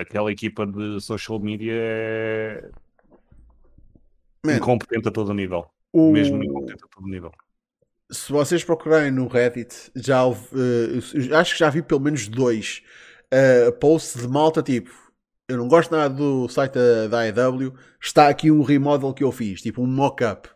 aquela 0.01 0.31
equipa 0.33 0.67
de 0.67 1.01
social 1.01 1.39
media 1.39 1.73
é 1.75 2.71
man, 4.45 4.57
incompetente 4.57 5.09
a 5.09 5.11
todo 5.11 5.33
nível. 5.35 5.67
O... 5.93 6.13
Mesmo 6.13 6.43
incompetente 6.43 6.85
a 6.85 6.89
todo 6.89 7.07
nível. 7.09 7.33
Se 8.11 8.31
vocês 8.31 8.63
procurarem 8.63 9.11
no 9.11 9.27
Reddit, 9.27 9.91
já 9.97 10.27
uh, 10.27 10.35
acho 11.39 11.53
que 11.55 11.59
já 11.59 11.71
vi 11.71 11.83
pelo 11.83 12.01
menos 12.01 12.29
dois 12.29 12.83
uh, 13.33 13.73
posts 13.73 14.21
de 14.21 14.29
malta 14.29 14.63
tipo 14.63 15.03
eu 15.53 15.59
não 15.59 15.69
gosto 15.69 15.91
nada 15.91 16.15
do 16.15 16.49
site 16.49 16.73
da, 16.75 17.09
da 17.09 17.21
AEW, 17.21 17.75
está 18.01 18.29
aqui 18.29 18.51
um 18.51 18.63
remodel 18.63 19.13
que 19.13 19.23
eu 19.23 19.31
fiz, 19.31 19.61
tipo 19.61 19.83
um 19.83 19.87
mock-up. 19.87 20.49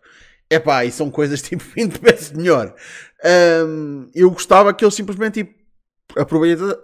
Epá, 0.48 0.84
e 0.84 0.90
são 0.90 1.10
coisas 1.10 1.42
tipo 1.42 1.62
20 1.62 1.98
vezes 2.00 2.32
melhor. 2.32 2.74
Um, 3.64 4.08
eu 4.14 4.30
gostava 4.30 4.72
que 4.72 4.84
eles 4.84 4.94
simplesmente 4.94 5.44
tipo, 5.44 5.54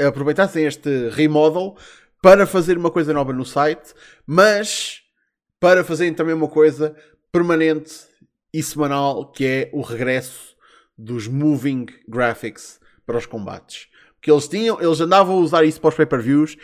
aproveitassem 0.04 0.66
este 0.66 1.08
remodel 1.10 1.76
para 2.22 2.46
fazer 2.46 2.78
uma 2.78 2.90
coisa 2.90 3.12
nova 3.12 3.32
no 3.32 3.44
site, 3.44 3.92
mas 4.26 5.02
para 5.60 5.84
fazerem 5.84 6.14
também 6.14 6.34
uma 6.34 6.48
coisa 6.48 6.96
permanente 7.30 7.92
e 8.54 8.62
semanal, 8.62 9.30
que 9.30 9.44
é 9.44 9.70
o 9.72 9.82
regresso 9.82 10.56
dos 10.96 11.28
moving 11.28 11.86
graphics 12.08 12.80
para 13.04 13.18
os 13.18 13.26
combates. 13.26 13.88
Porque 14.14 14.30
eles 14.30 14.48
tinham, 14.48 14.80
eles 14.80 15.00
andavam 15.00 15.36
a 15.36 15.40
usar 15.40 15.64
isso 15.64 15.80
para 15.80 15.88
os 15.88 15.96
pay-per-views 15.96 16.56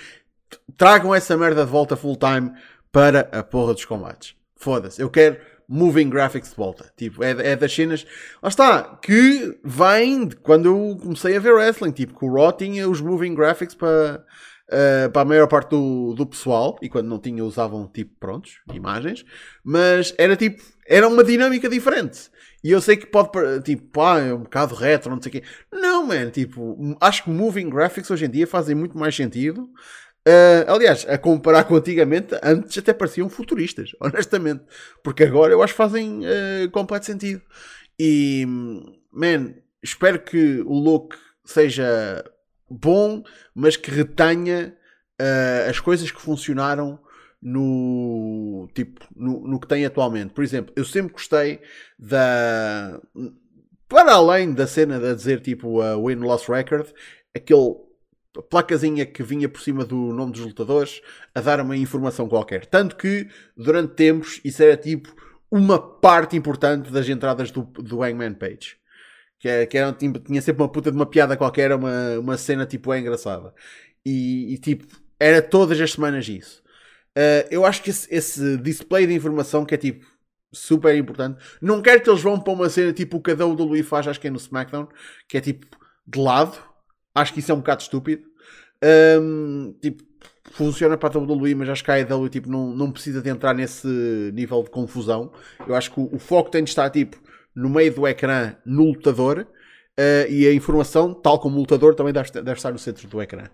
tragam 0.76 1.14
essa 1.14 1.36
merda 1.36 1.64
de 1.64 1.70
volta 1.70 1.96
full 1.96 2.16
time 2.16 2.52
para 2.92 3.28
a 3.32 3.42
porra 3.42 3.74
dos 3.74 3.84
combates. 3.84 4.34
Foda-se, 4.56 5.00
eu 5.00 5.10
quero 5.10 5.38
moving 5.68 6.08
graphics 6.08 6.50
de 6.50 6.56
volta. 6.56 6.90
Tipo, 6.96 7.22
é, 7.22 7.30
é 7.30 7.56
das 7.56 7.74
cenas. 7.74 8.06
Lá 8.42 8.48
está, 8.48 8.98
que 9.02 9.58
vem 9.62 10.26
de 10.26 10.36
quando 10.36 10.66
eu 10.66 10.98
comecei 11.00 11.36
a 11.36 11.40
ver 11.40 11.52
wrestling. 11.52 11.92
Tipo, 11.92 12.18
que 12.18 12.24
o 12.24 12.32
Raw 12.32 12.52
tinha 12.52 12.88
os 12.88 13.00
moving 13.00 13.34
graphics 13.34 13.74
para. 13.74 14.24
Uh, 14.68 15.10
para 15.10 15.22
a 15.22 15.24
maior 15.24 15.46
parte 15.46 15.70
do, 15.70 16.14
do 16.14 16.26
pessoal, 16.26 16.78
e 16.82 16.88
quando 16.88 17.08
não 17.08 17.18
tinha 17.18 17.44
usavam 17.44 17.86
tipo, 17.86 18.14
prontos, 18.18 18.60
imagens, 18.72 19.24
mas 19.64 20.14
era 20.18 20.36
tipo, 20.36 20.62
era 20.86 21.08
uma 21.08 21.24
dinâmica 21.24 21.68
diferente. 21.68 22.30
E 22.62 22.72
eu 22.72 22.80
sei 22.80 22.96
que 22.96 23.06
pode, 23.06 23.30
tipo, 23.62 24.00
ah, 24.00 24.18
é 24.18 24.34
um 24.34 24.42
bocado 24.42 24.74
retro, 24.74 25.10
não 25.10 25.22
sei 25.22 25.30
o 25.30 25.32
quê. 25.32 25.42
Não, 25.72 26.04
man, 26.04 26.30
tipo, 26.30 26.96
acho 27.00 27.24
que 27.24 27.30
moving 27.30 27.70
graphics 27.70 28.10
hoje 28.10 28.24
em 28.24 28.30
dia 28.30 28.46
fazem 28.46 28.74
muito 28.74 28.98
mais 28.98 29.14
sentido. 29.14 29.70
Uh, 30.26 30.70
aliás, 30.70 31.06
a 31.08 31.16
comparar 31.16 31.64
com 31.64 31.76
antigamente, 31.76 32.34
antes 32.42 32.76
até 32.76 32.92
pareciam 32.92 33.28
futuristas, 33.28 33.92
honestamente. 34.00 34.64
Porque 35.04 35.22
agora 35.22 35.52
eu 35.52 35.62
acho 35.62 35.72
que 35.72 35.78
fazem 35.78 36.20
uh, 36.20 36.70
completo 36.72 37.06
sentido. 37.06 37.42
E, 37.98 38.44
man, 39.12 39.54
espero 39.82 40.20
que 40.20 40.60
o 40.66 40.74
look 40.74 41.16
seja 41.44 42.24
bom, 42.70 43.22
mas 43.54 43.76
que 43.76 43.90
retenha 43.90 44.76
uh, 45.20 45.70
as 45.70 45.80
coisas 45.80 46.10
que 46.10 46.20
funcionaram 46.20 46.98
no 47.40 48.68
tipo 48.74 49.06
no, 49.14 49.46
no, 49.46 49.60
que 49.60 49.68
tem 49.68 49.84
atualmente. 49.84 50.34
Por 50.34 50.42
exemplo, 50.42 50.72
eu 50.76 50.84
sempre 50.84 51.12
gostei 51.12 51.60
da 51.98 53.00
para 53.88 54.14
além 54.14 54.52
da 54.52 54.66
cena 54.66 54.98
de 54.98 55.14
dizer 55.14 55.40
tipo 55.40 55.80
a 55.80 55.96
uh, 55.96 56.06
win 56.06 56.16
loss 56.16 56.46
record, 56.46 56.88
aquele 57.34 57.76
placazinha 58.50 59.06
que 59.06 59.22
vinha 59.22 59.48
por 59.48 59.60
cima 59.60 59.84
do 59.84 59.96
nome 60.12 60.32
dos 60.32 60.42
lutadores 60.42 61.00
a 61.34 61.40
dar 61.40 61.60
uma 61.60 61.76
informação 61.76 62.28
qualquer. 62.28 62.66
Tanto 62.66 62.96
que 62.96 63.28
durante 63.56 63.94
tempos 63.94 64.40
isso 64.44 64.62
era 64.62 64.76
tipo 64.76 65.14
uma 65.50 65.78
parte 65.78 66.36
importante 66.36 66.92
das 66.92 67.08
entradas 67.08 67.50
do, 67.50 67.62
do 67.62 68.02
Hangman 68.02 68.34
Page. 68.34 68.77
Que, 69.38 69.48
é, 69.48 69.66
que 69.66 69.78
era, 69.78 69.92
tinha 69.92 70.42
sempre 70.42 70.62
uma 70.62 70.68
puta 70.68 70.90
de 70.90 70.96
uma 70.96 71.06
piada 71.06 71.36
qualquer, 71.36 71.72
uma, 71.72 72.18
uma 72.18 72.36
cena 72.36 72.66
tipo 72.66 72.92
é 72.92 72.98
engraçada. 72.98 73.54
E, 74.04 74.54
e 74.54 74.58
tipo, 74.58 74.86
era 75.18 75.42
todas 75.42 75.80
as 75.80 75.92
semanas 75.92 76.28
isso. 76.28 76.62
Uh, 77.16 77.46
eu 77.50 77.64
acho 77.64 77.82
que 77.82 77.90
esse, 77.90 78.06
esse, 78.14 78.56
display 78.58 79.06
de 79.06 79.14
informação 79.14 79.64
que 79.64 79.74
é 79.74 79.78
tipo 79.78 80.06
super 80.52 80.94
importante. 80.96 81.42
Não 81.60 81.82
quero 81.82 82.00
que 82.00 82.08
eles 82.08 82.22
vão 82.22 82.38
para 82.40 82.52
uma 82.52 82.68
cena 82.68 82.92
tipo 82.92 83.16
o 83.18 83.22
que 83.22 83.30
a 83.30 83.34
WWE 83.34 83.82
faz, 83.82 84.06
acho 84.06 84.20
que 84.20 84.28
é 84.28 84.30
no 84.30 84.36
SmackDown, 84.36 84.88
que 85.28 85.36
é 85.36 85.40
tipo 85.40 85.66
de 86.06 86.18
lado. 86.18 86.58
Acho 87.14 87.32
que 87.32 87.40
isso 87.40 87.50
é 87.50 87.54
um 87.54 87.58
bocado 87.58 87.82
estúpido. 87.82 88.22
Um, 89.20 89.74
tipo, 89.82 90.04
funciona 90.52 90.96
para 90.96 91.18
a 91.18 91.20
WWE, 91.20 91.54
mas 91.54 91.68
acho 91.68 91.84
que 91.84 91.90
a 91.90 91.94
AEW 91.94 92.28
tipo, 92.28 92.48
não, 92.48 92.74
não 92.74 92.92
precisa 92.92 93.20
de 93.20 93.28
entrar 93.28 93.54
nesse 93.54 93.88
nível 94.32 94.62
de 94.62 94.70
confusão. 94.70 95.32
Eu 95.66 95.74
acho 95.74 95.92
que 95.92 96.00
o, 96.00 96.14
o 96.14 96.18
foco 96.18 96.50
tem 96.50 96.62
de 96.62 96.70
estar 96.70 96.88
tipo 96.90 97.18
no 97.54 97.68
meio 97.68 97.94
do 97.94 98.06
ecrã 98.06 98.56
no 98.64 98.84
lutador 98.84 99.40
uh, 99.40 100.30
e 100.30 100.46
a 100.46 100.52
informação, 100.52 101.12
tal 101.12 101.38
como 101.38 101.56
o 101.56 101.60
lutador, 101.60 101.94
também 101.94 102.12
deve, 102.12 102.30
deve, 102.30 102.52
estar 102.52 102.72
no 102.72 102.78
centro 102.78 103.08
do 103.08 103.20
ecrã. 103.20 103.44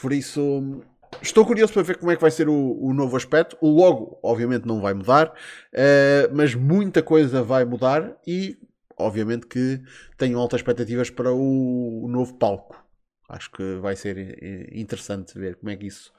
Por 0.00 0.12
isso, 0.12 0.82
estou 1.22 1.46
curioso 1.46 1.72
para 1.72 1.82
ver 1.82 1.96
como 1.98 2.10
é 2.10 2.16
que 2.16 2.22
vai 2.22 2.30
ser 2.30 2.48
o, 2.48 2.78
o 2.80 2.92
novo 2.92 3.16
aspecto. 3.16 3.56
O 3.60 3.68
logo, 3.68 4.18
obviamente, 4.22 4.66
não 4.66 4.80
vai 4.80 4.94
mudar, 4.94 5.28
uh, 5.28 6.34
mas 6.34 6.54
muita 6.54 7.02
coisa 7.02 7.42
vai 7.42 7.64
mudar 7.64 8.16
e, 8.26 8.58
obviamente, 8.98 9.46
que 9.46 9.80
tenho 10.16 10.38
altas 10.38 10.60
expectativas 10.60 11.10
para 11.10 11.32
o, 11.32 12.04
o 12.04 12.08
novo 12.08 12.34
palco. 12.34 12.84
Acho 13.28 13.50
que 13.50 13.76
vai 13.80 13.96
ser 13.96 14.16
eh, 14.18 14.70
interessante 14.72 15.36
ver 15.36 15.56
como 15.56 15.70
é 15.70 15.76
que 15.76 15.86
isso 15.86 16.12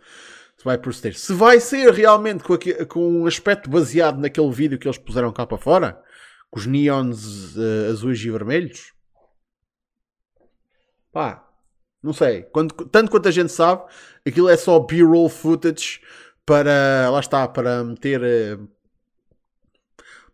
se 0.57 0.65
vai 0.65 0.77
proceder. 0.77 1.17
Se 1.17 1.33
vai 1.33 1.59
ser 1.59 1.93
realmente 1.93 2.43
com, 2.43 2.53
aqui, 2.53 2.73
com 2.85 3.21
um 3.21 3.25
aspecto 3.27 3.69
baseado 3.69 4.19
naquele 4.19 4.51
vídeo 4.51 4.77
que 4.77 4.87
eles 4.87 4.97
puseram 4.97 5.31
cá 5.31 5.45
para 5.45 5.57
fora, 5.57 6.01
com 6.49 6.59
os 6.59 6.65
neons 6.65 7.55
uh, 7.55 7.91
azuis 7.91 8.19
e 8.19 8.29
vermelhos, 8.29 8.93
pá, 11.11 11.47
não 12.01 12.13
sei. 12.13 12.43
Quando, 12.43 12.73
tanto 12.85 13.11
quanto 13.11 13.27
a 13.27 13.31
gente 13.31 13.51
sabe, 13.51 13.83
aquilo 14.25 14.49
é 14.49 14.57
só 14.57 14.79
B-roll 14.79 15.29
footage 15.29 16.01
para, 16.45 17.09
lá 17.09 17.19
está, 17.19 17.47
para 17.47 17.83
meter. 17.83 18.21
Uh, 18.21 18.67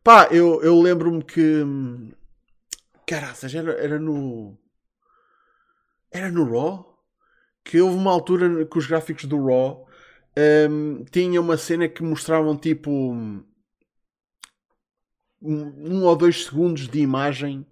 pá, 0.04 0.28
eu, 0.32 0.62
eu 0.62 0.80
lembro-me 0.82 1.24
que. 1.24 1.64
Caraças, 3.08 3.54
era, 3.54 3.74
era 3.74 4.00
no. 4.00 4.58
Era 6.12 6.32
no 6.32 6.46
Raw? 6.46 6.94
Que 7.64 7.82
houve 7.82 7.96
uma 7.96 8.12
altura 8.12 8.66
que 8.66 8.78
os 8.78 8.86
gráficos 8.86 9.26
do 9.26 9.44
Raw 9.46 9.88
um, 10.70 11.04
tinha 11.06 11.40
uma 11.40 11.58
cena 11.58 11.88
que 11.88 12.04
mostravam 12.04 12.58
tipo 12.58 13.14
um, 15.44 15.74
um 15.78 16.04
ou 16.04 16.16
dois 16.16 16.46
segundos 16.46 16.88
de 16.88 17.00
imagem 17.00 17.66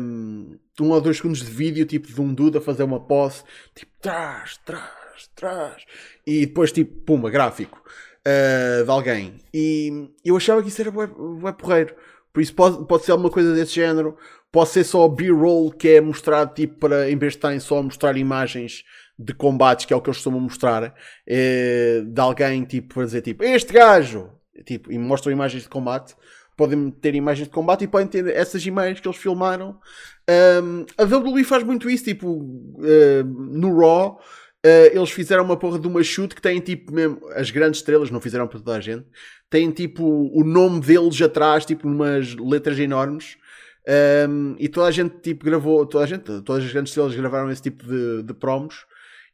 um, 0.00 0.56
um 0.80 0.90
ou 0.90 1.00
dois 1.00 1.16
segundos 1.18 1.40
de 1.40 1.50
vídeo 1.50 1.84
tipo 1.84 2.06
de 2.06 2.20
um 2.20 2.32
dude 2.32 2.58
a 2.58 2.60
fazer 2.60 2.84
uma 2.84 3.00
pose 3.00 3.42
tipo 3.74 3.92
trás, 4.00 4.58
trás, 4.64 5.28
trás 5.34 5.84
e 6.26 6.46
depois 6.46 6.72
tipo 6.72 6.94
pumba, 7.02 7.30
gráfico 7.30 7.82
uh, 8.20 8.84
de 8.84 8.90
alguém. 8.90 9.34
E 9.52 10.10
eu 10.24 10.36
achava 10.36 10.62
que 10.62 10.68
isso 10.68 10.80
era 10.80 10.90
bué, 10.90 11.06
porreiro. 11.52 11.94
Por 12.32 12.40
isso 12.40 12.54
pode, 12.54 12.86
pode 12.86 13.04
ser 13.04 13.12
alguma 13.12 13.30
coisa 13.30 13.54
desse 13.54 13.74
género 13.74 14.16
pode 14.50 14.70
ser 14.70 14.84
só 14.84 15.06
B-roll 15.08 15.70
que 15.72 15.88
é 15.88 16.00
mostrado 16.00 16.54
tipo 16.54 16.78
para 16.78 17.10
em 17.10 17.16
vez 17.16 17.32
de 17.32 17.38
estarem 17.38 17.60
só 17.60 17.78
a 17.78 17.82
mostrar 17.82 18.16
imagens 18.16 18.84
de 19.18 19.34
combates 19.34 19.84
que 19.84 19.92
é 19.92 19.96
o 19.96 20.00
que 20.00 20.08
eles 20.08 20.18
costumam 20.18 20.40
mostrar 20.40 20.94
é, 21.26 22.02
de 22.06 22.20
alguém 22.20 22.64
tipo 22.64 22.94
para 22.94 23.04
dizer 23.04 23.22
tipo 23.22 23.44
este 23.44 23.72
gajo 23.72 24.30
tipo, 24.64 24.90
e 24.90 24.98
mostram 24.98 25.32
imagens 25.32 25.64
de 25.64 25.68
combate 25.68 26.14
podem 26.58 26.90
ter 26.90 27.14
imagens 27.14 27.48
de 27.48 27.54
combate 27.54 27.84
e 27.84 27.88
podem 27.88 28.06
ter 28.06 28.26
essas 28.28 28.66
imagens 28.66 29.00
que 29.00 29.08
eles 29.08 29.16
filmaram 29.16 29.78
um, 30.62 30.84
a 30.98 31.04
WWE 31.04 31.44
faz 31.44 31.62
muito 31.62 31.88
isso 31.88 32.04
tipo 32.04 32.28
uh, 32.28 33.24
no 33.24 33.78
Raw 33.78 34.20
Uh, 34.66 34.90
eles 34.92 35.12
fizeram 35.12 35.44
uma 35.44 35.56
porra 35.56 35.78
de 35.78 35.86
uma 35.86 36.02
chute 36.02 36.34
que 36.34 36.42
tem 36.42 36.58
tipo 36.58 36.92
mesmo, 36.92 37.20
as 37.36 37.48
grandes 37.48 37.78
estrelas, 37.78 38.10
não 38.10 38.20
fizeram 38.20 38.48
para 38.48 38.58
toda 38.58 38.76
a 38.76 38.80
gente, 38.80 39.06
têm 39.48 39.70
tipo 39.70 40.04
o 40.04 40.42
nome 40.42 40.80
deles 40.80 41.22
atrás, 41.22 41.64
tipo 41.64 41.86
umas 41.86 42.34
letras 42.34 42.76
enormes, 42.76 43.36
um, 44.28 44.56
e 44.58 44.68
toda 44.68 44.88
a 44.88 44.90
gente 44.90 45.20
tipo 45.20 45.44
gravou, 45.44 45.86
toda 45.86 46.02
a 46.02 46.06
gente, 46.08 46.24
todas 46.42 46.64
as 46.64 46.72
grandes 46.72 46.90
estrelas 46.90 47.14
gravaram 47.14 47.50
esse 47.52 47.62
tipo 47.62 47.84
de, 47.84 48.24
de 48.24 48.34
promos. 48.34 48.84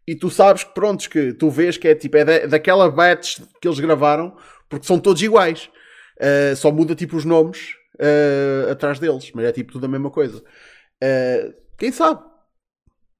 E 0.07 0.15
tu 0.15 0.29
sabes 0.29 0.63
que 0.63 0.75
prontos, 0.75 1.07
que 1.07 1.33
tu 1.33 1.49
vês 1.51 1.79
que 1.79 1.89
é 1.89 1.95
tipo, 1.95 2.19
é 2.19 2.25
da, 2.25 2.47
daquela 2.47 2.91
batch 2.91 3.41
que 3.61 3.67
eles 3.67 3.81
gravaram, 3.81 4.37
porque 4.69 4.87
são 4.87 4.99
todos 4.99 5.23
iguais. 5.23 5.71
Uh, 6.20 6.55
só 6.57 6.70
muda 6.70 6.94
tipo 6.94 7.16
os 7.16 7.24
nomes 7.24 7.74
uh, 7.96 8.70
atrás 8.70 8.98
deles, 8.98 9.31
mas 9.35 9.44
é 9.46 9.53
tipo 9.53 9.72
tudo 9.72 9.87
a 9.87 9.88
mesma 9.88 10.11
coisa. 10.11 10.38
Uh, 11.03 11.55
quem 11.77 11.90
sabe? 11.90 12.22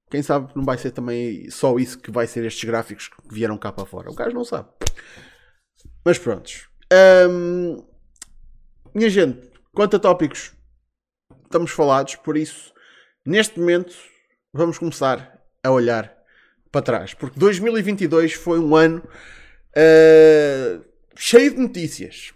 Quem 0.09 0.21
sabe 0.21 0.51
não 0.55 0.63
vai 0.63 0.77
ser 0.77 0.91
também 0.91 1.49
só 1.49 1.77
isso 1.77 1.99
que 1.99 2.11
vai 2.11 2.27
ser 2.27 2.45
estes 2.45 2.63
gráficos 2.63 3.07
que 3.07 3.15
vieram 3.33 3.57
cá 3.57 3.71
para 3.71 3.85
fora. 3.85 4.09
O 4.09 4.15
gajo 4.15 4.35
não 4.35 4.45
sabe. 4.45 4.69
Mas 6.05 6.19
prontos. 6.19 6.69
Um, 7.29 7.83
minha 8.93 9.09
gente, 9.09 9.49
quanto 9.73 9.95
a 9.95 9.99
tópicos 9.99 10.53
estamos 11.43 11.71
falados, 11.71 12.15
por 12.15 12.37
isso, 12.37 12.71
neste 13.25 13.59
momento, 13.59 13.95
vamos 14.53 14.77
começar 14.77 15.41
a 15.63 15.71
olhar 15.71 16.15
para 16.71 16.81
trás, 16.81 17.13
porque 17.13 17.39
2022 17.39 18.33
foi 18.33 18.59
um 18.59 18.75
ano 18.75 19.01
uh, 19.75 20.85
cheio 21.15 21.55
de 21.55 21.59
notícias. 21.59 22.34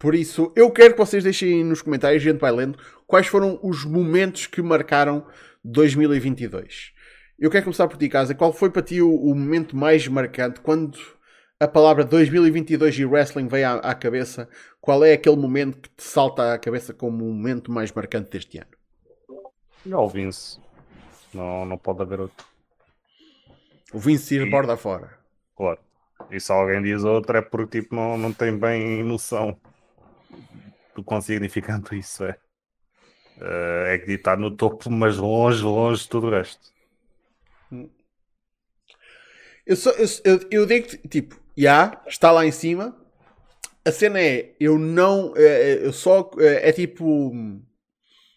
Por 0.00 0.14
isso, 0.14 0.50
eu 0.56 0.70
quero 0.70 0.94
que 0.94 0.98
vocês 0.98 1.22
deixem 1.22 1.62
nos 1.62 1.82
comentários, 1.82 2.22
gente 2.22 2.40
vai 2.40 2.50
lendo, 2.50 2.78
quais 3.06 3.26
foram 3.26 3.60
os 3.62 3.84
momentos 3.84 4.46
que 4.46 4.62
marcaram 4.62 5.26
2022. 5.62 6.94
Eu 7.38 7.50
quero 7.50 7.64
começar 7.64 7.86
por 7.86 7.98
ti, 7.98 8.08
Casa. 8.08 8.34
Qual 8.34 8.50
foi 8.50 8.70
para 8.70 8.80
ti 8.80 9.02
o, 9.02 9.14
o 9.14 9.34
momento 9.34 9.76
mais 9.76 10.08
marcante 10.08 10.58
quando 10.60 10.98
a 11.60 11.68
palavra 11.68 12.02
2022 12.02 12.98
e 12.98 13.04
wrestling 13.04 13.46
veio 13.46 13.68
à, 13.68 13.74
à, 13.74 13.94
cabeça, 13.94 14.48
qual 14.80 15.04
é 15.04 15.12
aquele 15.12 15.36
momento 15.36 15.78
que 15.78 15.90
te 15.90 16.02
salta 16.02 16.54
à 16.54 16.58
cabeça 16.58 16.94
como 16.94 17.22
o 17.22 17.34
momento 17.34 17.70
mais 17.70 17.92
marcante 17.92 18.30
deste 18.30 18.56
ano? 18.56 18.70
Não, 19.84 20.04
o 20.04 20.08
Vince. 20.08 20.58
Não, 21.34 21.66
não 21.66 21.76
pode 21.76 22.00
haver 22.00 22.20
outro. 22.20 22.46
O 23.92 23.98
Vince 23.98 24.34
ir 24.34 24.46
e... 24.46 24.50
borda 24.50 24.78
fora. 24.78 25.18
Claro. 25.54 25.78
E 26.30 26.40
se 26.40 26.50
alguém 26.50 26.80
diz 26.80 27.04
outro 27.04 27.36
é 27.36 27.42
porque 27.42 27.82
tipo, 27.82 27.94
não, 27.94 28.16
não 28.16 28.32
tem 28.32 28.56
bem 28.56 29.04
noção 29.04 29.60
do 31.00 31.04
quão 31.04 31.20
significante 31.20 31.96
isso 31.98 32.24
é. 32.24 32.36
Uh, 33.38 33.86
é 33.86 33.98
que 33.98 34.12
está 34.12 34.36
no 34.36 34.50
topo, 34.50 34.90
mas 34.90 35.16
longe, 35.16 35.62
longe 35.62 36.02
de 36.02 36.08
tudo 36.08 36.26
o 36.26 36.30
resto. 36.30 36.70
Eu, 39.66 39.76
só, 39.76 39.90
eu, 39.92 40.06
eu, 40.24 40.40
eu 40.50 40.66
digo 40.66 40.88
tipo, 41.08 41.40
já, 41.56 42.02
está 42.06 42.30
lá 42.30 42.44
em 42.44 42.52
cima. 42.52 42.96
A 43.84 43.90
cena 43.90 44.20
é, 44.20 44.54
eu 44.60 44.78
não, 44.78 45.32
é, 45.36 45.42
é, 45.42 45.86
eu 45.86 45.92
só, 45.92 46.30
é, 46.38 46.70
tipo, 46.72 47.32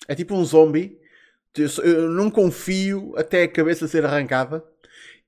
é 0.07 0.15
tipo 0.15 0.35
um 0.35 0.45
zombie. 0.45 0.97
Eu 1.83 2.09
não 2.09 2.31
confio 2.31 3.13
até 3.17 3.43
a 3.43 3.47
cabeça 3.47 3.87
ser 3.87 4.05
arrancada. 4.05 4.63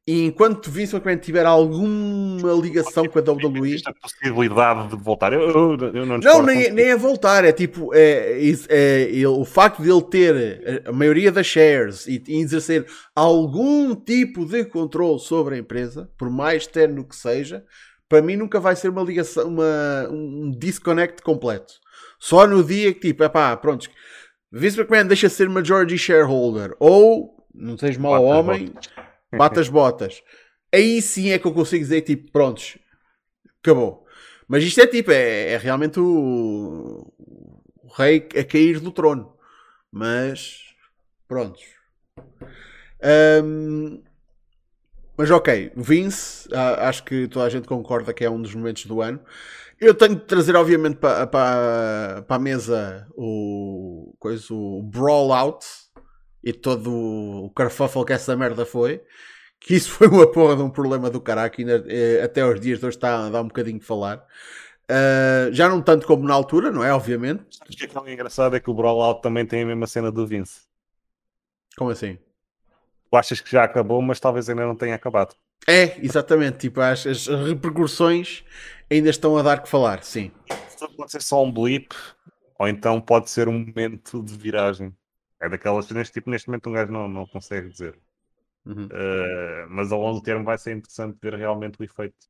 E 0.08 0.24
enquanto 0.24 0.70
Vince 0.70 0.96
McMahon 0.96 1.18
tiver 1.18 1.48
alguma 1.48 2.54
ligação 2.62 3.08
com 3.08 3.18
a 3.18 3.22
WWE. 3.24 3.70
Existe 3.70 3.90
a 3.90 3.94
possibilidade 3.94 4.90
de 4.90 4.96
voltar. 5.04 5.34
Eu, 5.34 5.50
eu, 5.50 5.78
eu 5.96 6.06
não 6.06 6.20
Não, 6.20 6.44
nem, 6.44 6.72
nem 6.72 6.90
é 6.90 6.96
voltar, 6.96 7.44
é 7.44 7.52
tipo, 7.52 7.92
é, 7.92 8.40
é, 8.40 8.52
é, 8.70 9.02
ele- 9.10 9.26
o 9.26 9.44
facto 9.44 9.82
de 9.82 9.90
ele 9.90 10.04
ter 10.04 10.84
a, 10.86 10.90
a 10.90 10.94
maioria 10.94 11.32
das 11.32 11.48
shares 11.48 12.06
e, 12.06 12.22
e 12.28 12.40
exercer 12.40 12.86
algum 13.16 13.96
tipo 13.96 14.46
de 14.46 14.64
controle 14.66 15.20
sobre 15.20 15.56
a 15.56 15.58
empresa, 15.58 16.08
por 16.20 16.30
mais 16.30 16.68
terno 16.68 17.04
que 17.04 17.16
seja, 17.16 17.64
para 18.08 18.22
mim 18.22 18.36
nunca 18.36 18.60
vai 18.60 18.76
ser 18.76 18.90
uma 18.90 19.02
ligação, 19.02 19.48
uma, 19.48 20.08
um 20.12 20.52
disconnect 20.56 21.24
completo. 21.24 21.74
Só 22.20 22.46
no 22.46 22.64
dia 22.64 22.94
que 22.94 23.00
tipo, 23.08 23.24
é 23.24 23.30
pá, 23.30 23.58
pronto, 23.58 23.90
Vince 24.52 24.80
McMahon 24.80 25.08
deixa 25.08 25.28
de 25.28 25.34
ser 25.34 25.50
majority 25.50 25.98
shareholder, 25.98 26.76
ou, 26.80 27.44
não 27.56 27.76
sejas 27.76 27.98
mau 27.98 28.24
homem, 28.24 28.72
bate 29.38 29.60
as 29.60 29.70
botas. 29.70 30.22
Aí 30.74 31.02
sim 31.02 31.32
é 31.32 31.40
que 31.40 31.46
eu 31.46 31.54
consigo 31.54 31.84
dizer, 31.84 32.02
tipo, 32.02 32.32
prontos, 32.32 32.78
acabou. 33.62 34.06
Mas 34.48 34.64
isto 34.64 34.80
é 34.82 34.88
tipo, 34.88 35.12
é, 35.12 35.54
é 35.54 35.58
realmente 35.58 36.00
o, 36.00 37.12
o 37.82 37.88
rei 37.96 38.28
a 38.38 38.44
cair 38.44 38.80
do 38.80 38.92
trono. 38.92 39.36
Mas, 39.92 40.60
prontos. 41.28 41.64
Ahm, 43.02 44.02
mas 45.18 45.32
ok, 45.32 45.72
Vince, 45.76 46.50
acho 46.54 47.04
que 47.04 47.28
toda 47.28 47.46
a 47.46 47.50
gente 47.50 47.68
concorda 47.68 48.14
que 48.14 48.26
é 48.26 48.30
um 48.30 48.42
dos 48.42 48.54
momentos 48.54 48.86
do 48.86 49.02
ano. 49.02 49.20
Eu 49.80 49.94
tenho 49.94 50.16
de 50.16 50.22
trazer, 50.22 50.56
obviamente, 50.56 50.98
para, 50.98 51.28
para, 51.28 52.24
para 52.28 52.36
a 52.36 52.40
mesa 52.40 53.08
o, 53.16 54.14
coisa, 54.20 54.54
o 54.54 54.82
Brawl 54.84 55.34
Out 55.34 55.66
e 56.46 56.54
todo 56.54 56.92
o 57.46 57.50
carfuffle 57.50 58.06
que 58.06 58.14
essa 58.14 58.36
merda 58.38 58.66
foi. 58.66 59.02
Que 59.60 59.74
isso 59.76 59.90
foi 59.92 60.08
uma 60.08 60.32
porra 60.32 60.56
de 60.56 60.62
um 60.62 60.70
problema 60.70 61.10
do 61.10 61.20
caraca, 61.20 61.62
ainda, 61.62 61.84
eh, 61.88 62.22
até 62.24 62.42
aos 62.42 62.60
dias 62.60 62.80
de 62.80 62.86
hoje 62.86 62.98
está 62.98 63.26
a 63.26 63.30
dar 63.30 63.42
um 63.42 63.48
bocadinho 63.48 63.80
de 63.80 63.86
falar. 63.86 64.24
Ah, 64.88 65.50
já 65.52 65.68
não 65.68 65.82
tanto 65.82 66.06
como 66.06 66.28
na 66.28 66.34
altura, 66.34 66.72
não 66.72 66.84
é? 66.84 66.94
Obviamente. 66.94 67.44
Acho 67.62 67.78
que 67.78 67.86
aquilo 67.86 68.10
engraçado 68.10 68.56
é 68.56 68.60
que 68.60 68.70
o 68.70 68.74
Brawlout 68.74 69.22
também 69.22 69.46
tem 69.46 69.64
a 69.64 69.66
mesma 69.66 69.88
cena 69.88 70.12
do 70.12 70.26
Vince. 70.26 70.62
Como 71.78 71.90
assim? 71.90 72.18
Tu 73.10 73.18
achas 73.18 73.42
que 73.42 73.52
já 73.52 73.64
acabou, 73.64 74.02
mas 74.02 74.20
talvez 74.20 74.50
ainda 74.50 74.66
não 74.66 74.76
tenha 74.76 74.96
acabado. 74.96 75.36
É, 75.68 76.00
exatamente. 76.04 76.60
Tipo, 76.60 76.82
as, 76.82 77.06
as 77.06 77.28
repercussões 77.28 78.44
ainda 78.90 79.10
estão 79.10 79.38
a 79.38 79.42
dar 79.42 79.62
que 79.62 79.70
falar, 79.70 80.04
sim. 80.04 80.32
Pode 80.96 81.12
ser 81.12 81.22
só 81.22 81.44
um 81.44 81.52
blip, 81.52 81.96
ou 82.60 82.68
então 82.68 83.02
pode 83.02 83.30
ser 83.30 83.48
um 83.48 83.66
momento 83.66 84.22
de 84.22 84.38
viragem. 84.38 84.96
É 85.42 85.50
daquelas 85.50 85.86
cenas 85.86 86.08
que 86.08 86.14
tipo, 86.16 86.30
neste 86.30 86.48
momento 86.48 86.70
um 86.70 86.74
gajo 86.74 86.92
não, 86.92 87.08
não 87.08 87.28
consegue 87.28 87.70
dizer. 87.70 87.98
Uhum. 88.66 88.86
Uh, 88.86 89.70
mas 89.70 89.92
ao 89.92 90.02
longo 90.02 90.20
do 90.20 90.24
termo 90.24 90.44
vai 90.44 90.58
ser 90.58 90.76
interessante 90.76 91.18
ver 91.22 91.36
realmente 91.36 91.80
o 91.80 91.84
efeito 91.84 92.28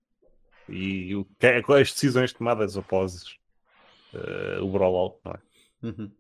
e 0.68 1.16
o, 1.16 1.26
que 1.40 1.48
é- 1.48 1.60
as 1.60 1.92
decisões 1.92 2.34
tomadas 2.34 2.76
após 2.76 3.24
uh, 4.14 4.64
o 4.64 4.72
Brawlout. 4.72 5.20
Não 5.24 5.32
é? 5.32 5.40
Uhum. 5.84 6.12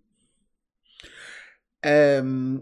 Ahm, 1.83 2.61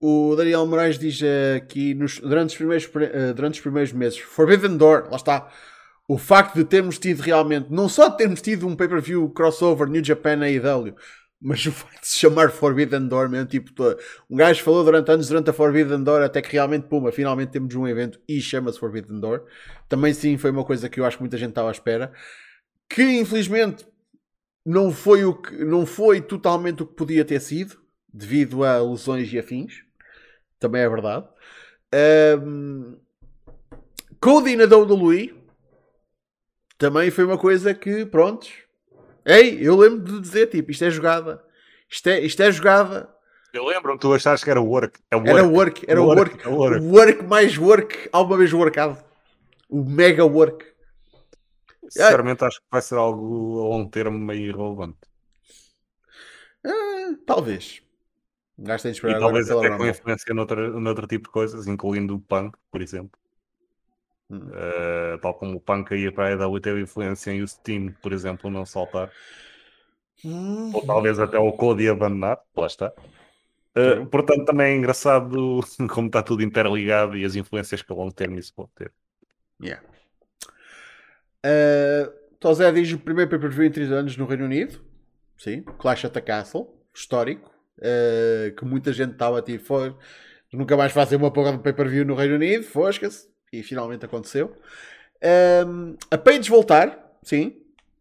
o 0.00 0.34
Daniel 0.36 0.66
Moraes 0.66 0.98
diz 0.98 1.20
aqui 1.56 1.94
nos, 1.94 2.18
durante, 2.20 2.50
os 2.50 2.56
primeiros, 2.56 2.90
eh, 3.12 3.32
durante 3.32 3.54
os 3.54 3.60
primeiros 3.60 3.92
meses 3.92 4.18
Forbidden 4.18 4.76
Door, 4.76 5.08
lá 5.10 5.16
está 5.16 5.50
o 6.08 6.16
facto 6.16 6.54
de 6.54 6.64
termos 6.64 6.98
tido 6.98 7.20
realmente 7.20 7.70
não 7.70 7.88
só 7.88 8.08
de 8.08 8.16
termos 8.16 8.40
tido 8.40 8.66
um 8.66 8.74
pay-per-view 8.74 9.28
crossover 9.30 9.88
New 9.88 10.04
Japan 10.04 10.40
AEW 10.40 10.96
mas 11.40 11.64
o 11.66 11.72
facto 11.72 12.00
de 12.00 12.08
se 12.08 12.16
chamar 12.16 12.50
Forbidden 12.50 13.06
Door 13.08 13.28
mesmo, 13.28 13.46
tipo, 13.46 13.72
um 14.28 14.36
gajo 14.36 14.62
falou 14.62 14.84
durante 14.84 15.10
anos 15.10 15.28
durante 15.28 15.50
a 15.50 15.52
Forbidden 15.52 16.02
Door 16.02 16.22
até 16.22 16.42
que 16.42 16.52
realmente, 16.52 16.86
puma, 16.88 17.12
finalmente 17.12 17.50
temos 17.50 17.74
um 17.74 17.86
evento 17.86 18.20
e 18.28 18.40
chama-se 18.40 18.78
Forbidden 18.78 19.20
Door 19.20 19.44
também 19.88 20.12
sim 20.12 20.36
foi 20.36 20.50
uma 20.50 20.64
coisa 20.64 20.88
que 20.88 20.98
eu 20.98 21.04
acho 21.04 21.16
que 21.16 21.22
muita 21.22 21.38
gente 21.38 21.50
estava 21.50 21.68
à 21.68 21.72
espera 21.72 22.12
que 22.88 23.02
infelizmente 23.02 23.86
não 24.68 24.92
foi, 24.92 25.24
o 25.24 25.34
que, 25.34 25.64
não 25.64 25.86
foi 25.86 26.20
totalmente 26.20 26.82
o 26.82 26.86
que 26.86 26.94
podia 26.94 27.24
ter 27.24 27.40
sido, 27.40 27.80
devido 28.12 28.64
a 28.64 28.78
lesões 28.82 29.32
e 29.32 29.38
afins. 29.38 29.82
Também 30.58 30.82
é 30.82 30.88
verdade. 30.88 31.26
Ahm, 31.90 32.96
Cody 34.20 34.56
na 34.56 34.64
WWE 34.64 35.34
também 36.76 37.10
foi 37.10 37.24
uma 37.24 37.38
coisa 37.38 37.72
que, 37.72 38.04
prontos. 38.04 38.67
Ei, 39.24 39.58
eu 39.60 39.76
lembro 39.76 40.00
de 40.12 40.20
dizer, 40.20 40.46
tipo, 40.48 40.70
isto 40.70 40.84
é 40.84 40.90
jogada. 40.90 41.42
Isto 41.90 42.08
é, 42.08 42.20
isto 42.20 42.42
é 42.42 42.50
jogada. 42.52 43.08
Eu 43.52 43.64
lembro-me, 43.66 43.98
tu 43.98 44.12
achaste 44.12 44.44
que 44.44 44.50
era 44.50 44.60
work. 44.60 45.00
É 45.10 45.16
work. 45.16 45.30
Era 45.30 45.44
work, 45.44 45.84
era 45.88 46.02
Work, 46.02 46.20
work. 46.20 46.46
é 46.46 46.48
work. 46.48 46.84
Work 46.86 47.24
mais 47.24 47.56
work, 47.56 48.08
alguma 48.12 48.36
vez 48.38 48.52
workado. 48.52 48.98
O 49.68 49.82
mega 49.84 50.24
work. 50.24 50.66
Sinceramente, 51.88 52.44
acho 52.44 52.60
que 52.60 52.66
vai 52.70 52.82
ser 52.82 52.96
algo 52.96 53.60
a 53.60 53.68
longo 53.68 53.90
termo 53.90 54.18
meio 54.18 54.50
irrelevante. 54.50 54.98
Ah, 56.64 57.14
talvez. 57.26 57.80
Um 58.58 58.64
gajo 58.64 58.82
tem 58.82 58.92
de 58.92 58.96
E 58.96 58.98
esperar 58.98 59.16
agora 59.16 59.44
talvez 59.44 59.50
até 59.50 59.76
com 59.76 59.86
influência 59.86 60.34
noutro, 60.34 60.80
noutro 60.80 61.06
tipo 61.06 61.28
de 61.28 61.32
coisas, 61.32 61.66
incluindo 61.66 62.16
o 62.16 62.20
punk, 62.20 62.56
por 62.70 62.82
exemplo. 62.82 63.18
Uh, 64.30 65.16
tal 65.22 65.32
como 65.34 65.56
o 65.56 65.60
punk 65.60 65.94
ia 65.94 66.12
para 66.12 66.26
a 66.26 66.32
EW 66.32 66.60
teve 66.60 66.82
influência 66.82 67.30
em 67.30 67.42
o 67.42 67.48
Steam, 67.48 67.94
por 68.02 68.12
exemplo, 68.12 68.50
não 68.50 68.66
saltar. 68.66 69.10
Hum. 70.24 70.72
ou 70.74 70.84
talvez 70.84 71.18
até 71.20 71.38
o 71.38 71.52
Cody 71.52 71.88
abandonar, 71.88 72.40
lá 72.56 72.66
está. 72.66 72.92
Uh, 73.76 74.04
portanto, 74.06 74.44
também 74.44 74.72
é 74.72 74.76
engraçado 74.76 75.60
como 75.90 76.08
está 76.08 76.22
tudo 76.22 76.42
interligado 76.42 77.16
e 77.16 77.24
as 77.24 77.36
influências 77.36 77.82
que 77.82 77.92
a 77.92 77.94
longo 77.94 78.12
termo 78.12 78.38
isso 78.38 78.52
pode 78.52 78.70
ter. 78.74 78.92
Yeah. 79.62 79.82
Uh, 81.46 82.12
Tozé 82.40 82.70
diz 82.72 82.92
o 82.92 82.98
primeiro 82.98 83.30
pay-per-view 83.30 83.64
em 83.64 83.70
3 83.70 83.92
anos 83.92 84.16
no 84.16 84.26
Reino 84.26 84.44
Unido. 84.44 84.80
Sim. 85.36 85.62
Clash 85.62 86.04
at 86.04 86.12
the 86.12 86.20
Castle. 86.20 86.66
Histórico. 86.92 87.50
Uh, 87.78 88.54
que 88.56 88.64
muita 88.64 88.92
gente 88.92 89.12
estava 89.12 89.40
tipo, 89.40 89.64
"Foi, 89.64 89.94
nunca 90.52 90.76
mais 90.76 90.90
fazer 90.90 91.14
uma 91.14 91.32
porra 91.32 91.52
de 91.52 91.62
pay-per-view 91.62 92.04
no 92.04 92.16
Reino 92.16 92.34
Unido. 92.34 92.64
Fosca-se. 92.64 93.28
E 93.52 93.62
finalmente 93.62 94.04
aconteceu. 94.04 94.56
Um, 95.66 95.96
a 96.10 96.18
Paige 96.18 96.50
voltar. 96.50 97.18
Sim. 97.22 97.56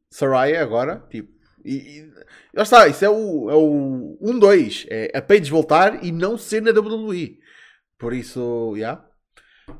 Saraya 0.09 0.61
agora. 0.61 1.03
Tipo. 1.09 1.31
E, 1.63 1.75
e 1.75 2.11
lá 2.53 2.63
está. 2.63 2.87
Isso 2.87 3.03
é 3.03 3.09
o 3.09 3.47
1-2. 3.47 3.51
É 3.51 3.55
o 3.55 4.17
1-2. 4.21 4.87
é 4.89 5.17
a 5.17 5.21
Paige 5.21 5.49
voltar 5.51 6.03
e 6.03 6.11
não 6.11 6.37
ser 6.37 6.61
na 6.61 6.71
WWE. 6.71 7.39
Por 7.97 8.13
isso, 8.13 8.73
já. 8.75 8.77
Yeah. 8.77 9.07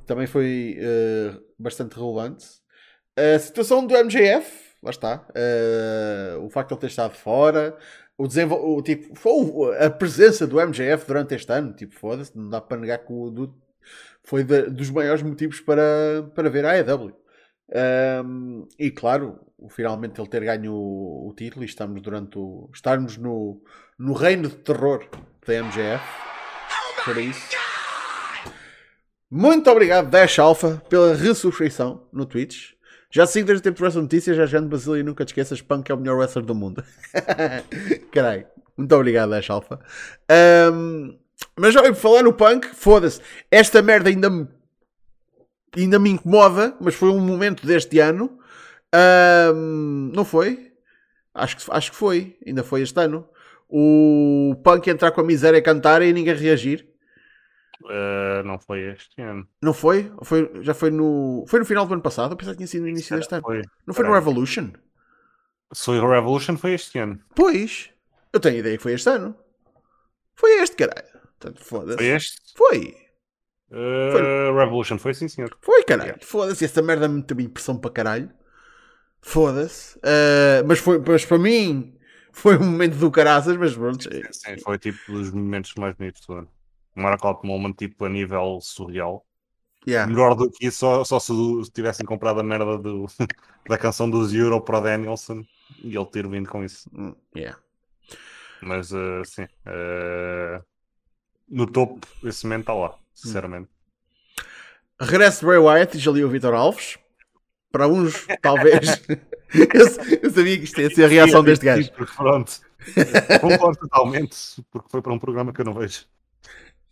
Também 0.06 0.28
foi 0.28 0.78
uh, 0.80 1.42
bastante 1.58 1.96
relevante. 1.96 2.46
A 3.16 3.40
situação 3.40 3.86
do 3.86 3.96
MJF, 3.96 4.76
lá 4.84 4.92
está. 4.92 5.26
Uh, 5.30 6.46
o 6.46 6.50
facto 6.50 6.70
de 6.70 6.74
ele 6.76 6.82
ter 6.82 6.88
estado 6.88 7.16
fora. 7.16 7.78
O 8.18 8.28
desenvol... 8.28 8.78
o, 8.78 8.82
tipo, 8.82 9.16
foi 9.16 9.78
a 9.80 9.90
presença 9.90 10.46
do 10.46 10.58
MJF 10.58 11.06
durante 11.08 11.36
este 11.36 11.52
ano. 11.52 11.74
Tipo, 11.74 11.96
foda-se, 11.96 12.38
não 12.38 12.50
dá 12.50 12.60
para 12.60 12.78
negar 12.78 13.00
que 13.00 13.14
o. 13.14 13.54
foi 14.28 14.44
de, 14.44 14.64
dos 14.64 14.90
maiores 14.90 15.24
motivos 15.24 15.62
para, 15.62 16.30
para 16.36 16.50
ver 16.50 16.66
a 16.66 16.72
AEW. 16.72 17.16
Um, 18.26 18.68
e 18.78 18.92
claro, 18.92 19.40
finalmente 19.70 20.20
ele 20.20 20.30
ter 20.30 20.44
ganho 20.44 20.74
o, 20.74 21.30
o, 21.30 21.34
título 21.34 21.64
e 21.64 21.66
estamos 21.66 22.02
durante 22.02 22.38
o. 22.38 22.70
estarmos 22.74 23.16
no, 23.16 23.62
no 23.98 24.12
reino 24.12 24.50
de 24.50 24.56
terror 24.58 25.08
da 25.46 25.64
MJF. 25.64 26.04
Por 27.06 27.18
isso. 27.18 27.56
Muito 29.32 29.70
obrigado, 29.70 30.10
Dash 30.10 30.40
Alpha, 30.40 30.82
pela 30.90 31.16
ressurreição 31.16 32.06
no 32.12 32.26
Twitch. 32.26 32.74
Já 33.10 33.26
sigo 33.26 33.48
desde 33.48 33.62
o 33.62 33.64
tempo 33.64 33.90
de 33.90 33.96
notícias, 33.98 34.50
já 34.50 34.60
de 34.60 34.68
Basília 34.68 35.00
e 35.00 35.04
nunca 35.04 35.24
te 35.24 35.30
esqueças, 35.30 35.62
Punk 35.62 35.90
é 35.90 35.94
o 35.94 35.98
melhor 35.98 36.18
wrestler 36.18 36.44
do 36.46 36.54
mundo. 36.54 36.84
Caralho, 38.12 38.46
muito 38.76 38.94
obrigado, 38.94 39.30
Dash 39.30 39.50
Alpha. 39.50 39.80
Um, 40.30 41.18
mas 41.58 41.74
já 41.74 41.94
falar 41.94 42.24
no 42.24 42.34
Punk, 42.34 42.68
foda-se, 42.76 43.22
esta 43.52 43.82
merda 43.82 44.10
ainda 44.10 44.30
me, 44.30 44.48
ainda 45.76 46.00
me 46.00 46.10
incomoda, 46.10 46.76
mas 46.80 46.96
foi 46.96 47.10
um 47.10 47.20
momento 47.20 47.66
deste 47.66 48.00
ano. 48.00 48.40
Um, 49.54 50.12
não 50.14 50.24
foi? 50.24 50.72
Acho 51.34 51.58
que, 51.58 51.72
acho 51.72 51.92
que 51.92 51.98
foi, 51.98 52.38
ainda 52.46 52.64
foi 52.64 52.82
este 52.82 53.00
ano. 53.00 53.28
O 53.70 54.56
Punk 54.64 54.88
entrar 54.88 55.12
com 55.12 55.22
a 55.22 55.24
miséria 55.24 55.60
a 55.60 55.62
cantar 55.62 56.02
e 56.02 56.14
ninguém 56.14 56.36
reagir. 56.36 56.88
Uh, 57.84 58.44
não 58.44 58.58
foi 58.58 58.92
este 58.92 59.22
ano. 59.22 59.48
Não 59.62 59.74
foi? 59.74 60.12
foi? 60.24 60.52
Já 60.62 60.74
foi 60.74 60.90
no. 60.90 61.46
Foi 61.48 61.60
no 61.60 61.66
final 61.66 61.86
do 61.86 61.94
ano 61.94 62.02
passado? 62.02 62.32
Eu 62.32 62.38
pensava 62.38 62.56
que 62.56 62.58
tinha 62.58 62.68
sido 62.68 62.82
no 62.84 62.90
início 62.90 63.16
deste 63.16 63.34
ano. 63.34 63.44
Foi. 63.44 63.62
Não 63.86 63.94
foi 63.94 64.06
no 64.06 64.14
Revolution? 64.14 64.72
Foi 65.76 66.00
o 66.00 66.10
Revolution, 66.10 66.58
foi 66.58 66.74
este 66.74 66.98
ano. 66.98 67.20
Pois. 67.36 67.90
Eu 68.34 68.40
tenho 68.40 68.58
ideia 68.58 68.78
que 68.78 68.84
foi 68.84 68.94
este 68.94 69.10
ano. 69.10 69.36
Foi 70.36 70.62
este, 70.62 70.76
caralho. 70.76 71.17
Portanto, 71.40 71.64
foda-se. 71.64 71.98
Foi 71.98 72.08
este? 72.08 72.42
Foi. 72.56 72.96
Uh, 73.70 74.12
foi. 74.12 74.54
Revolution, 74.60 74.98
foi 74.98 75.14
sim, 75.14 75.28
senhor. 75.28 75.56
Foi, 75.62 75.84
caralho. 75.84 76.10
Yeah. 76.10 76.26
Foda-se. 76.26 76.66
Essa 76.66 76.82
merda 76.82 77.08
me 77.08 77.22
teve 77.22 77.44
impressão 77.44 77.78
para 77.78 77.92
caralho. 77.92 78.30
Foda-se. 79.22 79.98
Uh, 80.00 80.66
mas, 80.68 80.80
foi, 80.80 81.00
mas 81.00 81.26
para 81.26 81.38
mim 81.38 81.98
foi 82.32 82.58
um 82.58 82.64
momento 82.64 82.98
do 82.98 83.12
caraças, 83.12 83.58
mas 83.58 83.76
pronto. 83.76 84.04
Sim, 84.04 84.24
sim, 84.32 84.58
foi 84.60 84.78
tipo 84.78 85.12
dos 85.12 85.32
momentos 85.32 85.74
mais 85.76 85.96
bonitos 85.96 86.26
do 86.26 86.34
ano. 86.34 86.50
Um 86.96 87.04
Miracle 87.04 87.38
Moment 87.44 87.74
tipo 87.74 88.06
a 88.06 88.10
nível 88.10 88.60
surreal. 88.62 89.26
Yeah. 89.88 90.12
Melhor 90.12 90.36
do 90.36 90.52
que 90.52 90.68
isso, 90.68 90.80
só, 90.80 91.04
só 91.04 91.20
se 91.20 91.34
tivessem 91.74 92.06
comprado 92.06 92.40
a 92.40 92.44
merda 92.44 92.78
do, 92.78 93.06
da 93.70 93.78
canção 93.78 94.10
dos 94.10 94.34
Euro 94.34 94.60
para 94.62 94.82
Danielson 94.82 95.46
e 95.82 95.96
ele 95.96 96.06
ter 96.08 96.28
vindo 96.28 96.50
com 96.50 96.64
isso. 96.64 96.90
Hum, 96.94 97.16
yeah. 97.36 97.58
Mas 98.62 98.92
eh, 98.92 99.22
sim, 99.24 99.48
eh, 99.66 100.62
no 101.48 101.66
topo, 101.66 102.06
esse 102.24 102.46
momento 102.46 102.62
está 102.62 102.74
lá, 102.74 102.98
sinceramente. 103.14 103.70
Regresso 105.00 105.42
de 105.42 105.46
Bray 105.46 105.60
Wyatt, 105.60 105.98
diz 105.98 106.08
ali 106.08 106.24
o 106.24 106.30
Vitor 106.30 106.54
Alves. 106.54 106.98
Para 107.72 107.88
uns, 107.88 108.26
talvez. 108.42 109.02
eu, 109.54 110.20
eu 110.24 110.32
sabia 110.32 110.58
que 110.58 110.64
isto 110.64 110.82
ia 110.82 110.90
ser 110.90 111.06
a 111.06 111.08
reação 111.08 111.44
deste 111.44 111.66
gajo. 111.66 111.92
Pronto, 112.16 112.60
concordo 113.42 113.80
totalmente, 113.80 114.38
porque 114.72 114.90
foi 114.90 115.02
para 115.02 115.14
um 115.14 115.20
programa 115.20 115.54
que 115.54 115.62
eu 115.62 115.66
não 115.66 115.74
vejo. 115.74 116.06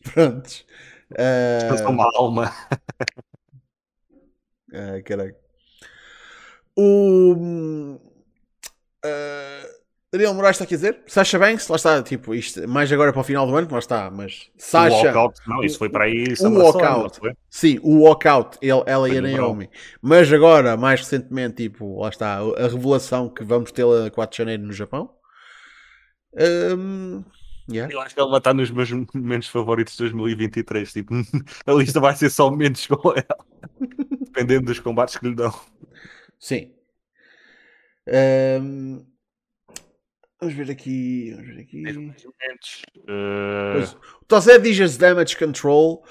Prontos. 0.03 0.65
Ah, 1.17 1.59
Descansou 1.61 1.89
uma 1.91 2.09
alma. 2.15 2.53
ah, 4.73 5.01
caralho. 5.03 5.35
O. 6.77 7.99
ah, 9.03 9.74
Daniel 10.17 10.33
Moraes 10.33 10.55
está 10.55 10.63
a 10.63 10.67
dizer 10.67 11.01
Sasha 11.07 11.37
Banks, 11.37 11.67
lá 11.67 11.75
está, 11.75 12.01
tipo, 12.01 12.33
isto, 12.33 12.67
mais 12.67 12.91
agora 12.91 13.11
para 13.11 13.21
o 13.21 13.23
final 13.23 13.45
do 13.45 13.55
ano, 13.55 13.67
lá 13.71 13.79
está, 13.79 14.09
mas 14.09 14.49
O 14.57 14.61
Sasha, 14.61 15.07
walkout, 15.07 15.39
não, 15.47 15.63
isso 15.63 15.77
foi 15.77 15.89
para 15.89 16.05
aí. 16.05 16.23
o 16.23 16.37
SummerSlam, 16.37 16.97
walkout. 16.97 17.19
sim, 17.49 17.79
o 17.83 18.03
walkout, 18.03 18.57
ele, 18.61 18.83
ela 18.85 19.09
e 19.09 19.17
a 19.17 19.21
Naomi, 19.21 19.69
mas 20.01 20.31
agora, 20.31 20.77
mais 20.77 21.01
recentemente, 21.01 21.63
tipo, 21.63 22.01
lá 22.01 22.09
está, 22.09 22.37
a 22.37 22.67
revelação 22.67 23.29
que 23.29 23.43
vamos 23.43 23.71
ter 23.71 23.85
a 23.85 24.09
4 24.09 24.31
de 24.31 24.37
janeiro 24.37 24.63
no 24.63 24.73
Japão. 24.73 25.09
Ahm, 26.37 27.23
yeah. 27.69 27.91
Eu 27.93 28.01
acho 28.01 28.13
que 28.13 28.19
ela 28.19 28.29
vai 28.29 28.39
estar 28.39 28.53
nos 28.53 28.69
meus 28.69 28.91
momentos 28.91 29.47
favoritos 29.47 29.93
de 29.93 29.99
2023. 29.99 30.91
Tipo, 30.93 31.13
a 31.65 31.71
lista 31.73 31.99
vai 31.99 32.15
ser 32.15 32.29
só 32.29 32.49
momentos 32.49 32.85
com 32.87 33.11
ela. 33.11 33.45
Dependendo 34.21 34.65
dos 34.65 34.79
combates 34.79 35.15
que 35.17 35.27
lhe 35.27 35.35
dão. 35.35 35.53
Sim. 36.39 36.73
Ahm, 38.07 39.01
vamos 40.39 40.55
ver 40.55 40.71
aqui. 40.71 41.31
Vamos 41.35 41.47
ver 41.47 41.61
aqui. 41.61 41.83
Pois, 43.73 43.93
o 43.93 44.25
Tozé 44.27 44.59
diz 44.59 44.79
as 44.79 44.97
Damage 44.97 45.37
Control. 45.37 46.03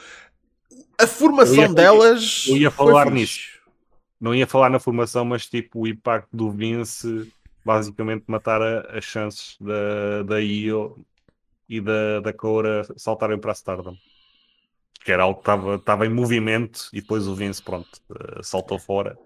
A 1.00 1.06
formação 1.06 1.56
ia- 1.56 1.68
delas. 1.74 2.46
eu 2.48 2.56
ia 2.56 2.70
falar 2.70 3.10
nisso. 3.10 3.54
não 4.20 4.34
ia 4.34 4.46
falar 4.46 4.70
na 4.70 4.78
formação, 4.78 5.24
mas 5.24 5.46
tipo 5.46 5.80
o 5.80 5.86
impacto 5.88 6.28
do 6.34 6.50
Vince 6.50 7.30
basicamente 7.64 8.24
matar 8.26 8.62
a- 8.62 8.96
as 8.96 9.04
chances 9.04 9.56
da, 9.60 10.22
da 10.22 10.40
Io 10.40 11.04
e 11.68 11.80
da, 11.80 12.20
da 12.20 12.32
Cora 12.32 12.86
saltarem 12.96 13.38
para 13.38 13.50
a 13.50 13.54
Stardom. 13.54 13.96
Que 15.04 15.12
era 15.12 15.24
algo 15.24 15.34
que 15.36 15.42
estava- 15.42 15.74
estava 15.74 16.06
em 16.06 16.10
movimento 16.10 16.88
e 16.92 17.00
depois 17.00 17.26
o 17.26 17.34
Vince, 17.34 17.62
pronto, 17.62 17.88
eh, 18.10 18.40
saltou 18.42 18.78
fora 18.78 19.18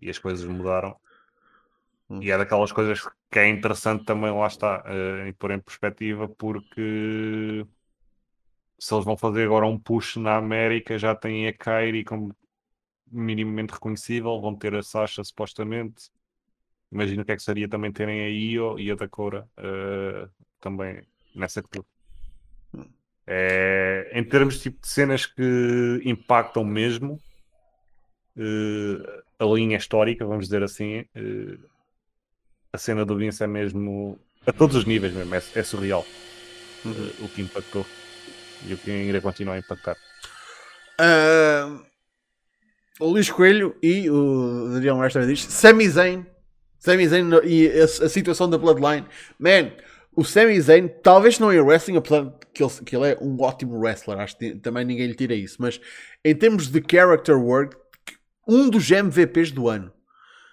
e 0.00 0.08
as 0.10 0.18
coisas 0.18 0.44
mudaram. 0.46 0.94
Hum. 2.10 2.22
E 2.22 2.30
é 2.30 2.38
daquelas 2.38 2.72
coisas 2.72 3.00
que 3.30 3.38
é 3.38 3.48
interessante 3.48 4.04
também, 4.04 4.30
lá 4.32 4.46
está, 4.46 4.82
eh, 4.86 5.28
em 5.28 5.32
pôr 5.32 5.50
em 5.50 5.60
perspectiva, 5.60 6.28
porque 6.28 7.66
se 8.78 8.94
eles 8.94 9.04
vão 9.04 9.16
fazer 9.16 9.44
agora 9.44 9.66
um 9.66 9.78
push 9.78 10.16
na 10.16 10.36
América, 10.36 10.98
já 10.98 11.14
têm 11.14 11.48
a 11.48 11.52
Kairi 11.52 12.04
como 12.04 12.34
minimamente 13.10 13.72
reconhecível, 13.72 14.40
vão 14.40 14.54
ter 14.54 14.74
a 14.74 14.82
Sasha 14.82 15.22
supostamente. 15.24 16.10
Imagino 16.90 17.22
o 17.22 17.24
que 17.24 17.32
é 17.32 17.36
que 17.36 17.42
seria 17.42 17.68
também 17.68 17.92
terem 17.92 18.20
a 18.24 18.28
Io 18.28 18.78
e 18.78 18.90
a 18.90 18.94
Dakota 18.94 19.48
eh, 19.56 20.28
também 20.60 21.02
nessa 21.34 21.62
tour. 21.62 21.84
É, 23.26 24.10
em 24.14 24.24
termos 24.24 24.58
tipo, 24.58 24.80
de 24.80 24.88
cenas 24.88 25.26
que 25.26 26.00
impactam 26.02 26.64
mesmo 26.64 27.20
eh, 28.34 29.22
a 29.38 29.44
linha 29.44 29.76
histórica, 29.76 30.24
vamos 30.24 30.46
dizer 30.46 30.62
assim, 30.62 31.04
eh, 31.14 31.58
a 32.72 32.78
cena 32.78 33.04
do 33.04 33.16
Vince 33.16 33.42
é 33.42 33.46
mesmo 33.46 34.18
a 34.46 34.52
todos 34.52 34.76
os 34.76 34.84
níveis 34.84 35.12
mesmo, 35.12 35.34
é, 35.34 35.42
é 35.54 35.62
surreal 35.62 36.06
eh, 36.86 36.88
o 37.20 37.28
que 37.28 37.42
impactou 37.42 37.84
e 38.66 38.74
o 38.74 38.78
que 38.78 38.90
ainda 38.90 39.20
continua 39.20 39.54
a 39.54 39.58
impactar. 39.58 39.96
Ah, 40.98 41.80
o 43.00 43.06
Luís 43.06 43.30
Coelho 43.30 43.76
e 43.82 44.08
o 44.10 44.70
Daniel 44.72 44.96
também 45.12 45.28
diz 45.28 45.44
Sami 45.44 45.88
Zayn, 45.88 46.26
Sami 46.78 47.06
Zayn 47.06 47.24
no- 47.24 47.44
e 47.44 47.68
a, 47.80 47.84
a 47.84 48.08
situação 48.08 48.48
da 48.50 48.58
Bloodline. 48.58 49.06
Man, 49.38 49.72
o 50.16 50.24
Sami 50.24 50.60
Zayn, 50.60 50.88
talvez 51.02 51.38
não 51.38 51.52
em 51.52 51.60
wrestling, 51.60 51.96
apesar 51.96 52.24
de 52.24 52.32
que 52.52 52.62
ele, 52.62 52.72
que 52.84 52.96
ele 52.96 53.12
é 53.12 53.18
um 53.20 53.40
ótimo 53.40 53.78
wrestler, 53.78 54.18
acho 54.18 54.36
que 54.36 54.54
também 54.56 54.84
ninguém 54.84 55.06
lhe 55.06 55.14
tira 55.14 55.34
isso, 55.34 55.56
mas 55.60 55.80
em 56.24 56.34
termos 56.34 56.68
de 56.68 56.82
character 56.90 57.36
work, 57.38 57.76
um 58.46 58.68
dos 58.68 58.90
MVPs 58.90 59.52
do 59.52 59.68
ano. 59.68 59.92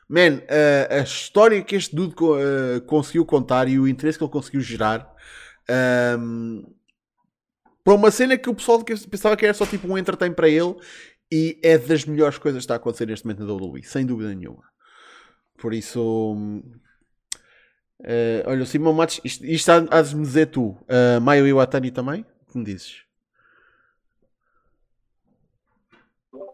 Man, 0.07 0.41
a- 0.49 0.95
a 0.99 1.01
história 1.01 1.63
que 1.63 1.75
este 1.75 1.95
dude 1.95 2.15
co- 2.15 2.35
ah, 2.35 2.81
conseguiu 2.81 3.25
contar 3.25 3.67
e 3.67 3.79
o 3.79 3.87
interesse 3.87 4.17
que 4.17 4.23
ele 4.23 4.31
conseguiu 4.31 4.61
gerar. 4.61 5.11
ahm, 5.69 6.61
para 7.83 7.93
uma 7.93 8.09
cena 8.11 8.37
que 8.37 8.49
o 8.49 8.55
pessoal 8.55 8.83
pensava 8.83 9.37
que 9.37 9.45
era 9.45 9.53
só 9.53 9.65
tipo 9.65 9.87
um 9.87 9.97
entertain 9.97 10.31
para 10.33 10.49
ele 10.49 10.75
e 11.31 11.59
é 11.63 11.77
das 11.77 12.05
melhores 12.05 12.37
coisas 12.37 12.59
que 12.61 12.63
está 12.63 12.75
a 12.75 12.77
acontecer 12.77 13.05
neste 13.07 13.25
momento 13.25 13.39
na 13.41 13.45
WWE, 13.45 13.83
sem 13.83 14.05
dúvida 14.05 14.33
nenhuma. 14.33 14.63
Por 15.57 15.73
isso, 15.73 16.35
eh, 18.03 18.43
olha, 18.45 18.63
o 18.63 18.65
Simão 18.65 18.93
Matos, 18.93 19.19
isto, 19.23 19.45
isto 19.45 19.69
há, 19.69 20.01
de 20.01 20.15
me 20.15 20.21
dizer 20.23 20.47
tu, 20.47 20.69
uh, 20.89 21.19
Maio 21.21 21.47
Iwatani 21.47 21.91
também? 21.91 22.25
O 22.47 22.51
que 22.51 22.57
me 22.57 22.63
dizes? 22.65 23.03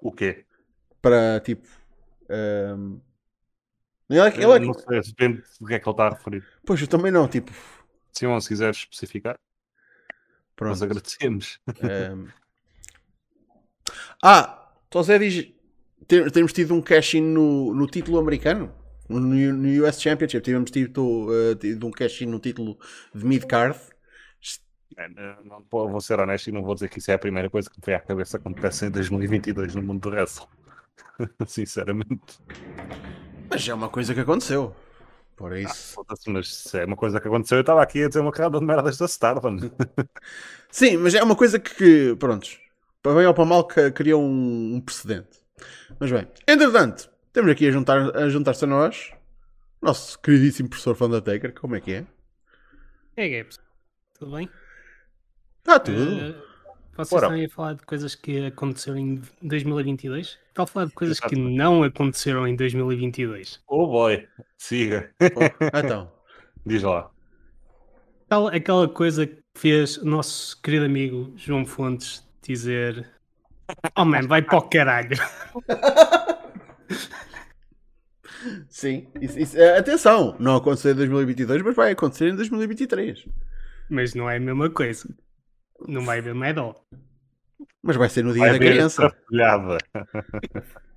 O 0.02 0.12
quê? 0.12 0.46
Para 1.02 1.40
tipo. 1.42 1.68
hum, 2.30 3.02
ele 4.16 4.28
é, 4.28 4.32
que- 4.32 4.42
ele 4.44 4.52
é 4.54 4.60
que- 4.60 4.66
não 4.66 4.74
sei, 4.74 5.02
depende 5.02 5.44
do 5.60 5.68
que 5.68 5.74
é 5.74 5.80
que 5.80 5.88
ele 5.88 5.94
está 5.94 6.08
a 6.08 6.10
referir. 6.12 6.44
pois 6.66 6.82
eu 6.82 6.88
também 6.88 7.12
não, 7.12 7.28
tipo. 7.28 7.52
Simão, 8.14 8.40
se 8.42 8.50
quiseres 8.50 8.78
especificar, 8.78 9.40
nós 10.60 10.80
Pronto. 10.80 10.84
agradecemos. 10.84 11.60
Um, 12.14 12.28
Ah, 14.24 14.70
Tosé 14.90 15.18
diz: 15.18 15.48
temos 16.34 16.54
tido 16.54 16.74
um 16.74 16.82
cash-in 16.82 17.22
no, 17.22 17.74
no 17.74 17.88
título 17.88 18.20
americano, 18.20 18.72
no, 19.10 19.20
no 19.20 19.86
US 19.88 20.00
Championship. 20.02 20.44
Tivemos 20.44 20.70
tido, 20.72 21.28
uh, 21.30 21.56
tido 21.56 21.88
um 21.88 21.92
cash-in 21.92 22.28
no 22.28 22.40
título 22.40 22.78
de 23.14 23.26
mid-card. 23.26 23.78
É, 24.98 25.08
não- 25.10 25.66
vou 25.72 26.02
ser 26.02 26.20
honesto 26.20 26.48
e 26.48 26.52
não 26.52 26.62
vou 26.64 26.74
dizer 26.76 26.90
que 26.90 27.00
isso 27.00 27.10
é 27.10 27.14
a 27.14 27.20
primeira 27.20 27.50
coisa 27.50 27.70
que 27.70 27.78
me 27.80 27.84
veio 27.86 27.98
à 27.98 28.02
cabeça 28.02 28.38
quando 28.38 28.56
acontece 28.58 28.86
em 28.86 28.92
2022 28.92 29.74
no 29.74 29.82
mundo 29.82 30.02
do 30.02 30.10
wrestling. 30.10 30.48
Sinceramente. 31.48 32.40
Mas 33.52 33.68
é 33.68 33.74
uma 33.74 33.90
coisa 33.90 34.14
que 34.14 34.20
aconteceu. 34.22 34.74
Por 35.36 35.56
isso. 35.58 35.94
Foda-se, 35.96 36.30
Mas 36.30 36.56
se 36.56 36.80
é 36.80 36.86
uma 36.86 36.96
coisa 36.96 37.20
que 37.20 37.28
aconteceu, 37.28 37.58
eu 37.58 37.62
estava 37.62 37.82
aqui 37.82 38.04
a 38.04 38.08
dizer 38.08 38.20
uma 38.22 38.32
carrada 38.32 38.60
de 38.60 38.66
merdas 38.66 38.98
da 38.98 39.06
Stardom. 39.06 39.58
Sim, 40.72 40.98
mas 40.98 41.14
é 41.14 41.24
uma 41.24 41.36
coisa 41.36 41.60
que, 41.60 42.16
prontos, 42.18 42.60
para 43.02 43.16
bem 43.16 43.26
ou 43.26 43.34
para 43.34 43.46
mal, 43.46 43.68
que 43.68 43.92
criou 43.92 44.22
um, 44.24 44.76
um 44.76 44.82
precedente. 44.82 45.40
Mas 46.00 46.12
bem, 46.12 46.28
entretanto, 46.48 47.10
temos 47.34 47.52
aqui 47.52 47.68
a 47.68 47.72
juntar- 47.72 48.16
a 48.16 48.30
juntar-se 48.30 48.64
a 48.64 48.68
nós, 48.68 49.12
nosso 49.82 50.18
queridíssimo 50.20 50.70
professor 50.70 50.96
Fandatecker, 50.96 51.54
como 51.54 51.76
é 51.76 51.82
que 51.82 51.94
é? 51.94 52.06
É, 53.18 53.28
Gaps. 53.30 53.60
Tudo 54.18 54.36
bem? 54.36 54.50
Está 55.60 55.80
tudo. 55.80 56.20
Eh, 56.20 56.36
vocês 56.96 57.14
Ora. 57.14 57.26
estão 57.28 57.40
aí 57.40 57.46
a 57.46 57.50
falar 57.50 57.74
de 57.76 57.84
coisas 57.86 58.16
que 58.16 58.46
aconteceram 58.46 58.98
em 58.98 59.22
2022? 59.42 60.38
Tal 60.54 60.68
falar 60.68 60.88
de 60.88 60.94
coisas 60.94 61.20
que 61.20 61.28
Exatamente. 61.28 61.58
não 61.58 61.84
aconteceram 61.84 62.48
em 62.48 62.56
2022. 62.56 63.62
Oh 63.68 63.88
boy, 63.88 64.28
siga. 64.58 65.12
Ah, 65.74 65.80
então, 65.84 66.12
Diz 66.66 66.84
lá. 66.84 67.10
Tal, 68.28 68.48
aquela 68.48 68.88
coisa 68.88 69.26
que 69.26 69.42
fez 69.56 69.98
o 69.98 70.06
nosso 70.06 70.62
querido 70.62 70.86
amigo 70.86 71.34
João 71.36 71.66
Fontes 71.66 72.26
dizer: 72.42 73.10
Oh 73.96 74.06
man, 74.06 74.28
vai 74.28 74.42
para 74.42 74.58
o 74.58 74.62
caralho. 74.70 75.18
sim. 78.70 79.08
Isso- 79.20 79.40
isso- 79.40 79.58
eh, 79.58 79.78
atenção, 79.78 80.36
não 80.40 80.56
aconteceu 80.58 80.92
em 80.92 80.96
2022, 80.96 81.62
mas 81.62 81.76
vai 81.76 81.92
acontecer 81.92 82.30
em 82.30 82.36
2023. 82.36 83.26
Mas 83.90 84.14
não 84.14 84.30
é 84.30 84.38
a 84.38 84.40
mesma 84.40 84.70
coisa. 84.70 85.08
Não 85.88 86.06
vai 86.06 86.20
at 86.20 86.58
all. 86.58 86.86
Mas 87.82 87.96
vai 87.96 88.10
ser 88.10 88.24
no 88.24 88.32
dia 88.34 88.42
Vai 88.42 88.50
da 88.52 88.56
haver 88.56 88.72
criança. 88.74 89.16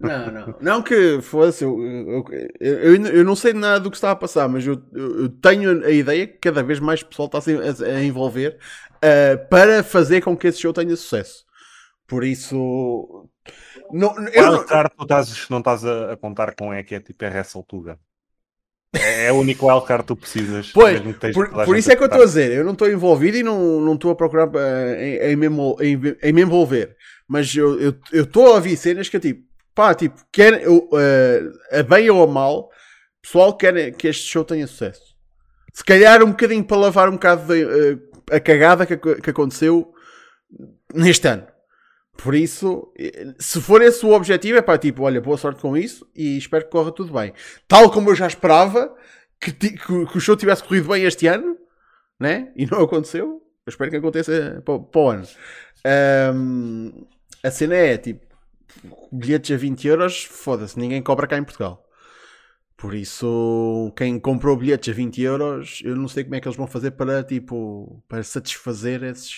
Não, 0.00 0.32
não. 0.32 0.54
Não 0.60 0.82
que 0.82 1.20
fosse. 1.22 1.62
Eu, 1.62 1.80
eu, 1.80 2.24
eu, 2.60 3.06
eu- 3.06 3.24
não 3.24 3.36
sei 3.36 3.52
nada 3.52 3.78
do 3.78 3.90
que 3.90 3.96
está 3.96 4.10
a 4.10 4.16
passar, 4.16 4.48
mas 4.48 4.66
eu, 4.66 4.82
eu- 4.92 5.28
tenho 5.28 5.84
a 5.84 5.90
ideia 5.90 6.26
que 6.26 6.38
cada 6.38 6.62
vez 6.64 6.80
mais 6.80 7.02
pessoal 7.02 7.26
está 7.32 7.38
a, 7.38 7.96
a 7.96 8.02
envolver 8.02 8.58
ah, 9.00 9.38
para 9.48 9.84
fazer 9.84 10.20
com 10.20 10.36
que 10.36 10.48
esse 10.48 10.60
show 10.60 10.72
tenha 10.72 10.96
sucesso. 10.96 11.44
Por 12.08 12.24
isso. 12.24 13.28
Não, 13.92 14.14
eu 14.28 14.42
não- 14.50 14.64
tu 14.66 15.02
estás, 15.02 15.48
não 15.48 15.58
estás 15.58 15.84
a, 15.84 16.12
a 16.12 16.16
contar 16.16 16.54
com 16.56 16.72
é 16.72 16.82
que 16.82 16.96
é 16.96 17.00
tipo 17.00 17.24
a 17.24 17.28
Wrestle 17.28 17.64
Tuga. 17.64 17.98
É 18.94 19.32
o 19.32 19.36
único 19.36 19.66
wildcard 19.66 20.02
que 20.02 20.08
tu 20.08 20.16
precisas. 20.16 20.70
Pois, 20.70 21.00
por, 21.32 21.48
por 21.64 21.76
isso 21.76 21.90
é 21.90 21.96
que 21.96 22.02
eu 22.02 22.06
estou 22.06 22.22
a 22.22 22.26
dizer, 22.26 22.52
eu 22.52 22.64
não 22.64 22.72
estou 22.72 22.90
envolvido 22.90 23.38
e 23.38 23.42
não 23.42 23.80
não 23.80 23.94
estou 23.94 24.10
a 24.10 24.14
procurar 24.14 24.50
eh, 24.54 25.32
em, 25.32 25.34
em, 25.34 25.48
em, 25.80 26.16
em 26.22 26.32
me 26.32 26.42
envolver. 26.42 26.94
Mas 27.26 27.54
eu 27.56 27.96
estou 28.12 28.48
a 28.48 28.50
ouvir 28.56 28.76
cenas 28.76 29.08
que 29.08 29.16
é 29.16 29.20
tipo, 29.20 29.42
pá, 29.74 29.94
tipo, 29.94 30.20
quer, 30.30 30.62
eu, 30.62 30.88
eh, 30.94 31.78
a 31.80 31.82
bem 31.82 32.10
ou 32.10 32.22
a 32.22 32.26
mal, 32.26 32.70
pessoal 33.22 33.56
quer 33.56 33.92
que 33.92 34.08
este 34.08 34.28
show 34.28 34.44
tenha 34.44 34.66
sucesso. 34.66 35.14
Se 35.72 35.82
calhar 35.82 36.22
um 36.22 36.30
bocadinho 36.30 36.64
para 36.64 36.76
lavar 36.76 37.08
um 37.08 37.12
bocado 37.12 37.46
de, 37.46 37.62
eh, 37.62 38.36
a 38.36 38.40
cagada 38.40 38.84
que, 38.84 38.96
que 38.96 39.30
aconteceu 39.30 39.90
neste 40.94 41.26
ano. 41.26 41.46
Por 42.16 42.34
isso, 42.34 42.92
se 43.38 43.60
for 43.60 43.82
esse 43.82 44.04
o 44.06 44.12
objetivo, 44.12 44.58
é 44.58 44.62
pá, 44.62 44.78
tipo, 44.78 45.02
olha, 45.02 45.20
boa 45.20 45.36
sorte 45.36 45.60
com 45.60 45.76
isso 45.76 46.06
e 46.14 46.36
espero 46.36 46.64
que 46.64 46.70
corra 46.70 46.92
tudo 46.92 47.12
bem. 47.12 47.32
Tal 47.66 47.90
como 47.90 48.10
eu 48.10 48.14
já 48.14 48.26
esperava 48.26 48.94
que, 49.40 49.52
que- 49.52 49.76
que 49.78 49.92
o 50.18 50.20
show 50.20 50.36
tivesse 50.36 50.62
corrido 50.62 50.88
bem 50.88 51.04
este 51.04 51.26
ano, 51.26 51.56
né? 52.20 52.52
E 52.56 52.66
não 52.66 52.80
aconteceu. 52.82 53.42
Eu 53.66 53.70
espero 53.70 53.90
que 53.90 53.96
aconteça 53.96 54.62
para, 54.64 54.78
para 54.80 55.00
o 55.00 55.10
ano. 55.10 55.28
Ahm, 55.84 56.92
a 57.42 57.50
cena 57.50 57.74
é 57.76 57.96
tipo, 57.98 58.24
bilhetes 59.12 59.50
a 59.54 59.58
20 59.58 59.86
euros, 59.88 60.24
foda-se, 60.24 60.78
ninguém 60.78 61.02
cobra 61.02 61.26
cá 61.26 61.38
em 61.38 61.44
Portugal. 61.44 61.84
Por 62.76 62.94
isso, 62.94 63.92
quem 63.96 64.18
comprou 64.18 64.56
bilhetes 64.56 64.92
a 64.92 64.96
20 64.96 65.22
euros, 65.22 65.80
eu 65.84 65.94
não 65.96 66.08
sei 66.08 66.24
como 66.24 66.34
é 66.36 66.40
que 66.40 66.48
eles 66.48 66.56
vão 66.56 66.66
fazer 66.66 66.92
para, 66.92 67.22
tipo, 67.24 68.02
para 68.08 68.22
satisfazer 68.24 69.02
esses. 69.04 69.32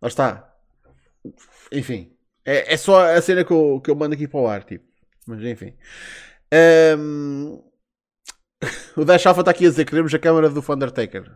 Lá 0.00 0.08
está. 0.08 0.45
Enfim, 1.72 2.12
é, 2.44 2.74
é 2.74 2.76
só 2.76 3.12
a 3.14 3.20
cena 3.20 3.44
que 3.44 3.52
eu, 3.52 3.80
que 3.82 3.90
eu 3.90 3.94
mando 3.96 4.14
aqui 4.14 4.26
para 4.28 4.40
o 4.40 4.46
ar, 4.48 4.64
tipo. 4.64 4.84
Mas 5.26 5.42
enfim. 5.42 5.74
Ahm, 6.52 7.58
O 8.96 9.04
Dash 9.04 9.26
Alpha 9.26 9.40
está 9.42 9.50
aqui 9.50 9.66
a 9.66 9.70
dizer 9.70 9.84
que 9.84 9.90
queremos 9.90 10.14
a 10.14 10.18
câmara 10.18 10.48
do 10.48 10.60
Undertaker. 10.72 11.30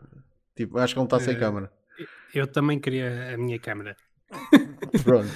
Tipo, 0.56 0.78
acho 0.78 0.94
que 0.94 1.00
ele 1.00 1.06
está 1.06 1.20
sem 1.20 1.34
Eh, 1.34 1.38
câmara. 1.38 1.72
Eu 2.34 2.46
também 2.46 2.78
queria 2.78 3.34
a 3.34 3.36
minha 3.36 3.58
câmera. 3.58 3.96
Pronto. 5.04 5.30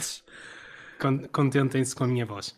Con- 0.98 1.28
Contentem-se 1.28 1.94
com 1.94 2.04
a 2.04 2.06
minha 2.06 2.24
voz. 2.24 2.56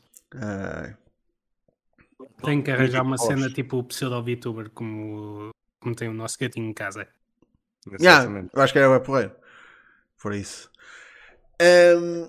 Tenho 2.45 2.63
que 2.63 2.71
arranjar 2.71 3.03
uma 3.03 3.17
Voz. 3.17 3.29
cena 3.29 3.51
tipo 3.51 3.83
pseudo-VTuber 3.85 4.71
como, 4.71 5.51
como 5.81 5.95
tem 5.95 6.09
o 6.09 6.15
nosso 6.15 6.39
gatinho 6.39 6.69
em 6.69 6.75
casa. 6.75 7.09
Yeah, 8.01 8.49
eu 8.53 8.63
acho 8.63 8.73
que 8.73 8.79
era 8.79 8.89
bem 8.91 9.03
porreiro. 9.05 9.33
Por 10.21 10.35
isso. 10.35 10.71
Ahm, 11.61 12.29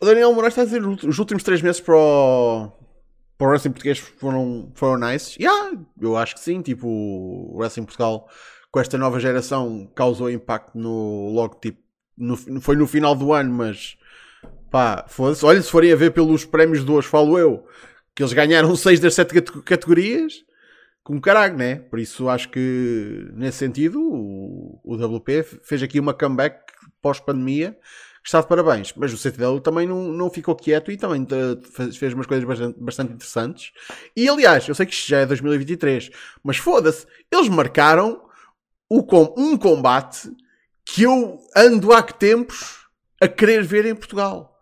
o 0.00 0.04
Daniel 0.06 0.32
Moraes 0.32 0.52
está 0.52 0.62
a 0.62 0.64
dizer 0.64 0.84
os 0.86 1.18
últimos 1.18 1.42
três 1.42 1.62
meses 1.62 1.80
para 1.80 1.96
o, 1.96 2.70
para 3.38 3.46
o 3.46 3.50
Wrestling 3.50 3.72
Português 3.72 3.98
foram, 3.98 4.70
foram 4.74 4.98
nice. 5.08 5.40
Yeah, 5.40 5.78
eu 6.00 6.16
acho 6.16 6.34
que 6.34 6.40
sim. 6.40 6.60
Tipo, 6.62 6.86
o 6.88 7.56
Wrestling 7.58 7.84
Portugal 7.84 8.28
com 8.70 8.80
esta 8.80 8.98
nova 8.98 9.20
geração 9.20 9.90
causou 9.94 10.30
impacto 10.30 10.76
no 10.76 11.30
logo 11.32 11.54
tipo. 11.60 11.78
no- 12.16 12.36
foi 12.60 12.76
no 12.76 12.86
final 12.86 13.14
do 13.14 13.32
ano, 13.32 13.52
mas 13.52 13.96
pá, 14.70 15.04
foda-se. 15.08 15.44
Olha, 15.44 15.62
se 15.62 15.70
forem 15.70 15.92
a 15.92 15.96
ver 15.96 16.10
pelos 16.12 16.44
prémios 16.44 16.84
de 16.84 16.90
hoje, 16.90 17.08
falo 17.08 17.38
eu, 17.38 17.66
que 18.14 18.22
eles 18.22 18.32
ganharam 18.32 18.74
seis 18.76 19.00
das 19.00 19.14
sete 19.14 19.34
cate- 19.34 19.62
categorias 19.62 20.44
com 21.04 21.20
caralho, 21.20 21.56
né? 21.56 21.76
Por 21.76 21.98
isso 21.98 22.28
acho 22.30 22.48
que 22.48 23.28
nesse 23.34 23.58
sentido 23.58 24.00
o, 24.02 24.80
o 24.82 24.94
WP 24.96 25.42
fez 25.62 25.82
aqui 25.82 26.00
uma 26.00 26.14
comeback 26.14 26.72
pós-pandemia 27.02 27.78
que 28.22 28.28
está 28.28 28.40
de 28.40 28.48
parabéns. 28.48 28.94
Mas 28.96 29.12
o 29.12 29.18
CTW 29.18 29.60
também 29.60 29.86
não, 29.86 30.04
não 30.10 30.30
ficou 30.30 30.56
quieto 30.56 30.90
e 30.90 30.96
também 30.96 31.26
eh, 31.30 31.92
fez, 31.92 32.14
umas 32.14 32.26
coisas 32.26 32.44
bastante, 32.46 32.80
bastante 32.80 33.12
interessantes. 33.12 33.70
E 34.16 34.26
aliás, 34.26 34.66
eu 34.66 34.74
sei 34.74 34.86
que 34.86 34.94
isto 34.94 35.06
já 35.06 35.18
é 35.18 35.26
2023, 35.26 36.10
mas 36.42 36.56
foda-se, 36.56 37.06
eles 37.30 37.50
marcaram 37.50 38.24
o, 38.88 39.04
um 39.36 39.58
combate 39.58 40.32
que 40.86 41.02
eu 41.02 41.38
ando 41.54 41.92
há 41.92 42.02
que 42.02 42.14
tempos 42.14 42.86
a 43.20 43.28
querer 43.28 43.62
ver 43.62 43.84
em 43.84 43.94
Portugal. 43.94 44.58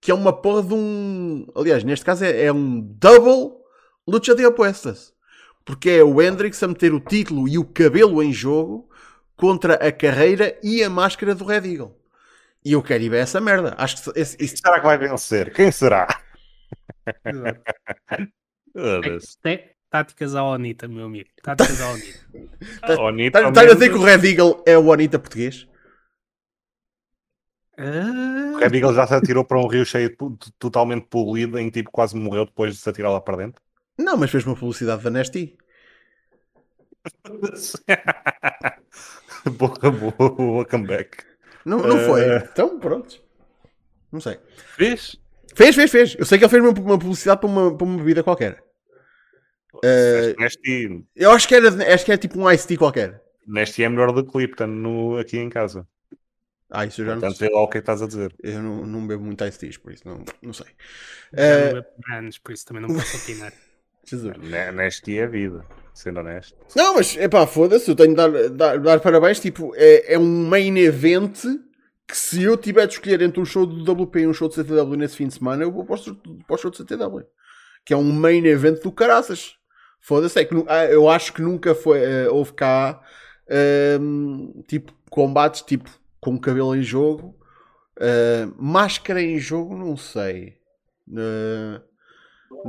Que 0.00 0.12
é 0.12 0.14
uma 0.14 0.32
porra 0.32 0.62
de 0.62 0.72
um. 0.72 1.46
Aliás, 1.54 1.82
neste 1.82 2.04
caso 2.04 2.24
é, 2.24 2.44
é 2.44 2.52
um 2.52 2.80
double 2.80 3.56
lucha 4.06 4.36
de 4.36 4.44
apostas 4.44 5.12
porque 5.70 5.88
é 5.90 6.02
o 6.02 6.20
Hendrix 6.20 6.60
a 6.64 6.66
meter 6.68 6.92
o 6.92 6.98
título 6.98 7.46
e 7.48 7.56
o 7.56 7.64
cabelo 7.64 8.20
em 8.20 8.32
jogo 8.32 8.90
contra 9.36 9.74
a 9.74 9.92
carreira 9.92 10.58
e 10.64 10.82
a 10.82 10.90
máscara 10.90 11.32
do 11.32 11.44
Red 11.44 11.64
Eagle. 11.72 11.96
E 12.64 12.72
eu 12.72 12.82
quero 12.82 13.04
ir 13.04 13.08
ver 13.08 13.18
essa 13.18 13.40
merda. 13.40 13.74
Acho 13.78 14.02
que 14.02 14.18
esse, 14.18 14.36
esse- 14.42 14.56
Será 14.56 14.80
que 14.80 14.86
vai 14.86 14.98
vencer? 14.98 15.52
Quem 15.54 15.70
será? 15.70 16.08
É, 19.44 19.74
táticas 19.88 20.34
à 20.34 20.42
Onita, 20.42 20.88
meu 20.88 21.04
amigo. 21.06 21.30
Táticas 21.40 21.80
à 21.80 21.90
Onita. 21.90 22.18
Ah, 22.82 22.94
Onita, 23.00 23.38
Estás 23.38 23.48
estás 23.48 23.70
a 23.70 23.74
dizer 23.74 23.88
que 23.90 23.96
o 23.98 24.02
Red 24.02 24.28
Eagle 24.28 24.62
é 24.66 24.76
o 24.76 24.92
Anitta 24.92 25.20
português? 25.20 25.68
Ah, 27.78 28.52
o 28.54 28.58
Red 28.58 28.74
Eagle 28.76 28.92
já 28.94 29.06
se 29.06 29.14
atirou 29.14 29.44
para 29.44 29.58
um 29.60 29.68
rio 29.68 29.86
cheio 29.86 30.10
de 30.10 30.52
totalmente 30.58 31.06
poluído 31.06 31.58
em 31.60 31.66
que 31.70 31.78
tipo 31.80 31.92
quase 31.92 32.16
morreu 32.16 32.44
depois 32.44 32.74
de 32.74 32.80
se 32.80 32.90
atirar 32.90 33.12
lá 33.12 33.20
para 33.20 33.36
dentro. 33.36 33.62
Não, 33.98 34.16
mas 34.16 34.30
fez 34.30 34.46
uma 34.46 34.56
publicidade 34.56 35.02
da 35.02 35.10
Nasty. 35.10 35.58
boa, 39.58 39.90
boa, 39.90 40.30
boa 40.30 40.64
comeback. 40.66 41.24
Não, 41.64 41.78
não 41.78 41.98
foi. 42.00 42.22
Eh. 42.22 42.48
Então, 42.52 42.78
pronto. 42.78 43.20
Não 44.12 44.20
sei. 44.20 44.38
Fez? 44.76 45.16
Fez, 45.54 45.74
fez, 45.76 45.90
fez. 45.90 46.16
Eu 46.18 46.24
sei 46.24 46.38
que 46.38 46.44
ele 46.44 46.50
fez 46.50 46.62
uma, 46.62 46.98
publicidade 46.98 47.40
para 47.40 47.48
uma, 47.48 47.76
para 47.76 47.84
uma 47.86 47.98
bebida 47.98 48.22
qualquer. 48.22 48.62
Eh, 49.84 50.34
Neste, 50.38 51.04
Eu 51.14 51.30
acho 51.30 51.46
que 51.48 51.54
era, 51.54 51.94
acho 51.94 52.04
que 52.04 52.12
é 52.12 52.16
tipo 52.16 52.40
um 52.40 52.50
Ice 52.50 52.66
Tea 52.66 52.78
qualquer. 52.78 53.22
neste 53.46 53.82
é 53.82 53.88
melhor 53.88 54.12
do 54.12 54.24
que 54.26 54.38
Lipton 54.38 54.66
no, 54.66 55.18
aqui 55.18 55.38
em 55.38 55.48
casa. 55.48 55.86
Ah, 56.70 56.86
isso 56.86 57.02
eu 57.02 57.06
já 57.06 57.14
não 57.14 57.20
Portanto, 57.20 57.38
sei. 57.38 57.48
vê 57.48 57.54
lá 57.54 57.62
o 57.62 57.68
que 57.68 57.78
é 57.78 57.80
que 57.80 57.82
estás 57.82 58.02
a 58.02 58.06
dizer. 58.06 58.34
Eu 58.42 58.62
não, 58.62 58.86
não 58.86 59.06
bebo 59.06 59.24
muito 59.24 59.44
Ice 59.44 59.58
Teas, 59.58 59.76
por 59.76 59.92
isso 59.92 60.06
não, 60.06 60.24
não 60.42 60.52
sei. 60.52 60.66
Eh, 61.32 61.66
não 61.66 61.74
bebo 61.82 61.86
há 62.08 62.16
anos, 62.18 62.38
por 62.38 62.52
isso 62.52 62.66
também 62.66 62.82
não 62.82 62.94
posso 62.94 63.16
opinar. 63.16 63.52
Jesus. 64.04 64.36
Ne- 64.38 64.72
Neste 64.72 65.18
é 65.18 65.24
a 65.24 65.26
vida, 65.26 65.64
sendo 65.94 66.20
honesto. 66.20 66.56
Não, 66.74 66.94
mas 66.94 67.16
é 67.16 67.28
pá, 67.28 67.46
foda-se, 67.46 67.90
eu 67.90 67.96
tenho 67.96 68.10
de 68.10 68.16
dar, 68.16 68.30
dar, 68.50 68.78
dar 68.78 69.00
parabéns. 69.00 69.40
Tipo, 69.40 69.72
é, 69.74 70.14
é 70.14 70.18
um 70.18 70.46
main 70.46 70.76
event 70.78 71.42
que 72.06 72.16
se 72.16 72.42
eu 72.42 72.56
tiver 72.56 72.86
de 72.86 72.94
escolher 72.94 73.22
entre 73.22 73.40
um 73.40 73.44
show 73.44 73.64
do 73.64 73.92
WP 73.92 74.20
e 74.20 74.26
um 74.26 74.32
show 74.32 74.48
de 74.48 74.54
CTW 74.56 74.96
nesse 74.96 75.16
fim 75.16 75.28
de 75.28 75.34
semana, 75.34 75.62
eu 75.62 75.70
vou 75.70 75.84
para 75.84 75.94
o, 75.94 75.98
show- 75.98 76.16
para 76.46 76.54
o 76.54 76.58
show 76.58 76.70
de 76.70 76.78
CTW. 76.78 77.22
Que 77.84 77.94
é 77.94 77.96
um 77.96 78.12
main 78.12 78.44
event 78.46 78.82
do 78.82 78.90
caraças. 78.92 79.54
Foda-se, 80.00 80.38
é 80.40 80.44
que 80.44 80.54
ah, 80.66 80.86
eu 80.86 81.08
acho 81.08 81.32
que 81.32 81.42
nunca 81.42 81.74
foi, 81.74 82.00
eh, 82.02 82.28
houve 82.28 82.52
cá 82.54 83.00
ehm, 83.48 84.62
tipo 84.66 84.92
combates 85.10 85.62
tipo 85.62 85.90
com 86.20 86.38
cabelo 86.38 86.74
em 86.74 86.82
jogo, 86.82 87.36
eh, 87.98 88.48
máscara 88.56 89.20
em 89.22 89.38
jogo, 89.38 89.76
não 89.76 89.96
sei. 89.96 90.54
Eh, 91.16 91.80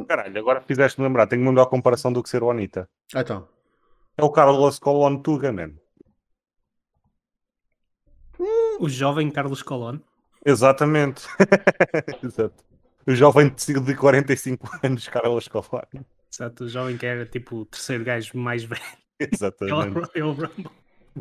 Caralho, 0.07 0.37
agora 0.39 0.61
fizeste-me 0.61 1.07
lembrar, 1.07 1.27
tenho 1.27 1.41
uma 1.41 1.51
melhor 1.51 1.65
comparação 1.65 2.13
do 2.13 2.21
que 2.21 2.29
ser 2.29 2.43
o 2.43 2.51
Anitta. 2.51 2.87
ah, 3.13 3.21
então. 3.21 3.47
É 4.17 4.23
o 4.23 4.29
Carlos 4.29 4.77
Colon 4.77 5.17
Tuga, 5.17 5.51
man. 5.51 5.71
O 8.79 8.89
jovem 8.89 9.29
Carlos 9.29 9.61
Colón. 9.61 9.99
Exatamente. 10.45 11.23
Exato. 12.23 12.63
O 13.07 13.13
jovem 13.13 13.49
de 13.49 13.79
de 13.79 13.95
45 13.95 14.69
anos, 14.83 15.07
Carlos 15.07 15.47
Colon. 15.47 15.81
Exato, 16.31 16.65
o 16.65 16.69
jovem 16.69 16.97
que 16.97 17.05
era 17.05 17.25
tipo 17.25 17.57
o 17.57 17.65
terceiro 17.65 18.03
gajo 18.03 18.37
mais 18.37 18.63
velho. 18.63 18.81
Exatamente. 19.19 19.75
É 20.15 20.23
o 20.23 20.31
Rumble. 20.31 20.69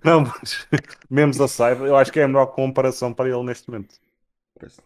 Não, 0.04 0.22
mas 0.22 0.66
mesmo 1.10 1.42
a 1.42 1.48
saiba, 1.48 1.86
eu 1.86 1.96
acho 1.96 2.12
que 2.12 2.20
é 2.20 2.24
a 2.24 2.28
melhor 2.28 2.46
comparação 2.46 3.12
para 3.12 3.28
ele 3.28 3.42
neste 3.42 3.68
momento. 3.68 3.96
Pois. 4.58 4.80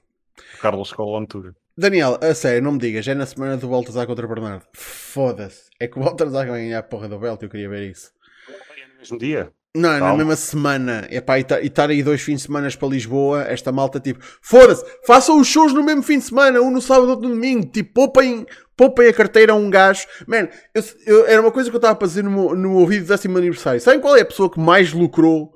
Carlos 0.60 0.92
Colon 0.92 1.26
Tuga. 1.26 1.54
Daniel, 1.76 2.18
a 2.22 2.34
sério, 2.34 2.62
não 2.62 2.72
me 2.72 2.78
digas, 2.78 3.06
é 3.08 3.14
na 3.14 3.26
semana 3.26 3.56
do 3.56 3.68
Baltazar 3.68 4.06
contra 4.06 4.26
Bernardo. 4.28 4.64
Foda-se. 4.74 5.64
É 5.80 5.88
que 5.88 5.98
o 5.98 6.02
Baltazar 6.02 6.46
vai 6.46 6.60
ganhar 6.62 6.78
a 6.78 6.82
porra 6.82 7.08
do 7.08 7.18
belt, 7.18 7.42
eu 7.42 7.48
queria 7.48 7.68
ver 7.68 7.90
isso. 7.90 8.10
É 8.48 8.92
no 8.92 8.98
mesmo 8.98 9.18
dia. 9.18 9.50
Não, 9.76 9.90
na 9.90 9.98
Calma. 9.98 10.16
mesma 10.18 10.36
semana. 10.36 11.04
Epá, 11.10 11.36
e 11.40 11.44
e 11.62 11.66
estar 11.66 11.90
aí 11.90 12.00
dois 12.00 12.22
fins 12.22 12.36
de 12.36 12.42
semana 12.42 12.68
para 12.78 12.88
Lisboa, 12.88 13.42
esta 13.42 13.72
malta 13.72 13.98
tipo, 13.98 14.20
foda-se, 14.40 14.84
façam 15.04 15.40
os 15.40 15.48
shows 15.48 15.72
no 15.74 15.82
mesmo 15.82 16.00
fim 16.04 16.18
de 16.18 16.24
semana, 16.26 16.60
um 16.60 16.70
no 16.70 16.80
sábado, 16.80 17.08
outro 17.10 17.28
no 17.28 17.34
domingo, 17.34 17.66
tipo, 17.66 17.92
poupem, 17.92 18.46
poupem 18.76 19.08
a 19.08 19.12
carteira 19.12 19.52
a 19.52 19.56
um 19.56 19.68
gajo. 19.68 20.06
Man, 20.28 20.48
eu- 20.72 20.84
eu- 21.06 21.26
era 21.26 21.40
uma 21.40 21.50
coisa 21.50 21.70
que 21.70 21.74
eu 21.74 21.78
estava 21.78 21.96
a 21.96 22.00
fazer 22.00 22.22
no, 22.22 22.86
vídeo 22.86 23.04
do 23.04 23.08
décimo 23.08 23.36
aniversário. 23.36 23.80
Sabem 23.80 23.98
qual 24.00 24.16
é 24.16 24.20
a 24.20 24.24
pessoa 24.24 24.48
que 24.48 24.60
mais 24.60 24.92
lucrou 24.92 25.52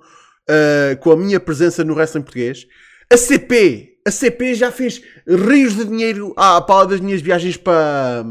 ah, 0.51 0.97
com 0.97 1.12
a 1.12 1.16
minha 1.16 1.39
presença 1.39 1.85
no 1.85 1.95
wrestling 1.95 2.23
português? 2.23 2.66
A 3.11 3.16
CP! 3.16 4.00
A 4.06 4.11
CP 4.11 4.54
já 4.54 4.72
fez 4.72 5.02
rios 5.26 5.76
de 5.76 5.84
dinheiro 5.84 6.32
à 6.36 6.61
pala 6.61 6.86
das 6.86 7.00
minhas 7.00 7.20
viagens 7.20 7.56
para, 7.56 8.24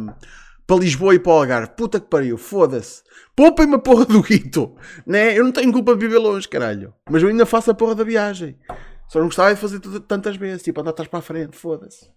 para 0.65 0.75
Lisboa 0.77 1.13
e 1.13 1.19
para 1.19 1.31
o 1.31 1.35
Algarve. 1.35 1.71
Puta 1.75 1.99
que 1.99 2.07
pariu, 2.07 2.37
foda-se. 2.37 3.03
Poupem-me 3.35 3.75
a 3.75 3.79
porra 3.79 4.05
do 4.05 4.21
guito. 4.21 4.75
Né? 5.05 5.37
Eu 5.37 5.43
não 5.43 5.51
tenho 5.51 5.71
culpa 5.71 5.93
de 5.93 5.99
viver 5.99 6.17
longe, 6.17 6.47
caralho. 6.47 6.93
Mas 7.09 7.21
eu 7.21 7.29
ainda 7.29 7.45
faço 7.45 7.69
a 7.69 7.73
porra 7.75 7.93
da 7.93 8.03
viagem. 8.03 8.57
Só 9.07 9.19
não 9.19 9.27
gostava 9.27 9.53
de 9.53 9.61
fazer 9.61 9.79
tantas 10.07 10.35
vezes. 10.35 10.63
Tipo, 10.63 10.81
andar 10.81 10.91
atrás 10.91 11.07
para 11.07 11.19
a 11.19 11.23
frente, 11.23 11.55
foda-se. 11.55 12.09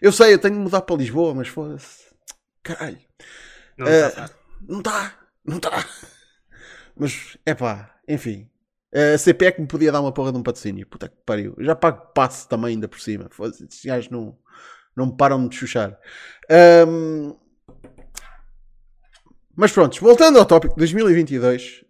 Eu 0.00 0.12
sei, 0.12 0.34
eu 0.34 0.38
tenho 0.38 0.54
de 0.54 0.60
mudar 0.60 0.82
para 0.82 0.96
Lisboa, 0.96 1.34
mas 1.34 1.48
foda-se. 1.48 2.04
Caralho. 2.62 2.98
Não 3.76 3.88
está. 3.88 4.30
Não 4.68 4.78
está. 4.78 5.14
Não 5.44 5.56
está. 5.56 5.88
Mas, 6.96 7.36
é 7.44 7.54
pá, 7.54 7.94
enfim. 8.08 8.48
A 8.92 9.16
CP 9.16 9.46
é 9.46 9.52
que 9.52 9.60
me 9.60 9.66
podia 9.66 9.92
dar 9.92 10.00
uma 10.00 10.12
porra 10.12 10.32
de 10.32 10.38
um 10.38 10.42
patrocínio. 10.42 10.86
Puta 10.86 11.08
que 11.08 11.16
pariu. 11.24 11.54
Eu 11.56 11.64
já 11.64 11.74
pago 11.76 12.12
passe 12.12 12.48
também 12.48 12.70
ainda 12.70 12.88
por 12.88 13.00
cima. 13.00 13.28
Esses 13.68 13.84
gajos 13.84 14.10
não, 14.10 14.36
não 14.96 15.06
me 15.06 15.16
param 15.16 15.46
de 15.46 15.56
chuchar. 15.56 15.96
Um, 16.88 17.36
mas 19.54 19.72
pronto, 19.72 20.00
voltando 20.00 20.38
ao 20.38 20.46
tópico 20.46 20.74
de 20.74 20.78
2022. 20.78 21.84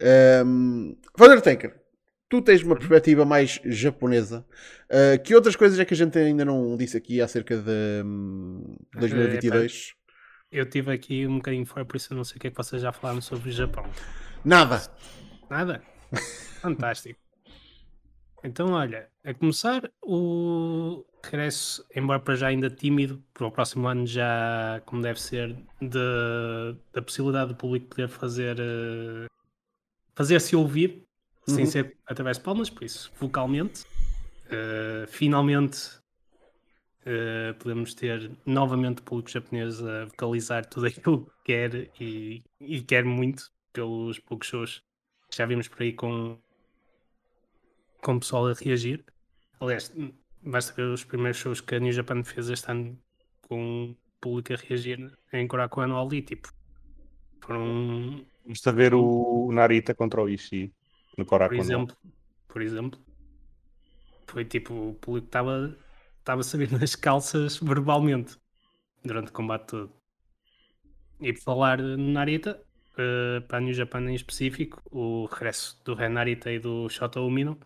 Um, 0.44 0.96
Undertaker, 1.18 1.80
tu 2.28 2.42
tens 2.42 2.62
uma 2.62 2.76
perspectiva 2.76 3.24
mais 3.24 3.61
japonesa. 3.64 4.44
Uh, 4.90 5.22
que 5.22 5.34
outras 5.34 5.57
coisas 5.57 5.78
é 5.78 5.84
que 5.84 5.94
a 5.94 5.96
gente 5.96 6.18
ainda 6.18 6.44
não 6.44 6.76
disse 6.76 6.96
aqui 6.96 7.20
acerca 7.20 7.57
de 7.57 8.03
um, 8.05 8.76
2022? 8.94 9.94
Eu 10.53 10.68
tive 10.68 10.92
aqui 10.92 11.26
um 11.26 11.36
bocadinho 11.36 11.64
fora, 11.64 11.84
por 11.84 11.96
isso 11.96 12.12
eu 12.12 12.16
não 12.16 12.24
sei 12.24 12.36
o 12.36 12.40
que 12.40 12.48
é 12.48 12.51
que 12.51 12.57
vocês 12.57 12.82
já 12.82 12.92
falaram 12.92 13.20
sobre 13.20 13.48
o 13.48 13.53
Japão. 13.53 13.88
Nada. 14.44 14.82
Nada? 15.48 15.80
Fantástico. 16.61 17.18
Então, 18.42 18.72
olha, 18.72 19.08
a 19.22 19.34
começar 19.34 19.90
o 20.02 21.04
regresso, 21.22 21.84
embora 21.94 22.18
para 22.18 22.34
já 22.34 22.48
ainda 22.48 22.70
tímido, 22.70 23.22
para 23.34 23.46
o 23.46 23.50
próximo 23.50 23.86
ano 23.86 24.06
já, 24.06 24.80
como 24.86 25.02
deve 25.02 25.20
ser, 25.20 25.54
de, 25.80 26.76
da 26.92 27.02
possibilidade 27.02 27.50
do 27.50 27.56
público 27.56 27.86
poder 27.88 28.08
fazer 28.08 28.58
uh, 28.58 29.26
fazer-se 30.14 30.56
ouvir, 30.56 31.06
uhum. 31.46 31.54
sem 31.54 31.66
ser 31.66 31.96
através 32.06 32.38
de 32.38 32.44
palmas, 32.44 32.70
por 32.70 32.84
isso, 32.84 33.12
vocalmente. 33.18 33.84
Uh, 34.46 35.06
finalmente 35.06 36.00
uh, 37.02 37.54
podemos 37.58 37.94
ter 37.94 38.30
novamente 38.44 39.00
o 39.00 39.02
público 39.02 39.30
japonês 39.30 39.80
a 39.84 40.06
vocalizar 40.06 40.64
tudo 40.66 40.86
aquilo 40.86 41.26
que 41.26 41.32
quer 41.44 41.90
e, 42.00 42.42
e 42.58 42.80
quer 42.80 43.04
muito 43.04 43.44
pelos 43.72 44.18
poucos 44.18 44.48
shows 44.48 44.82
já 45.33 45.47
vimos 45.47 45.68
por 45.68 45.83
aí 45.83 45.93
com, 45.93 46.39
com 48.03 48.14
o 48.14 48.20
pessoal 48.20 48.49
a 48.49 48.55
reagir. 48.55 49.05
Aliás, 49.61 49.95
basta 50.43 50.72
ver 50.72 50.85
os 50.85 51.05
primeiros 51.05 51.39
shows 51.39 51.61
que 51.61 51.74
a 51.74 51.81
New 51.81 51.93
Japan 51.93 52.24
fez 52.24 52.49
este 52.49 52.70
ano 52.70 52.99
com 53.43 53.91
o 53.91 53.97
público 54.20 54.53
a 54.53 54.57
reagir 54.57 55.12
em 55.33 55.47
Korakuen 55.47 55.93
Ali, 55.93 56.22
tipo, 56.22 56.53
foram... 57.41 58.24
Basta 58.47 58.72
ver 58.72 58.95
o 58.95 59.51
Narita 59.53 59.95
contra 59.95 60.22
o 60.22 60.28
Ishii 60.28 60.72
no 61.16 61.24
Korakuen. 61.24 61.59
Por 61.59 61.64
exemplo, 61.64 61.97
por 62.49 62.62
exemplo, 62.62 63.01
foi 64.26 64.45
tipo, 64.45 64.72
o 64.72 64.95
público 64.95 65.26
estava 65.26 65.76
estava 66.18 66.41
a 66.43 66.45
saber 66.45 66.70
nas 66.70 66.95
calças 66.95 67.59
verbalmente 67.59 68.37
durante 69.05 69.28
o 69.28 69.33
combate 69.33 69.66
todo. 69.66 69.93
E 71.20 71.33
por 71.33 71.43
falar 71.43 71.78
no 71.78 72.12
Narita, 72.12 72.62
uh, 73.01 73.40
para 73.42 73.59
a 73.59 73.61
New 73.61 73.72
Japan 73.74 74.03
em 74.11 74.14
específico, 74.14 74.82
o 74.90 75.26
regresso 75.26 75.80
do 75.84 75.94
Ren 75.94 76.11
Narita 76.11 76.51
e 76.53 76.59
do 76.59 76.88
Shota 76.88 77.20
Umino, 77.20 77.59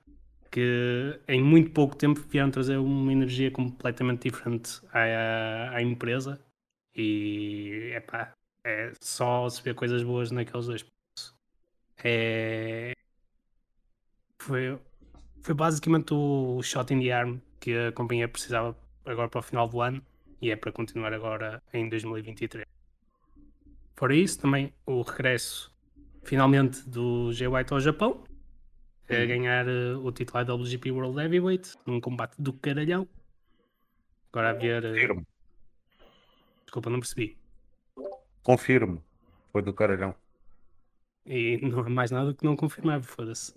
que 0.51 1.21
em 1.29 1.43
muito 1.43 1.71
pouco 1.73 1.97
tempo 1.97 2.21
vieram 2.21 2.51
trazer 2.51 2.77
uma 2.77 3.13
energia 3.13 3.51
completamente 3.51 4.23
diferente 4.31 4.81
à, 4.93 5.77
à 5.77 5.83
empresa. 5.83 6.41
E 6.95 7.93
epá, 7.95 8.33
é 8.65 8.93
só 9.01 9.49
se 9.49 9.63
ver 9.63 9.75
coisas 9.75 10.03
boas 10.03 10.31
naqueles 10.31 10.67
dois. 10.67 10.87
É... 12.05 12.93
Foi, 14.39 14.79
foi 15.43 15.55
basicamente 15.55 16.15
o 16.15 16.63
shot 16.63 16.93
in 16.93 17.01
the 17.01 17.11
arm 17.13 17.39
que 17.59 17.77
a 17.77 17.93
companhia 17.93 18.29
precisava 18.29 18.77
agora 19.05 19.29
para 19.29 19.41
o 19.41 19.43
final 19.43 19.69
do 19.69 19.81
ano 19.81 20.05
e 20.41 20.51
é 20.51 20.57
para 20.57 20.71
continuar 20.73 21.13
agora 21.13 21.63
em 21.73 21.89
2023. 21.89 22.74
Fora 23.95 24.15
isso, 24.15 24.41
também 24.41 24.73
o 24.87 25.03
regresso 25.03 25.75
finalmente 26.25 26.89
do 26.89 27.33
Jay 27.33 27.47
White 27.47 27.73
ao 27.73 27.81
Japão, 27.81 28.25
a 29.09 29.15
uhum. 29.15 29.27
ganhar 29.27 29.67
uh, 29.69 30.05
o 30.05 30.11
título 30.11 30.43
IWGP 30.43 30.91
World 30.91 31.21
Heavyweight 31.21 31.75
num 31.87 32.01
combate 32.01 32.35
do 32.41 32.53
caralhão. 32.55 33.07
Agora 34.33 34.51
a 34.51 34.53
ver. 34.55 34.85
Uh... 34.85 35.27
Desculpa, 36.65 36.91
não 36.91 36.99
percebi. 36.99 37.37
Confirmo, 38.43 39.03
foi 39.53 39.63
do 39.63 39.73
caralhão. 39.73 40.15
E 41.27 41.59
não 41.63 41.81
há 41.81 41.89
mais 41.89 42.11
nada 42.11 42.35
que 42.35 42.45
não 42.45 42.57
confirmar, 42.57 43.03
foda-se. 43.03 43.55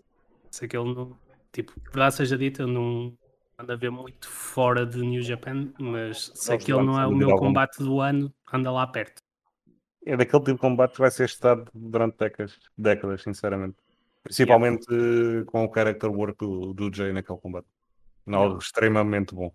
Se 0.52 0.66
aquele 0.66 0.94
não. 0.94 1.18
Tipo, 1.52 1.74
verdade 1.86 2.16
seja 2.16 2.38
dita, 2.38 2.64
eu 2.64 2.68
não 2.68 3.18
anda 3.58 3.74
a 3.74 3.76
ver 3.76 3.90
muito 3.90 4.30
fora 4.30 4.86
de 4.86 5.00
New 5.00 5.22
Japan, 5.24 5.74
mas 5.80 6.32
se 6.36 6.54
aquele 6.54 6.84
não 6.84 7.00
é 7.02 7.08
o 7.08 7.16
meu 7.16 7.36
combate 7.38 7.80
do 7.80 8.00
ano, 8.00 8.32
anda 8.54 8.72
lá 8.72 8.86
perto. 8.86 9.22
É 10.08 10.16
daquele 10.16 10.42
tipo 10.42 10.54
de 10.54 10.62
combate 10.62 10.94
que 10.94 11.00
vai 11.00 11.12
ser 11.12 11.26
estado 11.26 11.70
durante 11.74 12.18
décadas, 12.18 12.58
décadas 12.78 13.22
sinceramente. 13.22 13.76
Principalmente 14.24 14.88
yeah. 14.90 15.46
com 15.46 15.66
o 15.66 15.74
character 15.74 16.10
work 16.10 16.38
do, 16.40 16.74
do 16.74 16.96
Jay 16.96 17.12
naquele 17.12 17.38
combate. 17.40 17.68
Não, 18.26 18.44
yeah. 18.44 18.58
extremamente 18.58 19.36
bom. 19.36 19.54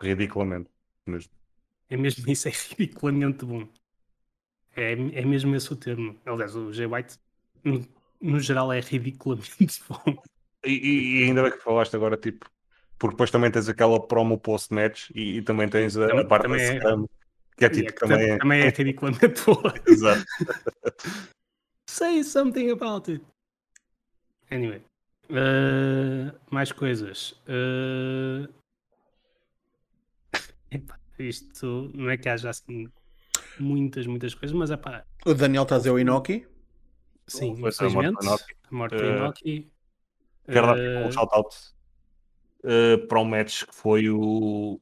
Ridiculamente 0.00 0.70
mesmo. 1.06 1.30
É 1.90 1.96
mesmo 1.98 2.30
isso, 2.30 2.48
é 2.48 2.52
ridiculamente 2.78 3.44
bom. 3.44 3.68
É, 4.74 4.92
é 4.92 5.24
mesmo 5.26 5.54
esse 5.54 5.70
o 5.74 5.76
termo. 5.76 6.16
Aliás, 6.24 6.56
o 6.56 6.72
Jay 6.72 6.86
White, 6.86 7.18
no, 7.62 7.86
no 8.18 8.40
geral, 8.40 8.72
é 8.72 8.80
ridiculamente 8.80 9.82
bom. 9.86 10.22
E, 10.64 11.20
e, 11.20 11.24
ainda 11.24 11.42
bem 11.42 11.52
que 11.52 11.62
falaste 11.62 11.94
agora, 11.94 12.16
tipo, 12.16 12.50
porque 12.98 13.14
depois 13.14 13.30
também 13.30 13.50
tens 13.50 13.68
aquela 13.68 14.00
promo 14.00 14.38
post-match 14.38 15.10
e, 15.14 15.36
e, 15.36 15.42
também 15.42 15.68
tens 15.68 15.98
a, 15.98 16.08
também, 16.08 16.24
a 16.24 16.26
parte 16.26 16.42
também 16.44 16.62
é, 16.62 16.78
é 17.64 17.68
tipo, 17.68 17.88
é, 17.88 17.92
também, 17.92 18.30
é... 18.30 18.38
também 18.38 18.60
é 18.62 18.68
ridiculamente 18.70 19.42
boa. 19.44 19.74
Exato. 19.86 20.24
Say 21.88 22.22
something 22.22 22.70
about 22.70 23.10
it. 23.10 23.24
Anyway. 24.50 24.82
Uh, 25.30 26.32
mais 26.50 26.72
coisas. 26.72 27.32
Uh... 27.48 28.48
Epá, 30.70 30.98
isto 31.18 31.90
não 31.94 32.10
é 32.10 32.16
que 32.16 32.28
haja 32.28 32.50
assim 32.50 32.90
muitas, 33.58 34.06
muitas 34.06 34.34
coisas, 34.34 34.56
mas 34.56 34.70
é 34.70 34.76
pá. 34.76 35.04
O 35.26 35.34
Daniel 35.34 35.64
está 35.64 35.76
a 35.76 35.78
dizer 35.78 35.90
o 35.90 35.98
Inoki? 35.98 36.46
Sim, 37.26 37.52
infelizmente. 37.52 38.16
A 38.26 38.74
morte 38.74 38.96
do 38.96 39.04
Inoki. 39.04 39.70
Quero 40.46 40.66
dar 40.66 41.06
um 41.06 41.12
shout-out 41.12 41.54
uh, 42.64 43.06
para 43.06 43.20
um 43.20 43.24
match 43.24 43.64
que 43.64 43.74
foi 43.74 44.08
o. 44.08 44.80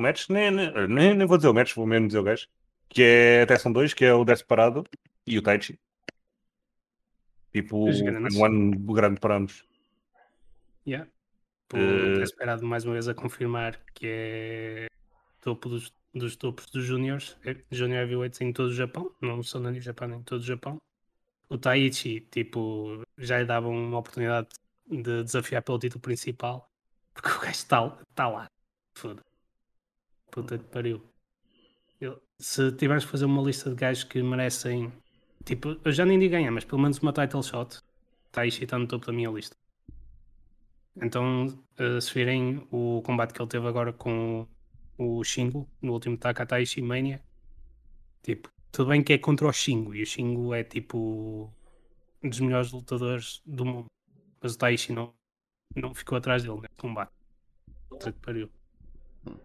o 0.00 0.02
match, 0.02 0.28
nem, 0.28 0.50
nem, 0.50 1.14
nem 1.14 1.26
vou 1.26 1.36
dizer 1.36 1.48
o 1.48 1.54
match, 1.54 1.74
vou 1.74 1.86
mesmo 1.86 2.06
dizer 2.06 2.18
o 2.18 2.24
gajo. 2.24 2.48
Que 2.88 3.02
é 3.02 3.42
até 3.42 3.56
são 3.56 3.72
dois, 3.72 3.94
que 3.94 4.04
é 4.04 4.12
o 4.12 4.24
Desperado 4.24 4.84
e 5.26 5.38
o 5.38 5.42
Taichi. 5.42 5.78
Tipo, 7.52 7.88
um 7.88 8.44
ano 8.44 8.78
grande 8.92 9.20
para 9.20 9.36
ambos. 9.36 9.64
Yeah. 10.86 11.08
O 11.72 11.76
uh, 11.76 12.18
Desperado 12.18 12.66
mais 12.66 12.84
uma 12.84 12.94
vez 12.94 13.06
a 13.06 13.14
confirmar 13.14 13.78
que 13.94 14.06
é 14.06 14.86
topo 15.40 15.68
dos, 15.68 15.92
dos 16.12 16.34
topos 16.36 16.66
dos 16.66 16.84
juniors, 16.84 17.36
é, 17.44 17.56
junior 17.70 18.00
heavyweights 18.00 18.40
em 18.40 18.52
todo 18.52 18.68
o 18.68 18.74
Japão, 18.74 19.14
não 19.20 19.42
só 19.42 19.60
na 19.60 19.70
New 19.70 19.80
Japan, 19.80 20.16
em 20.16 20.22
todo 20.22 20.40
o 20.40 20.44
Japão. 20.44 20.78
O 21.48 21.58
Taichi, 21.58 22.20
tipo, 22.30 23.02
já 23.18 23.38
lhe 23.38 23.44
dava 23.44 23.68
uma 23.68 23.98
oportunidade 23.98 24.48
de 24.88 25.22
desafiar 25.22 25.62
pelo 25.62 25.78
título 25.78 26.00
principal 26.00 26.68
porque 27.14 27.28
o 27.28 27.40
gajo 27.40 27.50
está 27.50 27.98
tá 28.14 28.28
lá. 28.28 28.50
Foda. 28.94 29.29
Puta 30.30 30.58
que 30.58 30.64
pariu. 30.64 31.02
Eu, 32.00 32.20
se 32.38 32.72
tiveres 32.72 33.04
que 33.04 33.10
fazer 33.10 33.24
uma 33.24 33.42
lista 33.42 33.70
de 33.70 33.76
gajos 33.76 34.04
que 34.04 34.22
merecem. 34.22 34.92
Tipo, 35.44 35.76
eu 35.84 35.92
já 35.92 36.04
nem 36.04 36.18
digo 36.18 36.32
ganhar, 36.32 36.50
mas 36.50 36.64
pelo 36.64 36.80
menos 36.80 36.98
uma 36.98 37.12
title 37.12 37.42
shot. 37.42 37.82
Está 38.26 38.42
aí 38.42 38.48
está 38.48 38.78
no 38.78 38.86
topo 38.86 39.06
da 39.06 39.12
minha 39.12 39.30
lista. 39.30 39.56
Então, 40.96 41.46
uh, 41.46 42.00
se 42.00 42.12
virem 42.14 42.66
o 42.70 43.02
combate 43.04 43.32
que 43.32 43.40
ele 43.40 43.48
teve 43.48 43.66
agora 43.66 43.92
com 43.92 44.46
o 44.98 45.24
Shingo, 45.24 45.68
no 45.80 45.92
último 45.92 46.16
Takataishi 46.16 46.82
Mania, 46.82 47.22
tipo, 48.22 48.50
tudo 48.70 48.90
bem 48.90 49.02
que 49.02 49.14
é 49.14 49.18
contra 49.18 49.46
o 49.48 49.52
Shingo, 49.52 49.94
e 49.94 50.02
o 50.02 50.06
Shingo 50.06 50.54
é 50.54 50.62
tipo 50.62 51.50
um 52.22 52.28
dos 52.28 52.40
melhores 52.40 52.70
lutadores 52.70 53.42
do 53.46 53.64
mundo, 53.64 53.86
mas 54.40 54.54
o 54.54 54.58
Taishi 54.58 54.92
não, 54.92 55.14
não 55.74 55.94
ficou 55.94 56.18
atrás 56.18 56.42
dele 56.42 56.60
nesse 56.60 56.76
combate. 56.76 57.12
Puta 57.88 58.12
que 58.12 58.18
pariu. 58.20 58.50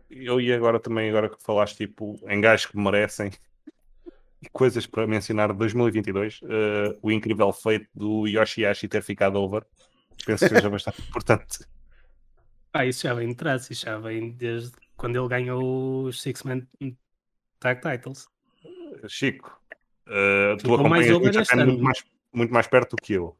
Eu 0.09 0.39
ia 0.39 0.55
agora 0.55 0.79
também, 0.79 1.09
agora 1.09 1.29
que 1.29 1.41
falaste 1.41 1.77
tipo, 1.77 2.19
em 2.27 2.39
gajos 2.39 2.67
que 2.67 2.77
merecem 2.77 3.31
coisas 4.51 4.85
para 4.85 5.05
mencionar 5.05 5.51
de 5.51 5.57
2022, 5.57 6.41
uh, 6.41 6.47
o 7.01 7.11
incrível 7.11 7.51
feito 7.51 7.87
do 7.93 8.27
Yoshihashi 8.27 8.87
ter 8.87 9.01
ficado 9.01 9.35
over, 9.35 9.65
penso 10.25 10.47
que 10.47 10.55
seja 10.55 10.69
bastante 10.69 11.01
importante. 11.01 11.59
Ah, 12.73 12.85
isso 12.85 13.03
já 13.03 13.13
vem 13.13 13.29
de 13.29 13.35
trás, 13.35 13.69
isso 13.69 13.85
já 13.85 13.97
vem 13.97 14.31
desde 14.31 14.71
quando 14.97 15.17
ele 15.17 15.27
ganhou 15.27 16.05
os 16.05 16.21
Six 16.21 16.43
Man 16.43 16.61
Tag 17.59 17.81
Titles. 17.81 18.27
Chico, 19.07 19.59
uh, 20.07 20.57
tu 20.57 20.73
acompanhas 20.73 21.09
mais 21.09 21.65
muito 21.65 21.83
mais, 21.83 22.03
muito 22.33 22.53
mais 22.53 22.67
perto 22.67 22.95
do 22.95 23.01
que 23.01 23.13
eu. 23.13 23.35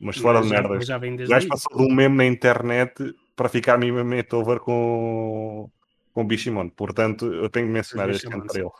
Mas 0.00 0.16
fora 0.16 0.40
de 0.40 0.48
merda. 0.48 0.80
Já 0.80 0.96
vem 0.96 1.16
desde 1.16 1.32
o 1.32 1.36
gajo 1.36 1.48
passou 1.48 1.76
de 1.76 1.82
um 1.82 1.94
meme 1.94 2.16
na 2.16 2.24
internet 2.24 3.14
para 3.38 3.48
ficar 3.48 3.78
minimamente 3.78 4.34
over 4.34 4.58
com, 4.58 5.70
com 6.12 6.20
o 6.22 6.24
Bishimon. 6.24 6.68
Portanto, 6.70 7.32
eu 7.32 7.48
tenho 7.48 7.66
que 7.68 7.72
mencionar 7.72 8.10
este 8.10 8.28
canto 8.28 8.48
para 8.48 8.60
ele. 8.60 8.70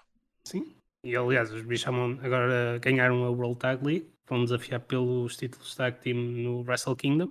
Sim, 0.45 0.75
E 1.05 1.15
aliás, 1.15 1.53
os 1.53 1.63
Bishamon 1.63 2.19
agora 2.21 2.81
ganharam 2.81 3.25
a 3.25 3.31
World 3.31 3.57
Tag 3.57 3.87
League, 3.87 4.11
vão 4.27 4.43
desafiar 4.43 4.81
pelos 4.81 5.37
títulos 5.37 5.77
Tag 5.77 6.01
Team 6.01 6.17
no 6.17 6.63
Wrestle 6.63 6.97
Kingdom. 6.97 7.31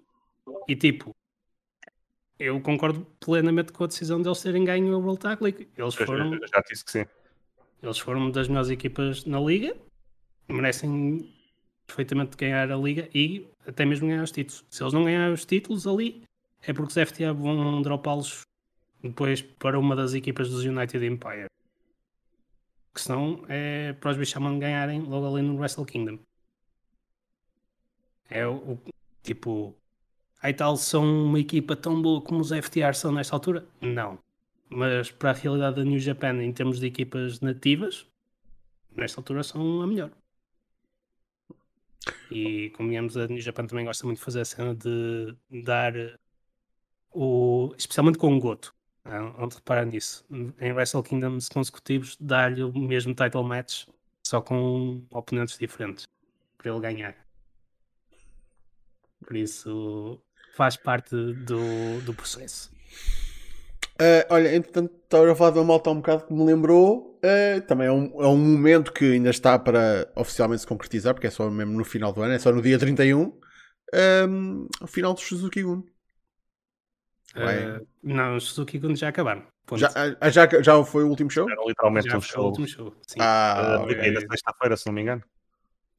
E 0.70 0.76
tipo, 0.78 1.14
eu 2.40 2.62
concordo 2.62 3.06
plenamente 3.20 3.74
com 3.74 3.84
a 3.84 3.88
decisão 3.88 4.22
deles 4.22 4.42
terem 4.42 4.64
ganho 4.64 4.96
a 4.96 4.98
World 4.98 5.20
Tag 5.20 5.44
League. 5.44 5.68
Eles 5.78 5.96
foram, 5.96 6.32
Já, 6.32 6.48
já 6.56 6.64
disse 6.70 6.86
que 6.86 6.92
sim. 6.92 7.06
eles 7.84 8.00
foram 8.00 8.22
uma 8.22 8.32
das 8.32 8.48
melhores 8.48 8.70
equipas 8.70 9.26
na 9.26 9.42
liga, 9.42 9.76
merecem 10.48 11.30
perfeitamente 11.86 12.38
ganhar 12.38 12.72
a 12.72 12.78
liga 12.78 13.10
e 13.14 13.46
até 13.68 13.84
mesmo 13.84 14.08
ganhar 14.08 14.24
os 14.24 14.32
títulos. 14.32 14.64
Se 14.70 14.82
eles 14.82 14.94
não 14.94 15.04
ganharem 15.04 15.34
os 15.34 15.44
títulos 15.44 15.86
ali, 15.86 16.24
é 16.62 16.74
porque 16.74 16.92
os 17.00 17.10
FTA 17.10 17.34
vão 17.34 17.82
dropá-los 17.82 18.42
depois 19.02 19.42
para 19.42 19.80
uma 19.80 19.96
das 19.96 20.14
equipas 20.14 20.50
dos 20.50 20.64
United 20.64 21.06
Empire. 21.06 21.48
Que 22.94 23.02
senão 23.02 23.44
é 23.48 23.94
para 23.94 24.12
os 24.12 24.18
Bishamon 24.18 24.58
ganharem 24.60 25.02
logo 25.02 25.28
ali 25.36 25.46
no 25.46 25.58
Wrestle 25.58 25.86
Kingdom. 25.86 26.20
É 28.30 28.46
o, 28.46 28.56
o- 28.56 28.80
tipo. 29.24 29.76
Aí 30.42 30.54
tal, 30.54 30.78
são 30.78 31.26
uma 31.26 31.40
equipa 31.40 31.76
tão 31.76 32.02
boa 32.02 32.22
como 32.22 32.42
os 32.42 32.52
FTR 32.52 32.94
são 32.96 33.12
nesta 33.12 33.36
altura? 33.36 33.66
Não. 33.82 34.20
Mas 34.70 35.10
para 35.12 35.32
a 35.32 35.34
realidade 35.34 35.78
da 35.78 35.84
New 35.84 36.00
Japan, 36.00 36.44
em 36.44 36.52
termos 36.52 36.80
de 36.80 36.88
equipas 36.88 37.40
nativas, 37.40 38.06
nesta 38.96 39.20
altura 39.20 39.44
são 39.44 39.82
a 39.82 39.88
melhor. 39.88 40.12
E 42.30 42.70
convenhamos, 42.72 43.16
a 43.18 43.28
New 43.28 43.40
Japan 43.42 43.66
também 43.66 43.86
gosta 43.86 44.06
muito 44.06 44.20
de 44.20 44.26
fazer 44.26 44.42
a 44.42 44.46
cena 44.46 44.76
de 44.76 45.36
dar 45.64 45.94
o. 47.12 47.74
especialmente 47.78 48.18
com 48.18 48.36
o 48.36 48.40
Goto. 48.40 48.74
ah, 49.06 49.34
Onde 49.40 49.56
reparar 49.56 49.86
nisso. 49.86 50.26
Em 50.60 50.72
Wrestle 50.74 51.04
Kingdoms 51.04 51.50
consecutivos, 51.50 52.18
dar-lhe 52.20 52.64
o 52.64 52.74
mesmo 52.74 53.14
title 53.14 53.44
match, 53.44 53.86
só 54.26 54.42
com 54.42 55.04
oponentes 55.12 55.58
diferentes, 55.58 56.06
para 56.58 56.72
ele 56.72 56.80
ganhar. 56.82 57.16
Por 59.26 59.36
isso, 59.36 60.22
faz 60.56 60.78
parte 60.78 61.16
do, 61.16 62.02
do 62.02 62.14
processo. 62.14 62.72
Ah, 64.00 64.28
olha, 64.30 64.56
entretanto, 64.56 64.94
estava 65.04 65.32
a 65.32 65.36
falar 65.36 65.52
de 65.52 65.58
uma 65.60 65.66
malta 65.66 65.90
um 65.90 65.96
bocado 65.98 66.26
que 66.28 66.34
me 66.34 66.44
lembrou. 66.46 67.20
ah, 67.24 67.62
também 67.62 67.88
é 67.88 67.92
um, 67.92 68.06
é 68.22 68.28
um 68.28 68.38
momento 68.38 68.94
que 68.94 69.14
ainda 69.14 69.30
está 69.30 69.58
para 69.58 70.12
oficialmente 70.16 70.62
se 70.62 70.68
concretizar, 70.68 71.14
porque 71.14 71.28
é 71.28 71.32
só 71.32 71.50
mesmo 71.50 71.74
no 71.78 71.84
final 71.84 72.14
do 72.14 72.22
ano, 72.22 72.34
é 72.34 72.40
só 72.40 72.52
no 72.52 72.62
dia 72.62 72.78
31. 72.78 73.34
Um, 74.30 74.68
o 74.82 74.88
final 74.88 75.14
do 75.14 75.20
Suzuki 75.22 75.64
Gun. 75.64 75.84
Ah, 77.36 77.82
não, 78.02 78.36
os 78.38 78.46
Suzuki 78.50 78.80
Gun 78.80 78.96
já 78.96 79.10
acabaram. 79.10 79.46
Já, 79.76 79.92
ah, 80.22 80.30
já, 80.30 80.48
já 80.62 80.84
foi 80.84 81.04
o 81.04 81.10
último 81.10 81.30
show? 81.30 81.50
Era 81.50 81.62
literalmente 81.66 82.08
Já 82.10 82.18
um 82.18 82.22
foi 82.22 82.30
o 82.30 82.34
show. 82.34 82.46
último 82.46 82.68
show. 82.68 82.96
Sim, 83.06 83.20
Ah, 83.22 83.80
uh, 83.84 83.88
de 83.88 83.94
ok. 83.94 84.04
quê? 84.04 84.12
Da 84.12 84.22
sexta-feira, 84.22 84.78
se 84.78 84.86
não 84.88 84.94
me 84.94 85.02
engano. 85.02 85.24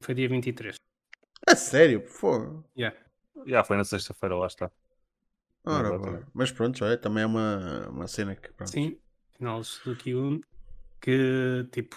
foi 0.01 0.15
dia 0.15 0.27
23. 0.27 0.75
a 1.47 1.55
sério? 1.55 2.01
Fogo. 2.07 2.65
Yeah. 2.77 2.97
Já 3.45 3.63
foi 3.63 3.77
na 3.77 3.83
sexta-feira, 3.83 4.35
lá 4.35 4.47
está. 4.47 4.71
Ora, 5.65 5.97
boa. 5.97 6.23
Mas 6.33 6.51
pronto, 6.51 6.77
já 6.77 6.87
é, 6.87 6.97
também 6.97 7.23
é 7.23 7.25
uma, 7.25 7.87
uma 7.89 8.07
cena 8.07 8.35
que. 8.35 8.51
Pronto. 8.53 8.71
Sim, 8.71 8.97
final 9.37 9.59
do 9.59 9.63
Suzuki 9.65 10.15
1, 10.15 10.41
que 10.99 11.67
tipo, 11.71 11.95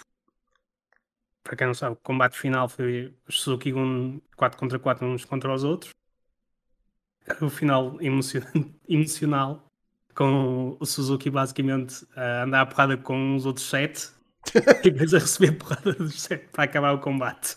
para 1.43 1.55
quem 1.55 1.67
não 1.67 1.73
sabe, 1.73 1.93
o 1.93 1.99
combate 2.03 2.37
final 2.37 2.69
foi 2.69 3.13
os 3.27 3.41
Suzuki 3.41 3.73
1 3.73 4.21
4 4.37 4.59
contra 4.59 4.77
4 4.79 5.05
uns 5.07 5.25
contra 5.25 5.51
os 5.53 5.63
outros. 5.63 5.91
O 7.41 7.49
final 7.49 7.97
emocional, 8.87 9.65
com 10.15 10.77
o 10.79 10.85
Suzuki 10.85 11.29
basicamente 11.29 12.05
a 12.15 12.43
andar 12.43 12.61
a 12.61 12.65
porrada 12.65 12.97
com 12.97 13.35
os 13.35 13.45
outros 13.45 13.67
7 13.69 14.09
e 14.83 14.91
depois 14.91 15.13
a 15.13 15.19
receber 15.19 15.53
porrada 15.53 15.93
dos 15.93 16.21
7 16.21 16.49
para 16.51 16.63
acabar 16.65 16.93
o 16.93 16.99
combate. 16.99 17.55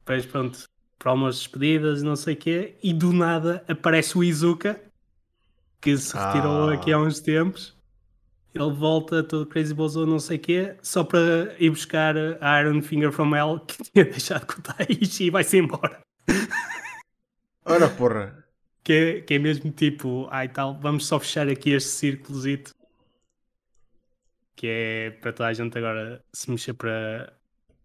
Depois 0.00 0.26
pronto, 0.26 0.64
para 0.98 1.12
umas 1.12 1.36
despedidas 1.38 2.02
e 2.02 2.04
não 2.04 2.16
sei 2.16 2.34
o 2.34 2.36
quê, 2.36 2.76
e 2.82 2.92
do 2.92 3.12
nada 3.12 3.64
aparece 3.68 4.16
o 4.18 4.24
Izuka 4.24 4.80
que 5.80 5.96
se 5.96 6.14
retirou 6.16 6.68
Ah. 6.68 6.74
aqui 6.74 6.92
há 6.92 6.98
uns 6.98 7.20
tempos. 7.20 7.74
Ele 8.54 8.72
volta 8.72 9.22
todo 9.22 9.46
crazy 9.46 9.72
bozo, 9.72 10.04
não 10.04 10.18
sei 10.18 10.36
o 10.36 10.40
quê, 10.40 10.76
só 10.82 11.04
para 11.04 11.54
ir 11.58 11.70
buscar 11.70 12.14
a 12.40 12.60
Iron 12.60 12.82
Finger 12.82 13.12
from 13.12 13.34
Hell 13.34 13.60
que 13.60 13.82
tinha 13.84 14.04
deixado 14.10 14.44
com 14.46 14.60
o 14.60 14.62
Taishi 14.62 15.24
e 15.24 15.30
vai-se 15.30 15.56
embora. 15.56 16.00
Ora, 17.64 17.88
porra. 17.88 18.44
Que 18.82 18.92
é, 18.92 19.20
que 19.20 19.34
é 19.34 19.38
mesmo 19.38 19.70
tipo, 19.70 20.26
ai 20.30 20.48
tal, 20.48 20.78
vamos 20.80 21.06
só 21.06 21.20
fechar 21.20 21.48
aqui 21.48 21.70
este 21.70 21.90
círculozito. 21.90 22.74
Que 24.56 24.66
é 24.66 25.10
para 25.10 25.32
toda 25.32 25.48
a 25.48 25.52
gente 25.52 25.76
agora 25.76 26.24
se 26.32 26.50
mexer 26.50 26.74
para, 26.74 27.32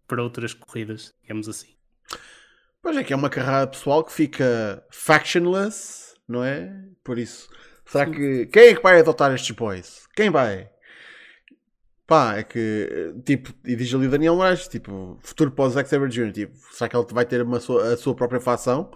para 0.06 0.22
outras 0.22 0.54
corridas, 0.54 1.14
digamos 1.22 1.48
assim. 1.48 1.74
Pois 2.82 2.96
é 2.96 3.04
que 3.04 3.12
é 3.12 3.16
uma 3.16 3.30
carreira 3.30 3.66
pessoal 3.66 4.04
que 4.04 4.12
fica 4.12 4.84
factionless, 4.90 6.14
não 6.28 6.44
é? 6.44 6.72
Por 7.02 7.18
isso. 7.18 7.48
Será 7.84 8.06
que. 8.06 8.46
Quem 8.46 8.68
é 8.68 8.74
que 8.74 8.82
vai 8.82 9.00
adotar 9.00 9.32
estes 9.34 9.54
boys? 9.54 10.06
Quem 10.14 10.30
vai? 10.30 10.70
Pá, 12.06 12.36
é 12.36 12.42
que. 12.44 13.14
Tipo, 13.24 13.52
e 13.64 13.74
diz 13.74 13.92
ali 13.92 14.08
Daniel 14.08 14.36
Moraes, 14.36 14.68
tipo, 14.68 15.18
futuro 15.20 15.50
pós 15.50 15.72
Zack 15.72 15.88
Sabre 15.88 16.08
Jr. 16.08 16.32
Tipo, 16.32 16.56
será 16.72 16.88
que 16.88 16.96
ele 16.96 17.06
vai 17.10 17.24
ter 17.24 17.42
uma 17.42 17.58
a 17.58 17.96
sua 17.96 18.14
própria 18.14 18.40
facção? 18.40 18.90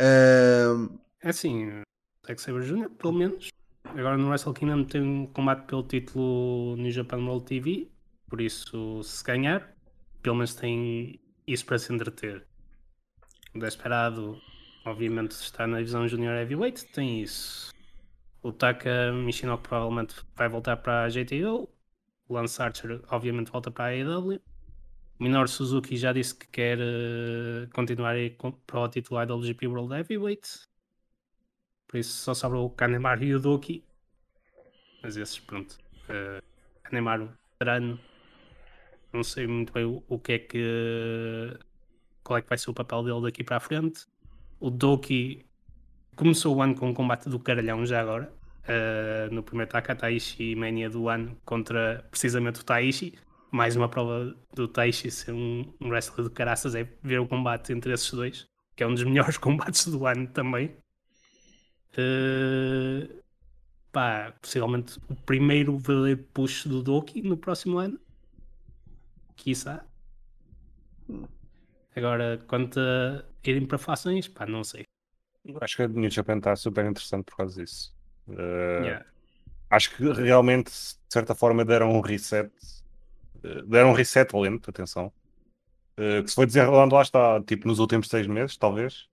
Ahm, 0.00 0.98
É 1.20 1.30
assim, 1.30 1.82
Zack 2.26 2.40
Sabre 2.40 2.64
Jr., 2.64 2.90
pelo 2.90 3.12
menos. 3.12 3.48
Agora 3.84 4.16
no 4.16 4.28
Wrestle 4.28 4.54
Kingdom 4.54 4.84
tem 4.84 5.02
um 5.02 5.26
combate 5.26 5.66
pelo 5.66 5.82
título 5.82 6.76
New 6.76 6.90
Japan 6.90 7.18
World 7.18 7.44
TV. 7.46 7.90
Por 8.28 8.40
isso, 8.40 9.02
se 9.02 9.24
ganhar, 9.24 9.74
pelo 10.22 10.36
menos 10.36 10.54
tem 10.54 11.18
isso 11.46 11.64
para 11.64 11.78
se 11.78 11.92
entreter. 11.92 12.46
O 13.54 13.58
Desperado, 13.58 14.40
obviamente, 14.84 15.32
está 15.32 15.66
na 15.66 15.78
divisão 15.78 16.06
Junior 16.06 16.34
Heavyweight, 16.34 16.86
tem 16.92 17.22
isso. 17.22 17.72
O 18.42 18.52
Taka 18.52 19.10
Michinoku 19.12 19.62
provavelmente 19.66 20.14
vai 20.36 20.48
voltar 20.48 20.76
para 20.76 21.04
a 21.04 21.08
JTO. 21.08 21.68
O 22.28 22.34
Lance 22.34 22.60
Archer, 22.62 23.00
obviamente, 23.08 23.50
volta 23.50 23.70
para 23.70 23.86
a 23.86 23.88
AEW. 23.88 24.40
O 25.18 25.24
Minoru 25.24 25.48
Suzuki 25.48 25.96
já 25.96 26.12
disse 26.12 26.34
que 26.34 26.46
quer 26.46 26.78
eh, 26.78 27.66
continuar 27.72 28.14
para 28.66 28.80
o 28.80 28.88
título 28.88 29.20
IWGP 29.20 29.66
World 29.66 29.92
Heavyweight. 29.94 30.48
Por 31.88 31.98
isso 31.98 32.12
só 32.22 32.34
sobra 32.34 32.58
o 32.58 32.70
Kanemaru 32.70 33.24
e 33.24 33.34
o 33.34 33.40
Doki. 33.40 33.82
Mas 35.02 35.16
esses, 35.16 35.38
pronto. 35.40 35.76
Uh, 36.04 36.42
Kanemaru, 36.84 37.30
veterano. 37.52 37.98
Não 39.12 39.24
sei 39.24 39.46
muito 39.46 39.72
bem 39.72 39.84
o, 39.84 40.02
o 40.06 40.18
que 40.18 40.32
é 40.32 40.38
que. 40.38 41.58
Qual 42.22 42.38
é 42.38 42.42
que 42.42 42.48
vai 42.48 42.58
ser 42.58 42.70
o 42.70 42.74
papel 42.74 43.02
dele 43.02 43.22
daqui 43.22 43.42
para 43.42 43.56
a 43.56 43.60
frente. 43.60 44.06
O 44.60 44.70
Doki 44.70 45.46
começou 46.14 46.54
o 46.56 46.62
ano 46.62 46.74
com 46.74 46.90
um 46.90 46.94
combate 46.94 47.28
do 47.28 47.38
caralhão 47.38 47.86
já 47.86 48.00
agora. 48.00 48.30
uh, 48.68 49.34
no 49.34 49.42
primeiro 49.42 49.70
Taka 49.70 49.96
Taishi 49.96 50.54
Mania 50.54 50.90
do 50.90 51.08
ano 51.08 51.36
contra 51.44 52.04
precisamente 52.10 52.60
o 52.60 52.64
Taishi. 52.64 53.18
Mais 53.50 53.76
uma 53.76 53.88
prova 53.88 54.36
do 54.54 54.68
Taishi 54.68 55.10
ser 55.10 55.32
um, 55.32 55.72
um 55.80 55.88
wrestler 55.88 56.28
de 56.28 56.34
caraças 56.34 56.74
é 56.74 56.84
ver 57.02 57.20
o 57.20 57.26
combate 57.26 57.72
entre 57.72 57.92
esses 57.92 58.10
dois, 58.10 58.48
que 58.76 58.82
é 58.82 58.86
um 58.86 58.94
dos 58.94 59.04
melhores 59.04 59.38
combates 59.38 59.86
do 59.86 60.06
ano 60.06 60.26
também. 60.28 60.76
Uh, 61.92 63.22
pá, 63.90 64.32
possivelmente 64.40 64.98
o 65.08 65.16
primeiro 65.16 65.76
verdadeiro 65.78 66.22
push 66.32 66.66
do 66.66 66.82
Doki 66.82 67.22
no 67.22 67.36
próximo 67.36 67.78
ano. 67.78 67.98
Quiçá. 69.34 69.84
Agora, 71.96 72.44
quanto 72.46 72.78
a 72.78 73.24
irem 73.42 73.66
para 73.66 73.78
fações, 73.78 74.28
pá, 74.28 74.46
não 74.46 74.62
sei. 74.62 74.84
Acho 75.60 75.76
que 75.76 75.82
a 75.82 75.88
New 75.88 76.10
Japan 76.10 76.36
está 76.36 76.54
super 76.54 76.84
interessante 76.84 77.24
por 77.24 77.36
causa 77.36 77.60
disso. 77.60 77.94
Uh, 78.28 78.84
Yeah. 78.84 79.06
Acho 79.70 79.94
que 79.94 80.12
realmente, 80.12 80.70
de 80.70 81.12
certa 81.12 81.34
forma, 81.34 81.64
deram 81.64 81.92
um 81.92 82.00
reset. 82.00 82.50
Uh, 83.44 83.66
Deram 83.66 83.90
um 83.90 83.94
reset 83.94 84.34
lento, 84.36 84.70
atenção. 84.70 85.12
uh, 85.98 86.22
Que 86.22 86.28
se 86.28 86.34
foi 86.34 86.46
desenrolando 86.46 86.94
lá 86.94 87.02
está, 87.02 87.42
tipo 87.42 87.66
nos 87.68 87.78
últimos 87.78 88.08
seis 88.08 88.26
meses, 88.26 88.56
talvez. 88.56 89.06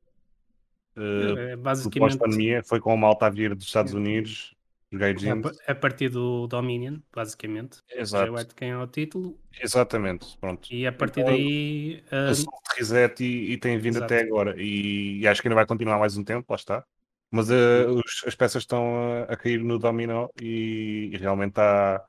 Uh, 0.97 1.38
É, 1.38 1.55
do 1.55 1.61
basicamente, 1.61 1.99
pós-pandemia, 1.99 2.63
foi 2.63 2.80
com 2.80 2.91
a 2.91 2.97
malta 2.97 3.26
a 3.26 3.30
vir 3.30 3.53
dos 3.53 3.65
Estados. 3.65 3.93
Unidos, 3.93 4.55
os 4.91 4.97
a, 4.97 4.99
gaijins. 4.99 5.41
pa- 5.41 5.51
a 5.67 5.76
partir 5.76 6.09
do 6.09 6.47
Dominion, 6.47 6.99
basicamente. 7.13 7.80
Exato, 7.89 8.34
White 8.34 8.55
ganhou 8.55 8.82
o 8.82 8.88
título 8.88 9.38
exatamente. 9.59 10.38
Pronto. 10.38 10.67
e 10.71 10.88
a 10.88 10.91
partir 10.93 11.21
Então, 11.21 11.34
daí. 11.34 12.03
uh, 12.11 12.49
a 12.71 12.73
reset 12.78 13.23
e, 13.23 13.51
e 13.53 13.57
tem 13.57 13.78
vindo 13.78 13.97
Exato. 13.97 14.13
até 14.13 14.23
agora. 14.23 14.55
E, 14.61 15.19
e 15.19 15.28
acho 15.28 15.41
que 15.41 15.47
ainda 15.47 15.55
vai 15.55 15.65
continuar 15.65 15.99
mais 15.99 16.15
um 16.15 16.23
tempo, 16.23 16.45
lá 16.49 16.55
está. 16.55 16.86
Mas 17.32 17.49
uh, 17.49 17.89
os- 18.05 18.23
as 18.26 18.36
peças 18.36 18.63
estão 18.63 18.95
a, 18.95 19.34
a 19.34 19.36
cair 19.36 19.61
no 19.61 19.78
dominó 19.78 20.30
e, 20.41 21.09
e 21.11 21.17
realmente 21.17 21.49
está, 21.51 22.05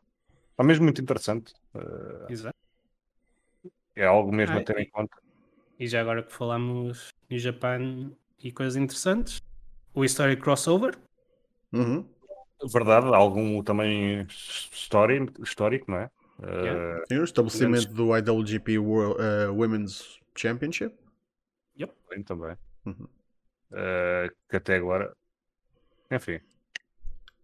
está 0.51 0.63
mesmo 0.63 0.85
muito 0.85 1.01
interessante. 1.03 1.53
Uh, 1.77 2.33
exato. 2.33 2.57
é 3.95 4.05
algo 4.05 4.33
mesmo 4.33 4.57
Ah, 4.57 4.61
a 4.61 4.65
ter 4.65 4.79
em 4.79 4.83
e- 4.83 4.91
conta. 4.91 5.17
E 5.79 5.87
já 5.87 6.01
agora 6.01 6.23
que 6.23 6.33
falamos 6.33 7.11
New 7.29 7.39
Japan 7.39 8.11
e 8.43 8.51
coisas 8.51 8.77
interessantes, 8.77 9.41
o 9.95 10.05
History 10.05 10.37
Crossover, 10.37 10.99
uhum. 11.73 12.09
Verdade, 12.73 13.07
algum 13.15 13.63
também 13.63 14.27
histórico, 14.29 15.43
histórico 15.43 15.91
não 15.91 15.99
é? 15.99 16.11
Uh, 16.39 17.05
Tem 17.07 17.19
o 17.19 17.25
estabelecimento 17.25 17.93
do 17.93 18.17
IWGP 18.17 18.79
World, 18.79 19.21
uh, 19.21 19.55
Women's 19.55 20.19
Championship. 20.35 20.95
bem, 22.09 22.23
também. 22.23 22.57
Uhum. 22.87 23.07
Uh, 23.73 24.35
que 24.49 24.57
até 24.57 24.77
agora. 24.77 25.15
Enfim. 26.11 26.41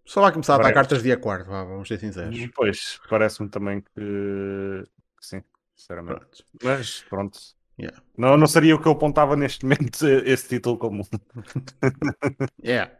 Só 0.05 0.21
vai 0.21 0.33
começar 0.33 0.55
a 0.55 0.57
dar 0.59 0.63
Breve. 0.65 0.75
cartas 0.75 1.03
dia 1.03 1.17
quarto, 1.17 1.49
vá, 1.49 1.65
vamos 1.65 1.87
ser 1.89 1.99
sinceros. 1.99 2.37
Pois, 2.55 3.01
parece-me 3.09 3.49
também 3.49 3.81
que, 3.81 4.85
que 5.19 5.27
sim, 5.27 5.43
sinceramente. 5.77 6.19
Pronto. 6.19 6.45
Mas 6.65 7.01
pronto. 7.09 7.39
Yeah. 7.81 8.03
Não, 8.19 8.37
não 8.37 8.47
seria 8.47 8.77
o 8.77 8.81
que 8.81 8.87
eu 8.87 8.93
apontava 8.93 9.35
neste 9.37 9.65
momento 9.65 10.07
esse 10.07 10.49
título 10.49 10.77
como 10.77 11.07
Yeah. 12.63 12.93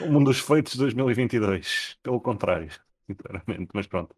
um 0.00 0.22
dos 0.24 0.40
feitos 0.40 0.72
de 0.72 0.78
2022. 0.78 1.98
Pelo 2.02 2.20
contrário, 2.20 2.70
sinceramente. 3.06 3.70
Mas 3.74 3.86
pronto. 3.86 4.14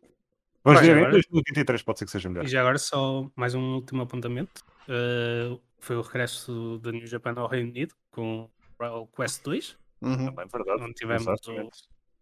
Vamos 0.63 0.81
ver, 0.81 0.89
em 0.97 1.01
agora- 1.01 1.13
2023 1.13 1.83
pode 1.83 1.99
ser 1.99 2.05
que 2.07 2.11
seja 2.11 2.29
melhor. 2.29 2.45
E 2.45 2.49
já 2.49 2.61
agora 2.61 2.79
só 2.79 3.29
mais 3.37 3.55
um 3.55 3.75
último 3.75 4.03
apontamento. 4.03 4.63
Uh, 4.89 5.61
foi 5.81 5.97
o 5.97 6.03
regresso 6.03 6.79
da 6.83 6.91
New 6.93 7.07
Japan 7.07 7.35
ao 7.37 7.49
Reino 7.49 7.69
Unido 7.71 7.95
com 8.11 8.49
o 8.81 9.07
Quest 9.09 9.43
2, 9.45 9.77
Uhum. 10.01 10.27
Também 10.27 10.45
é 10.45 10.49
verdade. 10.49 10.83
onde 10.83 10.93
tivemos 10.95 11.27
o- 11.27 11.33
Exatamente. 11.33 11.79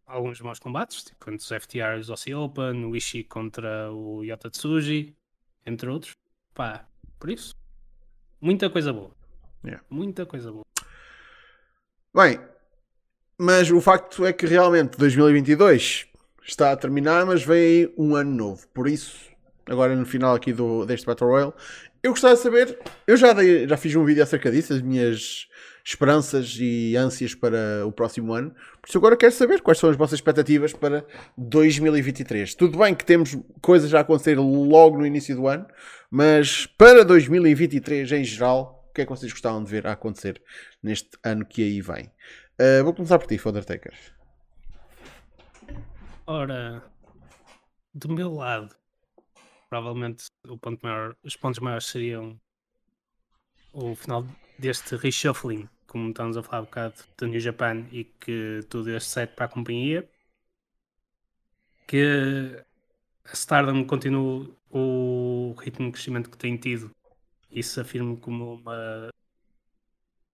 Alguns 0.06 0.40
maus 0.40 0.58
combates, 0.58 1.04
tipo 1.04 1.30
entre 1.30 1.44
os 1.44 1.62
FTR 1.62 1.96
e 1.96 2.00
os 2.00 2.10
Aussie 2.10 2.34
Open, 2.34 2.84
o 2.84 2.96
Ishii 2.96 3.24
contra 3.24 3.90
o 3.92 4.22
Yota 4.22 4.50
Tsuji, 4.50 5.14
entre 5.64 5.88
outros. 5.88 6.14
Pá, 6.54 6.86
por 7.18 7.30
isso, 7.30 7.54
muita 8.40 8.68
coisa 8.68 8.92
boa. 8.92 9.10
Yeah. 9.64 9.82
Muita 9.88 10.26
coisa 10.26 10.50
boa. 10.50 10.64
Bem, 12.14 12.38
mas 13.38 13.70
o 13.70 13.80
facto 13.80 14.26
é 14.26 14.32
que 14.32 14.44
realmente 14.46 14.98
2022 14.98 16.06
está 16.46 16.72
a 16.72 16.76
terminar, 16.76 17.24
mas 17.24 17.42
vem 17.42 17.58
aí 17.58 17.94
um 17.96 18.14
ano 18.14 18.30
novo. 18.30 18.68
Por 18.68 18.86
isso, 18.86 19.16
agora 19.66 19.94
no 19.96 20.04
final 20.04 20.34
aqui 20.34 20.52
do, 20.52 20.84
deste 20.84 21.06
Battle 21.06 21.30
Royale, 21.30 21.52
eu 22.02 22.10
gostava 22.10 22.34
de 22.34 22.40
saber, 22.40 22.78
eu 23.06 23.16
já, 23.16 23.32
dei- 23.32 23.66
já 23.66 23.76
fiz 23.76 23.94
um 23.94 24.04
vídeo 24.04 24.22
acerca 24.22 24.50
disso, 24.50 24.72
as 24.74 24.82
minhas 24.82 25.48
esperanças 25.84 26.56
e 26.58 26.96
ânsias 26.96 27.34
para 27.34 27.86
o 27.86 27.92
próximo 27.92 28.32
ano. 28.32 28.50
Por 28.80 28.88
isso 28.88 28.98
agora 28.98 29.16
quero 29.16 29.32
saber 29.32 29.60
quais 29.60 29.78
são 29.78 29.90
as 29.90 29.96
vossas 29.96 30.14
expectativas 30.14 30.72
para 30.72 31.04
2023. 31.36 32.54
Tudo 32.54 32.78
bem 32.78 32.94
que 32.94 33.04
temos 33.04 33.36
coisas 33.60 33.92
a 33.94 34.00
acontecer 34.00 34.38
logo 34.38 34.98
no 34.98 35.06
início 35.06 35.34
do 35.34 35.46
ano, 35.46 35.66
mas 36.10 36.66
para 36.66 37.04
2023 37.04 38.12
em 38.12 38.24
geral, 38.24 38.86
o 38.90 38.94
que 38.94 39.02
é 39.02 39.04
que 39.04 39.10
vocês 39.10 39.32
gostavam 39.32 39.62
de 39.64 39.70
ver 39.70 39.86
a 39.86 39.92
acontecer 39.92 40.40
neste 40.82 41.10
ano 41.24 41.44
que 41.44 41.62
aí 41.62 41.80
vem? 41.80 42.10
Uh, 42.60 42.84
vou 42.84 42.94
começar 42.94 43.18
por 43.18 43.26
ti, 43.26 43.40
Undertaker. 43.44 43.94
Ora, 46.26 46.82
do 47.92 48.08
meu 48.08 48.32
lado, 48.32 48.74
provavelmente 49.68 50.26
o 50.46 50.56
ponto 50.56 50.80
maior, 50.82 51.16
os 51.24 51.34
pontos 51.34 51.58
maiores 51.60 51.86
seriam 51.86 52.38
o 53.72 53.94
final 53.94 54.24
deste 54.58 54.96
reshuffling, 54.96 55.68
como 55.92 56.08
estamos 56.08 56.38
a 56.38 56.42
falar 56.42 56.62
um 56.62 56.64
bocado 56.64 56.94
da 57.18 57.26
New 57.26 57.38
Japan 57.38 57.86
e 57.92 58.04
que 58.04 58.60
tudo 58.70 58.90
este 58.90 59.10
set 59.10 59.34
para 59.34 59.44
a 59.44 59.48
companhia. 59.48 60.08
Que 61.86 62.64
a 63.24 63.32
Stardom 63.34 63.84
continue 63.84 64.56
o 64.70 65.54
ritmo 65.58 65.86
de 65.86 65.92
crescimento 65.92 66.30
que 66.30 66.38
tem 66.38 66.56
tido 66.56 66.90
e 67.50 67.62
se 67.62 67.78
afirme 67.78 68.16
como 68.16 68.54
uma, 68.54 69.10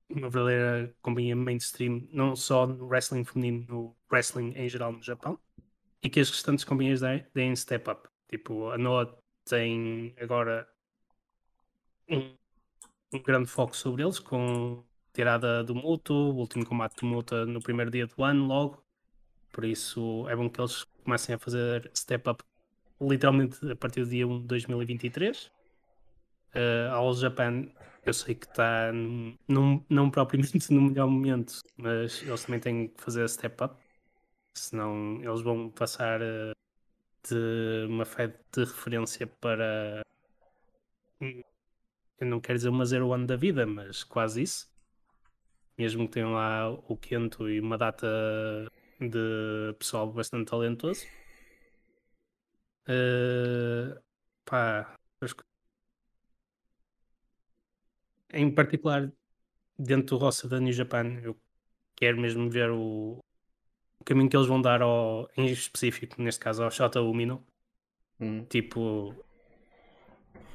uma 0.09 0.31
verdadeira 0.31 0.95
companhia 1.03 1.35
mainstream, 1.35 2.07
não 2.13 2.37
só 2.37 2.65
no 2.65 2.87
wrestling 2.87 3.25
feminino, 3.25 3.67
no 3.69 3.97
wrestling 4.13 4.53
em 4.55 4.69
geral 4.69 4.93
no 4.93 5.03
Japão 5.03 5.41
e 6.01 6.09
que 6.09 6.21
as 6.21 6.31
restantes 6.31 6.65
companhias 6.65 7.01
deem, 7.01 7.27
deem 7.35 7.57
step 7.57 7.91
up. 7.91 8.09
Tipo, 8.29 8.71
a 8.71 8.79
Noah 8.79 9.13
tem 9.45 10.15
agora 10.21 10.69
um, 12.09 12.37
um 13.13 13.23
grande 13.23 13.49
foco 13.49 13.77
sobre 13.77 14.05
eles, 14.05 14.21
com 14.21 14.85
tirada 15.19 15.65
do 15.65 15.75
Muto, 15.75 16.15
o 16.15 16.37
último 16.37 16.65
combate 16.65 17.01
do 17.01 17.07
Muta 17.07 17.45
no 17.45 17.61
primeiro 17.61 17.91
dia 17.91 18.07
do 18.07 18.23
ano, 18.23 18.47
logo. 18.47 18.85
Por 19.53 19.65
isso 19.65 20.29
é 20.29 20.37
bom 20.37 20.49
que 20.49 20.61
eles 20.61 20.85
comecem 21.03 21.35
a 21.35 21.39
fazer 21.39 21.91
step 21.93 22.31
up 22.31 22.45
literalmente 23.01 23.59
a 23.69 23.75
partir 23.75 24.05
do 24.05 24.11
dia 24.11 24.29
1 24.29 24.43
de 24.43 24.47
2023. 24.47 25.51
Uh, 26.55 26.93
All 26.93 27.13
Japan, 27.15 27.67
eu 28.07 28.15
sei 28.15 28.37
que 28.37 28.47
está 28.47 28.93
não 28.93 30.11
propriamente 30.11 30.53
no 30.73 30.83
melhor 30.83 31.09
momento, 31.09 31.63
mas 31.77 32.23
eles 32.23 32.45
também 32.45 32.61
têm 32.61 32.87
que 32.89 33.03
fazer 33.03 33.29
step 33.29 33.65
up 33.65 33.75
senão 34.55 35.21
eles 35.23 35.41
vão 35.41 35.71
passar 35.71 36.21
eh, 36.21 36.53
de 37.29 37.87
uma 37.89 38.05
fé 38.05 38.29
de 38.29 38.65
referência 38.65 39.27
para 39.27 40.03
eu 41.21 42.27
não 42.27 42.41
quero 42.41 42.59
dizer 42.59 42.69
uma 42.69 42.85
zero 42.85 43.09
one 43.09 43.27
da 43.27 43.37
vida, 43.37 43.67
mas 43.67 44.03
quase 44.05 44.43
isso. 44.43 44.69
Mesmo 45.79 46.07
que 46.07 46.15
tenham 46.15 46.33
lá 46.33 46.71
o 46.71 46.97
Quento 46.97 47.49
e 47.49 47.61
uma 47.61 47.79
data 47.79 48.07
de 49.01 49.73
pessoal 49.79 50.11
bastante 50.13 50.51
talentoso. 50.51 51.07
Eh, 52.87 54.01
pá, 54.45 54.97
em 58.33 58.51
particular 58.55 59.13
dentro 59.79 60.19
do 60.19 60.25
roster 60.25 60.51
da 60.51 60.61
New 60.61 60.73
Japan, 60.73 61.21
eu 61.23 61.37
quero 61.97 62.21
mesmo 62.21 62.51
ver 62.51 62.71
o, 62.71 63.19
o 64.01 64.05
caminho 64.05 64.29
que 64.29 64.37
eles 64.37 64.49
vão 64.49 64.61
dar 64.61 64.83
ao, 64.83 65.29
em 65.37 65.47
específico, 65.47 66.21
neste 66.23 66.41
caso 66.41 66.63
ao 66.63 66.71
Shota 66.71 67.01
Umino. 67.01 67.45
Hum. 68.21 68.45
Tipo, 68.47 69.15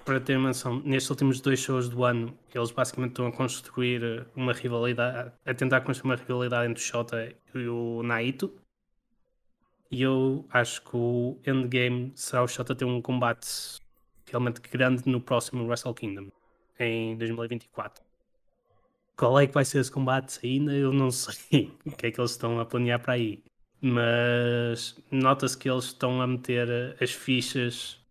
para 0.06 0.20
ter 0.20 0.38
uma 0.38 0.50
noção, 0.50 0.82
nestes 0.82 1.10
últimos 1.10 1.40
dois 1.40 1.60
shows 1.60 1.90
do 1.90 2.04
ano, 2.04 2.38
eles 2.54 2.72
basicamente 2.72 3.12
estão 3.12 3.28
a 3.28 3.32
construir 3.32 4.04
eh, 4.04 4.26
uma 4.36 4.54
rivalidade, 4.54 5.32
a 5.46 5.54
tentar 5.54 5.82
construir 5.82 6.12
uma 6.12 6.16
rivalidade 6.16 6.70
entre 6.70 6.84
o 6.84 6.86
Shota 6.86 7.34
e 7.56 7.68
o 7.68 8.04
Naito. 8.04 8.54
E 9.90 10.02
eu 10.02 10.46
acho 10.52 10.82
que 10.84 10.96
o 10.96 11.38
endgame 11.46 12.12
será 12.16 12.44
o 12.44 12.48
Shota 12.48 12.76
ter 12.76 12.86
um 12.86 13.02
combate 13.02 13.48
realmente 14.26 14.62
grande 14.62 15.04
no 15.10 15.22
próximo 15.22 15.66
Wrestle 15.66 15.94
Kingdom, 15.94 16.32
em 16.80 17.16
2024. 17.18 18.04
Qual 19.16 19.40
é 19.40 19.48
que 19.48 19.54
vai 19.54 19.64
ser 19.64 19.80
esse 19.80 19.92
combate 19.92 20.40
ainda? 20.44 20.74
Eu 20.74 20.92
não 20.92 21.12
sei 21.12 21.72
o 21.86 21.92
que 21.92 22.08
é 22.08 22.12
que 22.12 22.20
eles 22.20 22.32
estão 22.32 22.60
a 22.60 22.66
planear 22.66 23.00
para 23.00 23.14
aí. 23.14 23.44
Mas 23.80 24.98
nota-se 25.12 25.58
que 25.58 25.70
eles 25.70 25.86
estão 25.86 26.22
a 26.22 26.28
meter 26.28 26.70
eh, 26.70 27.04
as 27.04 27.12
fichas 27.12 28.03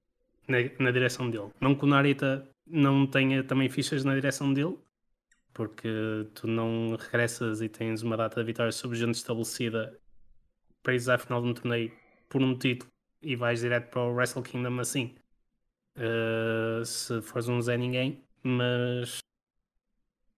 na, 0.49 0.59
na 0.79 0.91
direção 0.91 1.31
dele. 1.31 1.51
Não 1.61 1.75
que 1.75 1.85
o 1.85 1.89
Narita 1.89 2.49
não 2.67 3.07
tenha 3.07 3.43
também 3.45 3.69
fichas 3.69 4.05
na 4.05 4.15
direção 4.15 4.53
dele, 4.53 4.79
porque 5.53 5.89
tu 6.35 6.47
não 6.47 6.97
regressas 6.97 7.61
e 7.61 7.69
tens 7.69 8.03
uma 8.03 8.17
data 8.17 8.41
de 8.41 8.47
vitória 8.47 8.73
sobre 8.73 8.99
gente 8.99 9.15
estabelecida 9.15 9.99
para 10.83 10.95
ir 10.95 11.11
à 11.11 11.19
final 11.19 11.43
de 11.43 11.49
um 11.49 11.55
torneio 11.55 11.93
por 12.29 12.43
um 12.43 12.57
título 12.57 12.91
e 13.23 13.37
vais 13.37 13.61
direto 13.61 13.91
para 13.91 14.03
o 14.03 14.15
Wrestle 14.15 14.43
Kingdom 14.43 14.81
assim. 14.81 15.15
Uh, 15.97 16.85
se 16.85 17.21
fores 17.21 17.49
um 17.49 17.61
Zé 17.61 17.77
Ninguém, 17.77 18.25
mas 18.43 19.19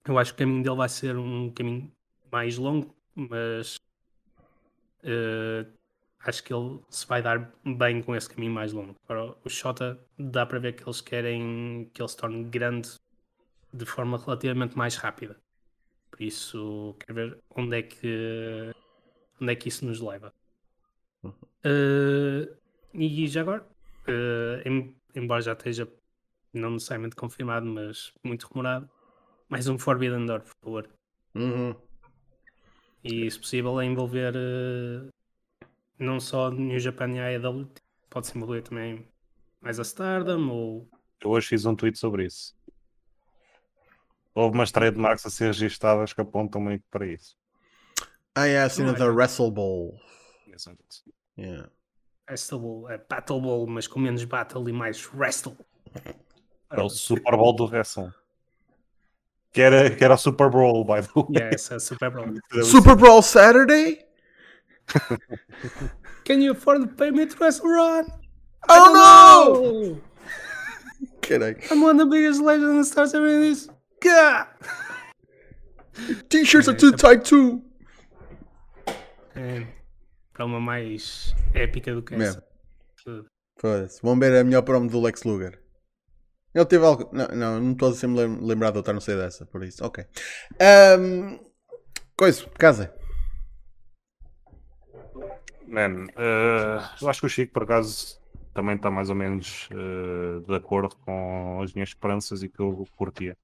eu 0.06 0.18
acho 0.18 0.34
que 0.34 0.42
o 0.42 0.46
caminho 0.46 0.62
dele 0.62 0.76
vai 0.76 0.88
ser 0.88 1.16
um 1.16 1.50
caminho 1.50 1.90
mais 2.30 2.58
longo, 2.58 2.94
mas 3.14 3.76
uh, 5.04 5.83
acho 6.24 6.42
que 6.42 6.52
ele 6.52 6.80
se 6.88 7.06
vai 7.06 7.22
dar 7.22 7.52
bem 7.64 8.02
com 8.02 8.14
esse 8.16 8.28
caminho 8.28 8.52
mais 8.52 8.72
longo. 8.72 8.94
Agora, 9.08 9.36
o 9.44 9.48
Shota 9.48 9.98
dá 10.18 10.46
para 10.46 10.58
ver 10.58 10.74
que 10.74 10.84
eles 10.84 11.00
querem 11.00 11.90
que 11.92 12.00
ele 12.00 12.08
se 12.08 12.16
torne 12.16 12.44
grande 12.44 12.90
de 13.72 13.84
forma 13.84 14.18
relativamente 14.18 14.76
mais 14.76 14.96
rápida. 14.96 15.36
Por 16.10 16.22
isso, 16.22 16.94
quero 17.00 17.14
ver 17.14 17.38
onde 17.50 17.78
é 17.78 17.82
que, 17.82 18.72
onde 19.40 19.52
é 19.52 19.56
que 19.56 19.68
isso 19.68 19.84
nos 19.84 20.00
leva. 20.00 20.32
Uh, 21.24 22.56
e 22.92 23.26
já 23.26 23.40
agora, 23.40 23.66
uh, 24.08 24.68
em- 24.68 24.96
embora 25.14 25.40
já 25.42 25.52
esteja 25.52 25.88
não 26.52 26.70
necessariamente 26.70 27.16
confirmado, 27.16 27.66
mas 27.66 28.12
muito 28.22 28.46
rumorado, 28.46 28.88
mais 29.48 29.66
um 29.66 29.78
Forbidden 29.78 30.26
Door, 30.26 30.42
por 30.42 30.54
favor. 30.62 30.88
Uhum. 31.34 31.74
E, 33.02 33.30
se 33.30 33.38
possível, 33.38 33.78
a 33.78 33.84
envolver 33.84 34.34
eh, 34.34 35.08
não 35.98 36.20
só 36.20 36.50
New 36.50 36.78
Japan 36.78 37.10
e 37.10 37.20
AEW, 37.20 37.68
pode-se 38.10 38.36
envolver 38.36 38.62
também 38.62 39.06
mais 39.60 39.78
a 39.78 39.82
Stardom 39.82 40.48
ou. 40.50 40.88
Eu 41.20 41.30
hoje 41.30 41.48
fiz 41.48 41.64
um 41.64 41.74
tweet 41.74 41.98
sobre 41.98 42.26
isso. 42.26 42.54
Houve 44.34 44.54
umas 44.56 44.72
trademarks 44.72 45.24
a 45.24 45.30
ser 45.30 45.46
registadas 45.46 46.12
que 46.12 46.20
apontam 46.20 46.60
muito 46.60 46.84
para 46.90 47.06
isso. 47.06 47.36
Ah, 48.34 48.46
é 48.46 48.60
a 48.60 48.68
cena 48.68 48.92
Não, 48.92 48.98
da 48.98 49.04
é. 49.04 49.08
Wrestle 49.08 49.50
Bowl. 49.50 49.98
Yeah. 51.38 51.70
Wrestle 52.28 52.58
Bowl, 52.58 52.90
é 52.90 52.98
Battle 52.98 53.40
Bowl, 53.40 53.66
mas 53.66 53.86
com 53.86 54.00
menos 54.00 54.24
battle 54.24 54.68
e 54.68 54.72
mais 54.72 55.08
wrestle. 55.14 55.56
Era 56.70 56.84
o 56.84 56.90
Super 56.90 57.36
Bowl 57.36 57.54
do 57.54 57.66
Wrestling. 57.66 58.12
Que 59.52 59.60
era, 59.60 59.88
que 59.88 60.02
era 60.02 60.14
o 60.14 60.18
Super 60.18 60.50
Bowl, 60.50 60.84
by 60.84 61.00
the 61.00 61.12
way. 61.14 61.26
Yeah, 61.36 61.54
essa 61.54 61.74
é 61.74 61.76
a 61.76 61.80
Super 61.80 62.10
Bowl. 62.10 62.26
Super 62.64 62.96
Brawl 62.96 63.22
Saturday? 63.22 64.03
Can 66.24 66.40
you 66.40 66.52
afford 66.52 66.80
to 66.82 66.86
pay 66.88 67.10
me 67.10 67.26
to 67.26 67.36
wrestle 67.38 67.68
run? 67.68 68.06
Oh 68.68 69.98
Oh! 69.98 70.00
Caralho. 71.20 71.56
I'm 71.70 71.80
one 71.82 71.98
of 72.00 72.06
the 72.08 72.16
biggest 72.16 72.40
legends 72.40 72.88
that 72.88 72.92
starts 72.92 73.12
doing 73.12 73.40
this. 73.40 73.68
Gah! 74.00 74.46
T-shirts 76.28 76.68
are 76.68 76.74
too 76.76 76.92
tight 76.92 77.24
too. 77.24 77.62
É, 79.36 79.66
para 80.32 80.44
uma 80.44 80.60
mais 80.60 81.34
épica 81.54 81.94
do 81.94 82.02
que 82.02 82.16
Mesmo. 82.16 82.40
essa. 82.98 83.24
Foda-se. 83.58 84.00
Vamos 84.02 84.18
ver 84.26 84.36
a 84.38 84.44
melhor 84.44 84.62
promo 84.62 84.88
do 84.88 85.00
Lex 85.00 85.22
Luger. 85.24 85.60
Ele 86.54 86.64
teve 86.66 86.84
algo. 86.84 87.08
Não, 87.12 87.26
não, 87.28 87.60
não 87.60 87.72
estou 87.72 87.90
a 87.90 87.94
ser 87.94 88.06
lem- 88.08 88.38
lembrado 88.40 88.72
de 88.74 88.78
outra, 88.78 88.92
não 88.92 89.00
sei 89.00 89.16
dessa, 89.16 89.44
por 89.46 89.64
isso. 89.64 89.84
Ok. 89.84 90.04
Ahm, 90.60 91.38
Coisa, 92.16 92.46
casa. 92.58 92.94
Man, 95.74 96.06
eh, 96.16 96.78
eu 97.02 97.08
acho 97.08 97.20
que 97.20 97.26
o 97.26 97.28
Chico, 97.28 97.52
por 97.52 97.64
acaso, 97.64 98.20
também 98.54 98.76
está 98.76 98.90
mais 98.90 99.10
ou 99.10 99.16
menos 99.16 99.68
eh, 99.72 100.40
de 100.46 100.54
acordo 100.54 100.96
com 100.98 101.60
as 101.62 101.72
minhas 101.74 101.88
esperanças 101.90 102.42
e 102.42 102.48
que 102.48 102.60
eu 102.60 102.86
curtia 102.96 103.36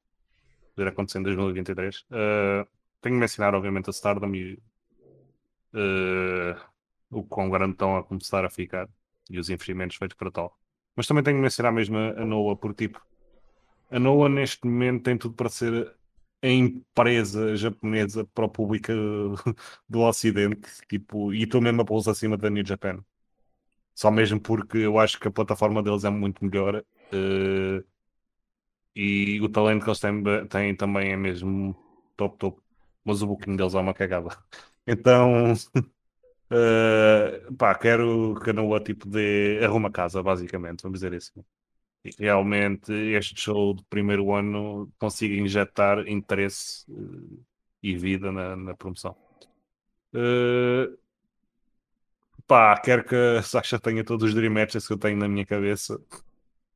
ver 0.76 0.88
acontecer 0.88 1.18
em 1.18 1.22
2023. 1.24 2.06
Eh, 2.10 2.66
tenho 3.00 3.16
de 3.16 3.20
mencionar, 3.20 3.54
obviamente, 3.54 3.90
a 3.90 3.92
Stardom 3.92 4.34
e 4.34 4.58
eh, 5.74 6.56
o 7.10 7.22
quão 7.24 7.50
grande 7.50 7.72
estão 7.72 7.96
a 7.96 8.04
começar 8.04 8.44
a 8.44 8.50
ficar 8.50 8.88
e 9.28 9.38
os 9.38 9.50
investimentos 9.50 9.96
feitos 9.96 10.16
para 10.16 10.30
tal. 10.30 10.58
Mas 10.96 11.06
também 11.06 11.24
tenho 11.24 11.36
de 11.36 11.42
mencionar 11.42 11.72
mesmo 11.72 11.96
a, 11.98 12.22
a 12.22 12.24
Noah, 12.24 12.56
porque 12.56 12.88
tipo, 12.88 13.00
a 13.90 13.98
Noah 13.98 14.28
neste 14.28 14.66
momento 14.66 15.04
tem 15.04 15.18
tudo 15.18 15.34
para 15.34 15.48
ser 15.48 15.94
a 16.42 16.48
empresa 16.48 17.56
japonesa 17.56 18.24
para 18.26 18.44
o 18.46 18.48
público 18.48 18.92
do 19.88 20.00
Ocidente, 20.00 20.68
tipo, 20.88 21.32
e 21.34 21.42
estou 21.44 21.60
mesmo 21.60 21.82
a 21.82 21.84
pô-los 21.84 22.08
acima 22.08 22.36
da 22.36 22.50
New 22.50 22.64
Japan. 22.66 23.04
Só 23.94 24.10
mesmo 24.10 24.40
porque 24.40 24.78
eu 24.78 24.98
acho 24.98 25.20
que 25.20 25.28
a 25.28 25.30
plataforma 25.30 25.82
deles 25.82 26.04
é 26.04 26.10
muito 26.10 26.44
melhor 26.44 26.84
eh, 27.12 27.84
e 28.94 29.40
o 29.40 29.48
talento 29.48 29.84
que 29.84 29.88
eles 29.90 30.00
têm, 30.00 30.22
têm 30.48 30.76
também 30.76 31.12
é 31.12 31.16
mesmo 31.16 31.74
top, 32.16 32.36
top. 32.38 32.60
Mas 33.04 33.22
o 33.22 33.26
booking 33.26 33.56
deles 33.56 33.74
é 33.74 33.78
uma 33.80 33.94
cagada. 33.94 34.28
Então, 34.86 35.52
eh, 36.50 37.46
pá, 37.58 37.74
quero 37.74 38.34
que 38.42 38.50
a 38.50 38.52
Noah 38.52 38.82
tipo 38.82 39.08
de 39.08 39.60
arruma 39.64 39.90
casa, 39.90 40.22
basicamente, 40.22 40.82
vamos 40.82 41.00
dizer 41.00 41.14
assim. 41.14 41.44
Realmente 42.18 42.92
este 42.92 43.38
show 43.38 43.74
do 43.74 43.84
primeiro 43.84 44.32
ano 44.34 44.90
consiga 44.98 45.34
injetar 45.34 46.08
interesse 46.08 46.86
eh, 46.90 47.38
e 47.82 47.96
vida 47.96 48.32
na, 48.32 48.56
na 48.56 48.74
promoção. 48.76 49.16
Eh, 50.14 50.88
pá, 52.46 52.78
quero 52.80 53.04
que 53.04 53.14
a 53.38 53.42
Sasha 53.42 53.78
tenha 53.78 54.04
todos 54.04 54.28
os 54.28 54.34
dream 54.34 54.52
matches 54.52 54.86
que 54.86 54.92
eu 54.92 54.98
tenho 54.98 55.16
na 55.18 55.28
minha 55.28 55.46
cabeça, 55.46 55.98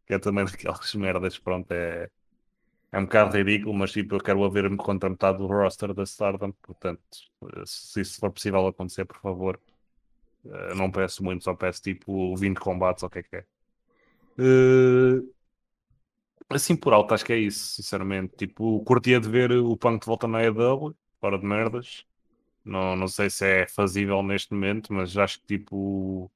que 0.07 0.15
é 0.15 0.19
também 0.19 0.45
daquelas 0.47 0.95
merdas, 0.95 1.39
pronto, 1.39 1.73
é, 1.73 2.11
é 2.93 2.99
um 2.99 3.05
bocado 3.05 3.37
ridículo, 3.37 3.75
mas 3.75 3.93
tipo, 3.93 4.17
eu 4.17 4.21
quero 4.21 4.45
a 4.45 4.51
ver-me 4.51 4.77
contra 4.77 5.11
metade 5.11 5.39
do 5.39 5.47
roster 5.47 5.95
da 5.95 6.05
Stardom, 6.05 6.53
portanto, 6.63 7.03
eh, 7.57 7.63
se 7.67 8.01
isso 8.03 8.21
for 8.21 8.33
possível 8.33 8.67
acontecer, 8.69 9.05
por 9.07 9.19
favor, 9.21 9.61
eh, 10.47 10.75
não 10.75 10.91
peço 10.91 11.25
muito, 11.25 11.45
só 11.45 11.55
peço 11.55 11.83
tipo 11.83 12.37
20 12.37 12.59
combates 12.61 13.03
ou 13.03 13.09
o 13.09 13.11
que 13.11 13.21
é 13.21 13.23
que 13.23 13.37
é. 13.37 13.47
Eh, 14.39 15.21
assim 16.49 16.77
por 16.77 16.93
alto, 16.93 17.15
acho 17.15 17.25
que 17.25 17.33
é 17.33 17.39
isso, 17.39 17.75
sinceramente. 17.75 18.35
Tipo, 18.37 18.83
curtia 18.85 19.21
de 19.21 19.29
ver 19.29 19.53
o 19.53 19.77
Punk 19.77 20.01
de 20.03 20.07
volta 20.07 20.27
na 20.29 20.43
EW, 20.43 20.95
fora 21.21 21.39
de 21.39 21.45
merdas. 21.47 22.05
Não, 22.65 22.97
não 22.97 23.09
sei 23.09 23.31
se 23.31 23.47
é 23.47 23.69
fazível 23.69 24.23
neste 24.23 24.53
momento, 24.55 24.93
mas 24.93 25.17
acho 25.19 25.41
que 25.41 25.47
tipo 25.59 26.31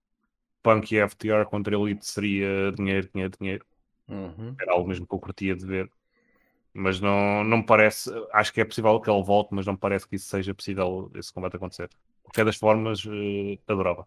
Punk 0.62 0.92
e 0.94 0.98
FTR 0.98 1.46
contra 1.46 1.74
Elite 1.76 2.06
seria 2.06 2.72
dinheiro, 2.72 3.08
dinheiro, 3.12 3.34
dinheiro. 3.40 3.66
Uhum. 4.08 4.56
Era 4.60 4.72
algo 4.72 4.88
mesmo 4.88 5.06
que 5.06 5.14
eu 5.14 5.18
curtia 5.20 5.56
de 5.56 5.66
ver. 5.66 5.90
Mas 6.74 7.00
não, 7.00 7.44
não 7.44 7.58
me 7.58 7.66
parece, 7.66 8.10
acho 8.32 8.52
que 8.52 8.60
é 8.60 8.64
possível 8.64 9.00
que 9.00 9.10
ele 9.10 9.22
volte, 9.24 9.54
mas 9.54 9.66
não 9.66 9.76
parece 9.76 10.08
que 10.08 10.16
isso 10.16 10.28
seja 10.28 10.54
possível 10.54 11.10
esse 11.14 11.32
combate 11.32 11.56
acontecer. 11.56 11.88
De 11.88 11.96
qualquer 12.24 12.44
das 12.44 12.56
formas, 12.56 13.02
eh, 13.06 13.58
adorava. 13.68 14.06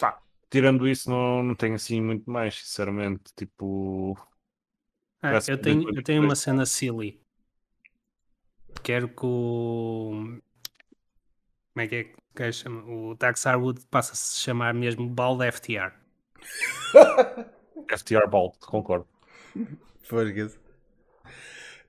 Pá, 0.00 0.22
tirando 0.50 0.88
isso, 0.88 1.10
não, 1.10 1.42
não 1.42 1.54
tenho 1.54 1.74
assim 1.74 2.00
muito 2.00 2.30
mais, 2.30 2.54
sinceramente. 2.54 3.24
Tipo, 3.36 4.16
Ah, 5.22 5.38
eu, 5.46 5.60
tenho, 5.60 5.94
eu 5.94 6.02
tenho 6.02 6.22
uma 6.22 6.36
cena 6.36 6.64
silly. 6.64 7.20
Quero 8.82 9.08
que 9.08 9.26
o. 9.26 10.40
Como 11.72 11.84
é 11.84 11.86
que 11.86 11.94
é 11.96 12.04
que 12.34 12.52
chama? 12.52 12.82
O 12.84 13.14
Dax 13.14 13.46
Harwood 13.46 13.84
passa 13.90 14.12
a 14.12 14.16
se 14.16 14.36
chamar 14.38 14.72
mesmo 14.74 15.08
Bald 15.08 15.42
FTR. 15.42 15.92
FTR 17.88 18.28
Ball, 18.28 18.52
concordo. 18.60 19.06
Forgas. 20.02 20.58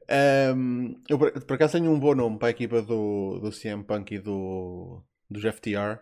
Ahm, 0.07 0.95
eu 1.07 1.17
por, 1.19 1.31
por 1.31 1.53
acaso 1.53 1.73
tenho 1.73 1.91
um 1.91 1.99
bom 1.99 2.15
nome 2.15 2.39
para 2.39 2.47
a 2.47 2.51
equipa 2.51 2.81
do, 2.81 3.39
do 3.39 3.51
CM 3.51 3.83
Punk 3.83 4.15
e 4.15 4.19
do, 4.19 5.03
dos 5.29 5.43
FTR. 5.45 5.99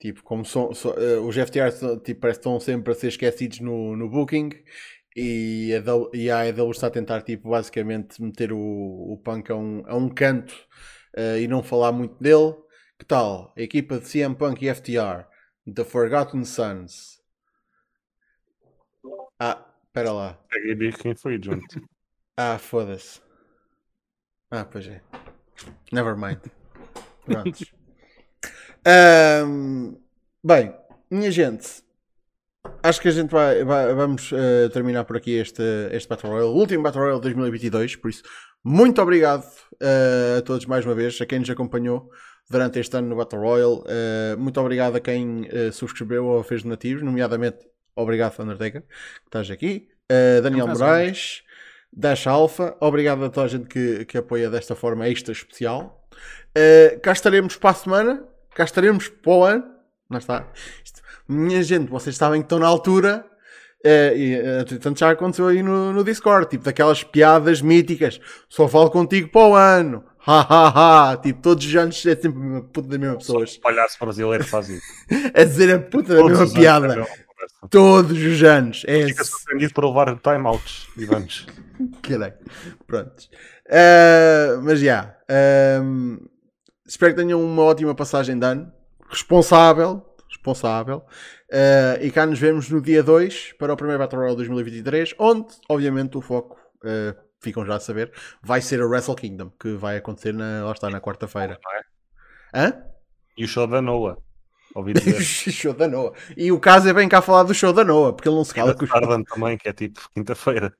Tipo, 0.00 0.22
como 0.24 0.44
são, 0.46 0.72
são- 0.74 0.94
eh, 0.94 1.18
os 1.18 1.36
FTR 1.36 1.70
são- 1.70 1.98
tipo, 2.00 2.20
parece 2.22 2.38
que 2.40 2.48
estão 2.48 2.58
sempre 2.58 2.90
a 2.92 2.94
ser 2.96 3.08
esquecidos 3.08 3.60
no, 3.60 3.94
no 3.96 4.08
booking 4.08 4.50
e 5.14 5.74
a, 5.74 5.80
W- 5.80 6.10
e 6.14 6.30
a 6.30 6.48
está 6.48 6.86
a 6.86 6.90
tentar 6.90 7.20
tipo, 7.22 7.50
basicamente 7.50 8.20
meter 8.22 8.50
o, 8.52 8.58
o 8.58 9.18
Punk 9.22 9.50
a 9.52 9.56
um, 9.56 9.82
a 9.86 9.94
um 9.96 10.08
canto 10.08 10.54
eh, 11.14 11.42
e 11.42 11.46
não 11.48 11.62
falar 11.62 11.92
muito 11.92 12.14
dele. 12.22 12.54
Que 12.98 13.04
tal? 13.04 13.52
A 13.56 13.60
equipa 13.62 13.98
de 13.98 14.06
CM 14.08 14.34
Punk 14.34 14.62
e 14.64 14.68
FTR, 14.74 15.26
The 15.74 15.84
Forgotten 15.84 16.44
Sons. 16.44 17.20
Ah, 19.38 19.66
espera 19.86 20.12
lá. 20.12 20.38
Peguei 20.48 20.92
quem 20.92 21.14
foi, 21.14 21.38
junto. 21.42 21.80
Ah, 22.36 22.56
foda-se. 22.58 23.20
Ah, 24.50 24.64
pois 24.64 24.86
é. 24.86 25.02
Never 25.92 26.16
mind. 26.16 26.40
Prontos. 27.26 27.70
Ahm, 28.84 29.94
bem, 30.42 30.74
minha 31.10 31.30
gente, 31.30 31.82
acho 32.82 33.00
que 33.00 33.08
a 33.08 33.10
gente 33.10 33.30
vai, 33.30 33.62
vai- 33.64 33.94
vamos 33.94 34.32
eh, 34.32 34.68
terminar 34.70 35.04
por 35.04 35.16
aqui 35.16 35.32
este, 35.36 35.62
este 35.92 36.08
Battle 36.08 36.30
Royale, 36.32 36.50
o 36.50 36.54
último 36.54 36.82
Battle 36.82 37.02
Royale 37.02 37.20
de 37.20 37.24
2022. 37.28 37.96
Por 37.96 38.10
isso, 38.10 38.22
muito 38.64 39.00
obrigado 39.02 39.44
eh, 39.80 40.36
a 40.38 40.42
todos 40.42 40.66
mais 40.66 40.84
uma 40.86 40.94
vez, 40.94 41.20
a 41.20 41.26
quem 41.26 41.38
nos 41.40 41.50
acompanhou 41.50 42.10
durante 42.48 42.78
este 42.78 42.96
ano 42.96 43.08
no 43.08 43.16
Battle 43.16 43.40
Royale. 43.40 43.82
Eh, 43.86 44.36
muito 44.36 44.60
obrigado 44.60 44.96
a 44.96 45.00
quem 45.00 45.48
subscreveu 45.72 46.24
ou 46.26 46.42
fez 46.42 46.62
donativos, 46.62 47.02
nomeadamente 47.02 47.58
obrigado, 47.94 48.40
Undertaker, 48.40 48.82
que 48.82 48.88
estás 49.26 49.50
aqui. 49.50 49.88
Daniel 50.42 50.66
prazer. 50.66 50.86
Moraes. 50.86 51.42
Dash 51.92 52.26
Alpha, 52.28 52.76
obrigado 52.80 53.24
a 53.24 53.28
toda 53.30 53.46
a 53.46 53.48
gente 53.48 53.66
que, 53.66 54.04
que 54.04 54.16
apoia 54.16 54.48
desta 54.48 54.76
forma 54.76 55.08
extra 55.08 55.32
especial. 55.32 56.08
Uh, 56.56 57.00
cá 57.00 57.12
estaremos 57.12 57.56
para 57.56 57.70
a 57.70 57.74
semana, 57.74 58.24
cá 58.60 58.64
estaremos 58.64 59.08
para 59.08 59.32
o 59.32 59.44
ano. 59.44 59.64
Lá 60.10 60.18
está. 60.18 60.46
Isto- 60.84 61.00
minha 61.26 61.62
gente, 61.62 61.88
vocês 61.90 62.16
sabem 62.16 62.40
que 62.40 62.46
estão 62.46 62.58
na 62.58 62.66
altura. 62.66 63.24
uh, 63.84 64.16
e, 64.16 64.38
uh, 64.38 64.66
portanto, 64.66 64.98
já 64.98 65.10
aconteceu 65.10 65.46
aí 65.46 65.62
no, 65.62 65.92
no 65.92 66.04
Discord, 66.04 66.50
tipo 66.50 66.64
daquelas 66.64 67.02
piadas 67.02 67.62
míticas. 67.62 68.20
Só 68.48 68.68
falo 68.68 68.90
contigo 68.90 69.28
para 69.28 69.40
o 69.40 69.54
ano. 69.54 70.04
Ha 70.26 70.40
ha 70.40 71.12
ha. 71.12 71.16
Tipo, 71.16 71.40
todos 71.40 71.64
os 71.64 71.74
anos 71.74 72.04
é 72.04 72.14
sempre 72.14 72.38
a 72.38 72.44
mesma 72.44 72.62
puta 72.64 72.88
da 72.88 72.98
mesma 72.98 73.16
pessoas. 73.16 73.56
O 73.56 73.60
palhaço 73.62 73.96
brasileiro 73.98 74.44
faz 74.44 74.68
isso. 74.68 74.86
A 75.34 75.44
dizer 75.44 75.74
a 75.74 75.78
puta 75.78 76.14
da 76.14 76.24
mesma 76.24 76.42
anos 76.42 76.54
é 76.54 76.58
piada. 76.58 77.06
Todos 77.70 78.18
os 78.22 78.42
anos. 78.42 78.84
É 78.86 79.06
Fica 79.06 79.24
surpreendido 79.24 79.72
por 79.72 79.86
levar 79.86 80.18
timeouts 80.18 80.88
e 80.98 81.06
vamos. 81.06 81.46
Caralho. 82.02 82.34
Prontos. 82.86 83.30
Uh, 83.66 84.60
mas 84.62 84.80
já. 84.80 85.16
um, 85.82 86.18
espero 86.90 87.14
que 87.14 87.22
tenham 87.22 87.42
uma 87.42 87.62
ótima 87.62 87.94
passagem 87.94 88.38
de 88.38 88.44
ano. 88.44 88.72
Responsável. 89.08 90.04
Responsável. 90.28 90.98
Uh, 91.48 92.02
e 92.02 92.10
cá 92.10 92.26
nos 92.26 92.38
vemos 92.38 92.68
no 92.68 92.80
dia 92.80 93.02
2 93.02 93.54
para 93.58 93.72
o 93.72 93.76
primeiro 93.76 93.98
Battle 93.98 94.20
Royale 94.20 94.36
2023, 94.36 95.14
onde, 95.18 95.48
obviamente, 95.68 96.16
o 96.16 96.20
foco, 96.20 96.56
uh, 96.84 97.16
ficam 97.40 97.64
já 97.64 97.76
a 97.76 97.80
saber, 97.80 98.12
vai 98.42 98.60
ser 98.60 98.80
o 98.80 98.88
Wrestle 98.88 99.16
Kingdom, 99.16 99.50
que 99.58 99.74
vai 99.74 99.96
acontecer 99.96 100.32
na, 100.32 100.64
lá 100.64 100.72
está, 100.72 100.88
na 100.90 101.00
quarta-feira. 101.00 101.58
Hã? 102.54 102.72
E 103.36 103.44
o 103.44 103.48
show 103.48 103.66
da 103.66 103.80
Noah. 103.80 104.16
Ouvi 104.74 104.92
dizer. 104.94 105.20
show 105.20 105.72
da 105.72 105.88
Noah. 105.88 106.16
E 106.36 106.52
o 106.52 106.60
caso 106.60 106.88
é 106.88 106.92
bem 106.92 107.08
cá 107.08 107.20
falar 107.20 107.42
do 107.42 107.54
show 107.54 107.72
da 107.72 107.84
Noah, 107.84 108.12
porque 108.12 108.28
ele 108.28 108.36
não 108.36 108.44
se 108.44 108.54
cala 108.54 108.74
com 108.74 108.84
os 108.84 108.90
Stardom 108.90 109.22
também, 109.24 109.58
que 109.58 109.68
é 109.68 109.72
tipo 109.72 110.00
quinta-feira. 110.14 110.72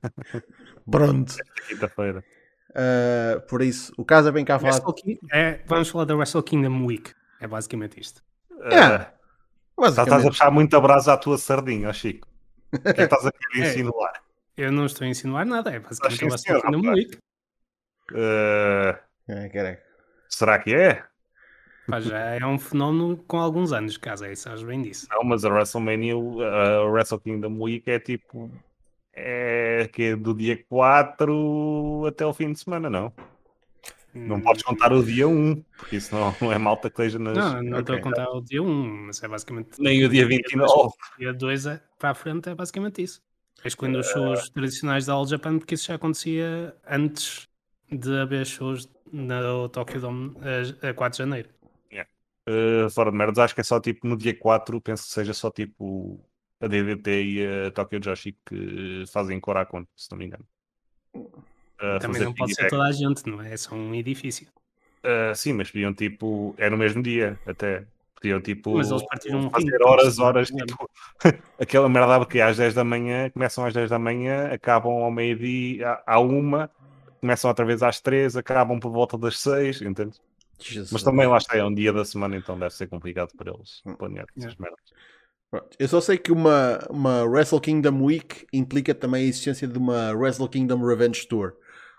Pronto. 0.89 1.35
Quinta-feira. 1.67 2.23
Uh, 2.71 3.41
por 3.47 3.61
isso, 3.61 3.93
o 3.97 4.05
caso 4.05 4.29
é 4.29 4.31
bem 4.31 4.45
cá 4.45 4.57
falar. 4.57 4.79
É, 5.31 5.59
vamos 5.65 5.89
falar 5.89 6.05
da 6.05 6.15
Wrestle 6.15 6.41
Kingdom 6.43 6.85
Week. 6.85 7.11
É 7.39 7.47
basicamente 7.47 7.99
isto. 7.99 8.23
Yeah. 8.63 9.03
Eh, 9.03 9.21
Estás 9.87 9.97
a 9.97 10.01
Basicamente. 10.03 10.27
puxar 10.27 10.51
muita 10.51 10.79
brasa 10.79 11.13
à 11.13 11.17
tua 11.17 11.37
sardinha, 11.37 11.91
Chico. 11.91 12.27
O 12.73 12.79
que 12.79 12.87
é 12.89 12.93
que 12.93 13.01
estás 13.01 13.25
a 13.25 13.31
querer 13.31 13.65
É. 13.65 13.69
insinuar? 13.71 14.13
Eu 14.55 14.71
não 14.71 14.85
estou 14.85 15.05
a 15.05 15.09
insinuar 15.09 15.45
nada, 15.45 15.71
é 15.71 15.79
basicamente 15.79 16.23
a 16.23 16.27
Wrestle 16.27 16.61
Kingdom 16.61 16.77
rapaz. 16.81 16.95
Week. 16.97 17.17
Eh, 18.13 18.99
É, 19.27 19.49
caraca. 19.49 19.83
será 20.29 20.59
que 20.59 20.73
é? 20.75 21.03
Pá, 21.87 21.99
já 21.99 22.17
é 22.19 22.45
um 22.45 22.59
fenómeno 22.59 23.17
com 23.17 23.37
alguns 23.37 23.73
anos, 23.73 23.97
caso 23.97 24.23
é 24.25 24.33
isso, 24.33 24.43
sabes 24.43 24.63
bem 24.63 24.81
disso. 24.81 25.07
Não, 25.09 25.23
mas 25.23 25.43
a 25.43 25.49
WrestleMania, 25.49 26.13
a 26.15 26.83
Wrestle 26.85 27.19
Kingdom 27.19 27.59
Week 27.59 27.89
é 27.89 27.99
tipo. 27.99 28.51
É 29.13 29.89
que 29.91 30.03
é 30.03 30.15
do 30.15 30.33
dia 30.33 30.63
4 30.69 32.05
até 32.07 32.25
o 32.25 32.33
fim 32.33 32.51
de 32.53 32.59
semana, 32.59 32.89
não? 32.89 33.13
Não 34.13 34.37
Hum, 34.37 34.41
podes 34.41 34.63
contar 34.63 34.93
o 34.93 35.03
dia 35.03 35.27
1, 35.27 35.63
porque 35.77 35.95
isso 35.95 36.13
não, 36.13 36.35
não 36.41 36.51
é 36.51 36.57
malta 36.57 36.89
que 36.89 37.01
esteja 37.01 37.17
nas. 37.17 37.35
Não, 37.35 37.63
não 37.63 37.79
estou 37.79 37.95
Ok. 37.95 37.95
a 37.95 38.01
contar 38.01 38.29
o 38.29 38.41
dia 38.41 38.61
1, 38.61 38.87
mas 39.07 39.23
é 39.23 39.27
basicamente. 39.27 39.81
Nem 39.81 40.05
o 40.05 40.09
dia 40.09 40.27
29. 40.27 40.93
Dia 41.17 41.33
2 41.33 41.65
é, 41.65 41.81
para 41.97 42.11
a 42.11 42.13
frente 42.13 42.49
é 42.49 42.55
basicamente 42.55 43.01
isso. 43.01 43.21
Excluindo 43.63 43.99
os 43.99 44.07
shows 44.07 44.49
tradicionais 44.49 45.05
da 45.05 45.13
All 45.13 45.27
Japan, 45.27 45.59
porque 45.59 45.75
isso 45.75 45.85
já 45.87 45.95
acontecia 45.95 46.75
antes 46.87 47.47
de 47.91 48.17
haver 48.19 48.45
shows 48.45 48.89
no 49.11 49.69
Tokyo 49.69 49.99
Dome 50.01 50.35
a, 50.83 50.89
a 50.89 50.93
4 50.93 51.17
de 51.17 51.23
janeiro. 51.23 51.49
Uh, 52.49 52.89
fora 52.89 53.11
de 53.11 53.17
merdas, 53.17 53.37
acho 53.37 53.53
que 53.53 53.61
é 53.61 53.63
só 53.63 53.79
tipo 53.79 54.07
no 54.07 54.17
dia 54.17 54.35
4, 54.37 54.81
penso 54.81 55.03
que 55.05 55.11
seja 55.11 55.31
só 55.33 55.51
tipo 55.51 56.19
a 56.61 56.67
DDT 56.67 57.23
e 57.23 57.67
a 57.67 57.71
Tokyo 57.71 57.99
Joshi 57.99 58.37
que 58.45 59.03
fazem 59.11 59.39
Korakon, 59.39 59.85
se 59.95 60.09
não 60.11 60.17
me 60.17 60.25
engano. 60.25 60.45
A 61.79 61.99
Também 61.99 62.21
não 62.21 62.33
pode 62.33 62.53
ser 62.53 62.69
toda 62.69 62.83
a 62.83 62.91
gente, 62.91 63.27
não 63.27 63.41
é? 63.41 63.53
É 63.53 63.57
só 63.57 63.75
um 63.75 63.93
edifício. 63.95 64.47
Uh, 65.03 65.35
sim, 65.35 65.53
mas 65.53 65.71
podiam 65.71 65.93
tipo, 65.93 66.53
é 66.57 66.69
no 66.69 66.77
mesmo 66.77 67.01
dia 67.01 67.39
até. 67.45 67.85
Podiam 68.13 68.39
tipo 68.39 68.77
Mas 68.77 68.91
eles 68.91 69.03
partiram 69.07 69.39
um 69.39 69.49
fazer 69.49 69.81
horas, 69.81 70.19
horas, 70.19 70.49
tipo, 70.49 70.87
aquela 71.59 71.89
merda 71.89 72.23
que 72.23 72.37
é 72.37 72.43
às 72.43 72.57
10 72.57 72.75
da 72.75 72.83
manhã, 72.83 73.31
começam 73.31 73.65
às 73.65 73.73
10 73.73 73.89
da 73.89 73.97
manhã, 73.97 74.53
acabam 74.53 74.91
ao 74.91 75.09
meio-dia, 75.09 75.89
à 76.05 76.15
à 76.15 76.19
uma, 76.19 76.69
começam 77.19 77.49
outra 77.49 77.65
vez 77.65 77.81
às 77.81 77.99
3, 77.99 78.37
acabam 78.37 78.79
por 78.79 78.91
volta 78.91 79.17
das 79.17 79.39
6, 79.39 79.81
entende? 79.81 80.19
Jesus. 80.59 80.91
Mas 80.91 81.01
também 81.01 81.25
lá 81.25 81.37
está, 81.37 81.57
é 81.57 81.63
um 81.63 81.73
dia 81.73 81.91
da 81.91 82.05
semana, 82.05 82.35
então 82.35 82.59
deve 82.59 82.75
ser 82.75 82.87
complicado 82.87 83.31
para 83.35 83.51
eles 83.51 83.81
Hum. 83.87 83.95
planear 83.95 84.27
essas 84.37 84.55
merdas. 84.55 84.93
Pronto. 85.51 85.75
Eu 85.77 85.87
só 85.89 85.99
sei 85.99 86.17
que 86.17 86.31
uma, 86.31 86.79
uma 86.89 87.23
Wrestle 87.25 87.59
Kingdom 87.59 88.01
Week 88.03 88.47
implica 88.53 88.95
também 88.95 89.25
a 89.25 89.27
existência 89.27 89.67
de 89.67 89.77
uma 89.77 90.13
Wrestle 90.13 90.47
Kingdom 90.47 90.81
Revenge 90.85 91.27
Tour 91.27 91.53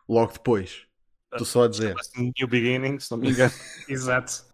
logo 0.08 0.32
depois. 0.32 0.86
Estou 1.30 1.46
só 1.46 1.64
a 1.64 1.68
dizer. 1.68 1.94
New 2.16 2.48
Beginning, 2.48 2.98
se 2.98 3.10
não 3.10 3.18
me 3.18 3.30
engano. 3.30 3.52
Exato. 3.88 4.44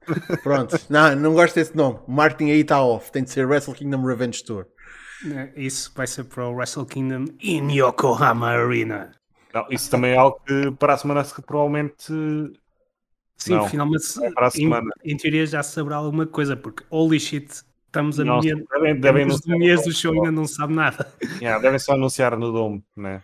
Pronto. 0.43 0.77
Não, 0.91 1.15
não 1.17 1.33
gosto 1.35 1.55
desse 1.55 1.77
nome. 1.77 2.01
O 2.07 2.13
marketing 2.13 2.51
aí 2.51 2.61
está 2.61 2.83
off. 2.83 3.11
Tem 3.13 3.23
de 3.25 3.31
ser 3.31 3.47
Wrestle 3.47 3.75
Kingdom 3.75 4.05
Revenge 4.05 4.45
Tour. 4.45 4.67
É, 5.33 5.53
Isso 5.57 5.93
vai 5.95 6.07
ser 6.07 6.25
para 6.25 6.47
o 6.47 6.55
Wrestle 6.55 6.87
Kingdom 6.87 7.25
in 7.41 7.71
Yokohama 7.73 8.49
Arena. 8.49 9.13
Não, 9.53 9.67
isso 9.71 9.91
também 9.91 10.13
é 10.13 10.17
algo 10.17 10.41
que 10.47 10.71
para 10.73 10.95
a 10.95 10.99
semana 10.99 11.25
se- 11.25 11.41
provavelmente 11.43 12.13
Sim, 13.37 13.55
Não, 13.55 13.69
finalmente 13.69 14.05
para 14.35 14.47
a 14.47 14.49
em, 14.49 14.51
semana. 14.51 14.91
em 15.05 15.17
teoria 15.17 15.47
já 15.47 15.63
se 15.63 15.73
saberá 15.73 15.97
alguma 15.97 16.27
coisa, 16.27 16.57
porque 16.57 16.85
holy 16.91 17.21
shit, 17.21 17.49
estamos 17.89 18.21
a 18.21 18.25
não, 18.25 18.41
meia, 18.41 18.55
devem, 18.55 19.01
devem, 19.01 19.25
menos 19.25 19.41
do 19.41 19.53
anunciar 19.53 19.59
mês 19.59 19.85
do 19.85 19.93
show 19.93 20.13
ainda 20.13 20.31
não 20.31 20.47
se 20.47 20.55
sabe 20.55 20.75
nada. 20.75 21.13
Yeah, 21.43 21.61
devem 21.61 21.79
só 21.79 21.93
anunciar 21.95 22.37
no 22.37 22.53
Dome, 22.53 22.85
né? 22.97 23.23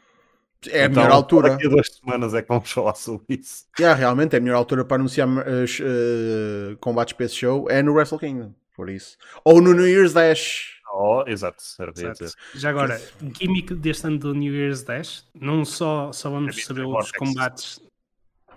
É 0.69 0.85
a 0.85 0.87
Então, 0.87 1.03
melhor 1.03 1.15
altura. 1.15 1.51
Daqui 1.51 1.67
a 1.67 1.71
duas 1.71 1.89
semanas 1.89 2.35
é 2.35 2.43
que 2.43 2.49
vamos 2.49 2.71
falar 2.71 2.95
sobre 2.95 3.41
isso. 3.41 3.65
Yeah, 3.79 3.99
realmente 3.99 4.35
é 4.35 4.39
a 4.39 4.41
melhor 4.41 4.57
altura 4.57 4.85
para 4.85 4.97
anunciar 4.97 5.29
uh, 5.29 5.41
uh, 5.41 6.77
combates 6.79 7.13
para 7.13 7.27
esse 7.27 7.37
show 7.37 7.69
é 7.71 7.83
no 7.83 7.93
Wrestle 7.93 8.19
Kingdom. 8.19 8.55
Por 8.75 8.89
isso. 8.89 9.17
Ou 9.45 9.61
no 9.61 9.73
New 9.73 9.87
Year's 9.87 10.13
Dash. 10.13 10.75
Oh, 10.93 11.25
exato, 11.27 11.63
dizer. 11.93 12.33
Já 12.55 12.71
agora, 12.71 13.01
gimmick 13.39 13.75
deste 13.75 14.07
ano 14.07 14.19
do 14.19 14.33
New 14.33 14.55
Year's 14.55 14.83
Dash, 14.83 15.25
não 15.35 15.65
só, 15.65 16.13
só 16.13 16.31
vamos 16.31 16.55
Mystery 16.55 16.83
saber 16.83 16.87
os 16.87 17.11
combates 17.11 17.81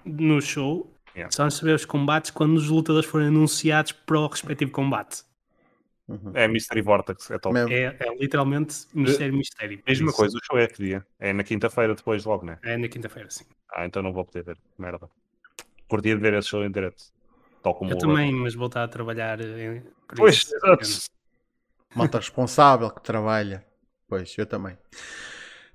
no 0.06 0.40
show, 0.40 0.94
Yeah. 1.16 1.32
só 1.32 1.44
vamos 1.44 1.56
saber 1.56 1.74
os 1.74 1.84
combates 1.84 2.30
quando 2.30 2.56
os 2.58 2.70
lutadores 2.70 3.10
forem 3.10 3.30
anunciados 3.30 3.92
para 3.92 4.20
o 4.20 4.28
respectivo 4.28 4.72
combate. 4.72 5.24
Uhum. 6.08 6.32
É 6.34 6.48
Mystery 6.48 6.82
Vortex, 6.82 7.30
é 7.32 7.38
top. 7.38 7.58
É, 7.74 7.98
é 8.00 8.16
literalmente 8.18 8.88
mistério, 8.94 9.36
mistério. 9.36 9.84
Mesma 9.86 10.08
isso. 10.08 10.16
coisa, 10.16 10.38
o 10.38 10.42
show 10.44 10.58
é 10.58 10.68
que 10.68 10.82
dia? 10.82 11.06
É 11.20 11.34
na 11.34 11.44
quinta-feira 11.44 11.94
depois 11.94 12.24
logo, 12.24 12.46
né? 12.46 12.58
É 12.64 12.78
na 12.78 12.88
quinta-feira, 12.88 13.30
sim. 13.30 13.44
Ah, 13.74 13.86
então 13.86 14.02
não 14.02 14.14
vou 14.14 14.24
poder 14.24 14.44
ver. 14.44 14.58
Merda. 14.78 15.10
Curtia 15.90 16.16
de 16.16 16.22
ver 16.22 16.34
esse 16.36 16.48
show 16.48 16.64
em 16.64 16.72
direto. 16.72 17.04
Tal 17.62 17.76
como 17.76 17.92
Eu 17.92 17.98
também, 17.98 18.34
mas 18.34 18.56
vou 18.56 18.68
estar 18.68 18.84
a 18.84 18.88
trabalhar 18.88 19.40
em. 19.42 19.82
por 20.08 20.18
Pois, 20.18 20.50
exato. 20.52 20.88
Malta 21.94 22.20
responsável 22.20 22.90
que 22.90 23.02
trabalha. 23.02 23.66
Pois, 24.08 24.38
eu 24.38 24.46
também. 24.46 24.78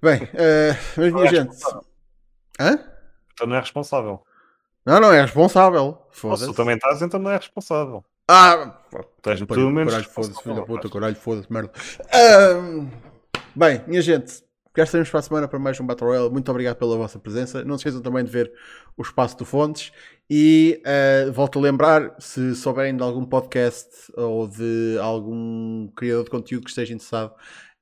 Bem, 0.00 0.22
uh, 0.22 0.76
mas 0.96 1.12
minha 1.12 1.26
é 1.26 1.28
gente. 1.28 1.56
Hã? 2.58 2.78
Então 3.32 3.46
não 3.46 3.56
é 3.56 3.60
responsável. 3.60 4.24
Não, 4.84 5.00
não, 5.00 5.12
é 5.12 5.20
responsável. 5.20 6.06
Se 6.10 6.20
Foda-se. 6.20 6.46
tu 6.46 6.54
também 6.54 6.76
estás, 6.76 7.02
então 7.02 7.20
não 7.20 7.30
é 7.30 7.36
responsável. 7.36 8.04
Ah, 8.34 8.80
Tu 9.20 9.30
és 9.30 9.40
Pá, 9.40 9.54
pelo 9.54 9.70
menos. 9.70 9.92
Caralho, 9.92 10.10
foda-se, 10.10 10.42
filho 10.42 10.54
da 10.54 10.62
puta, 10.62 10.88
caralho, 10.88 11.14
foda-se, 11.16 11.52
merda. 11.52 11.70
Bem, 13.54 13.84
minha 13.86 14.00
gente, 14.00 14.42
cá 14.72 14.84
estaremos 14.84 15.10
para 15.10 15.20
a 15.20 15.22
semana 15.22 15.48
para 15.48 15.58
mais 15.58 15.78
um 15.78 15.84
Battle 15.84 16.08
Royale. 16.08 16.30
Muito 16.30 16.50
obrigado 16.50 16.76
pela 16.76 16.96
vossa 16.96 17.18
presença. 17.18 17.62
Não 17.62 17.76
se 17.76 17.82
esqueçam 17.82 18.00
também 18.00 18.24
de 18.24 18.30
ver 18.30 18.50
o 18.96 19.02
espaço 19.02 19.36
do 19.36 19.44
Fontes. 19.44 19.92
E 20.30 20.80
ah, 20.86 21.30
volto 21.30 21.58
a 21.58 21.62
lembrar, 21.62 22.16
se 22.18 22.54
souberem 22.54 22.96
de 22.96 23.02
algum 23.02 23.26
podcast 23.26 24.10
ou 24.16 24.48
de 24.48 24.96
algum 24.98 25.88
criador 25.94 26.24
de 26.24 26.30
conteúdo 26.30 26.64
que 26.64 26.70
esteja 26.70 26.94
interessado 26.94 27.34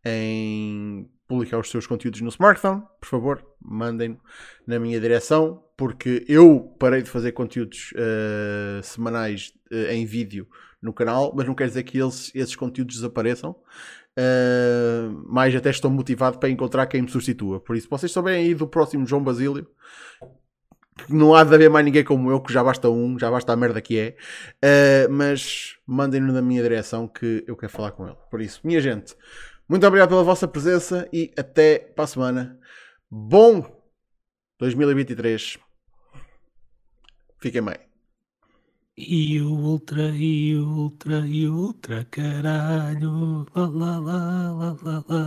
em 0.05 1.09
publicar 1.29 1.59
os 1.59 1.71
seus 1.71 1.87
conteúdos 1.87 2.21
no 2.23 2.29
smartphone, 2.29 2.83
por 3.01 3.09
favor, 3.09 3.47
mandem 3.63 4.19
na 4.67 4.81
minha 4.81 4.99
direção, 4.99 5.63
porque 5.81 6.27
eu 6.29 6.77
parei 6.79 7.01
de 7.01 7.09
fazer 7.09 7.33
conteúdos 7.33 7.95
ah, 7.97 8.83
semanais 8.83 9.55
ah, 9.73 9.95
em 9.95 10.05
vídeo 10.05 10.47
no 10.83 10.93
canal, 10.93 11.33
mas 11.35 11.47
não 11.47 11.55
quer 11.55 11.69
dizer 11.69 11.85
que 11.85 11.99
eles, 11.99 12.31
esses 12.35 12.55
conteúdos 12.55 12.97
desapareçam. 12.97 13.57
Ah, 14.15 15.11
mais 15.27 15.57
até 15.57 15.71
estou 15.71 15.91
motivado 15.91 16.39
para 16.39 16.51
encontrar 16.51 16.85
quem 16.85 17.01
me 17.01 17.09
substitua. 17.09 17.61
Por 17.61 17.77
isso, 17.77 17.89
vocês 17.89 18.13
souberem 18.13 18.49
aí 18.49 18.55
do 18.55 18.69
próximo 18.69 19.07
João 19.07 19.25
Basílio, 19.25 19.67
não 21.09 21.35
há 21.35 21.45
de 21.45 21.55
haver 21.55 21.71
mais 21.71 21.83
ninguém 21.83 22.05
como 22.05 22.31
eu, 22.31 22.43
que 22.43 22.53
já 22.53 22.63
basta 22.63 22.91
um, 22.91 23.19
já 23.19 23.31
basta 23.31 23.51
a 23.51 23.57
merda 23.57 23.81
que 23.81 23.99
é. 23.99 24.17
Ah, 24.63 25.09
mas 25.11 25.79
mandem-no 25.87 26.31
na 26.31 26.43
minha 26.43 26.63
direção 26.63 27.09
que 27.09 27.43
eu 27.47 27.57
quero 27.57 27.73
falar 27.73 27.93
com 27.93 28.07
ele. 28.07 28.19
Por 28.31 28.43
isso, 28.43 28.61
minha 28.65 28.83
gente, 28.83 29.17
muito 29.67 29.87
obrigado 29.87 30.11
pela 30.11 30.25
vossa 30.25 30.47
presença 30.47 31.09
e 31.11 31.33
até 31.39 31.79
para 31.79 32.05
a 32.05 32.07
semana. 32.07 32.61
Bom 33.11 33.81
2023. 34.59 35.70
Fiquem 37.41 37.63
bem. 37.65 37.81
E 38.97 39.41
o 39.41 39.51
ultra, 39.71 40.07
e 40.31 40.55
o 40.57 40.65
ultra, 40.83 41.19
e 41.27 41.49
o 41.49 41.55
ultra, 41.65 42.05
caralho. 42.17 43.47
Lá, 43.55 43.67
lá, 43.81 43.99
lá, 43.99 44.53
lá, 44.59 44.71
lá, 44.85 45.05
lá. 45.09 45.25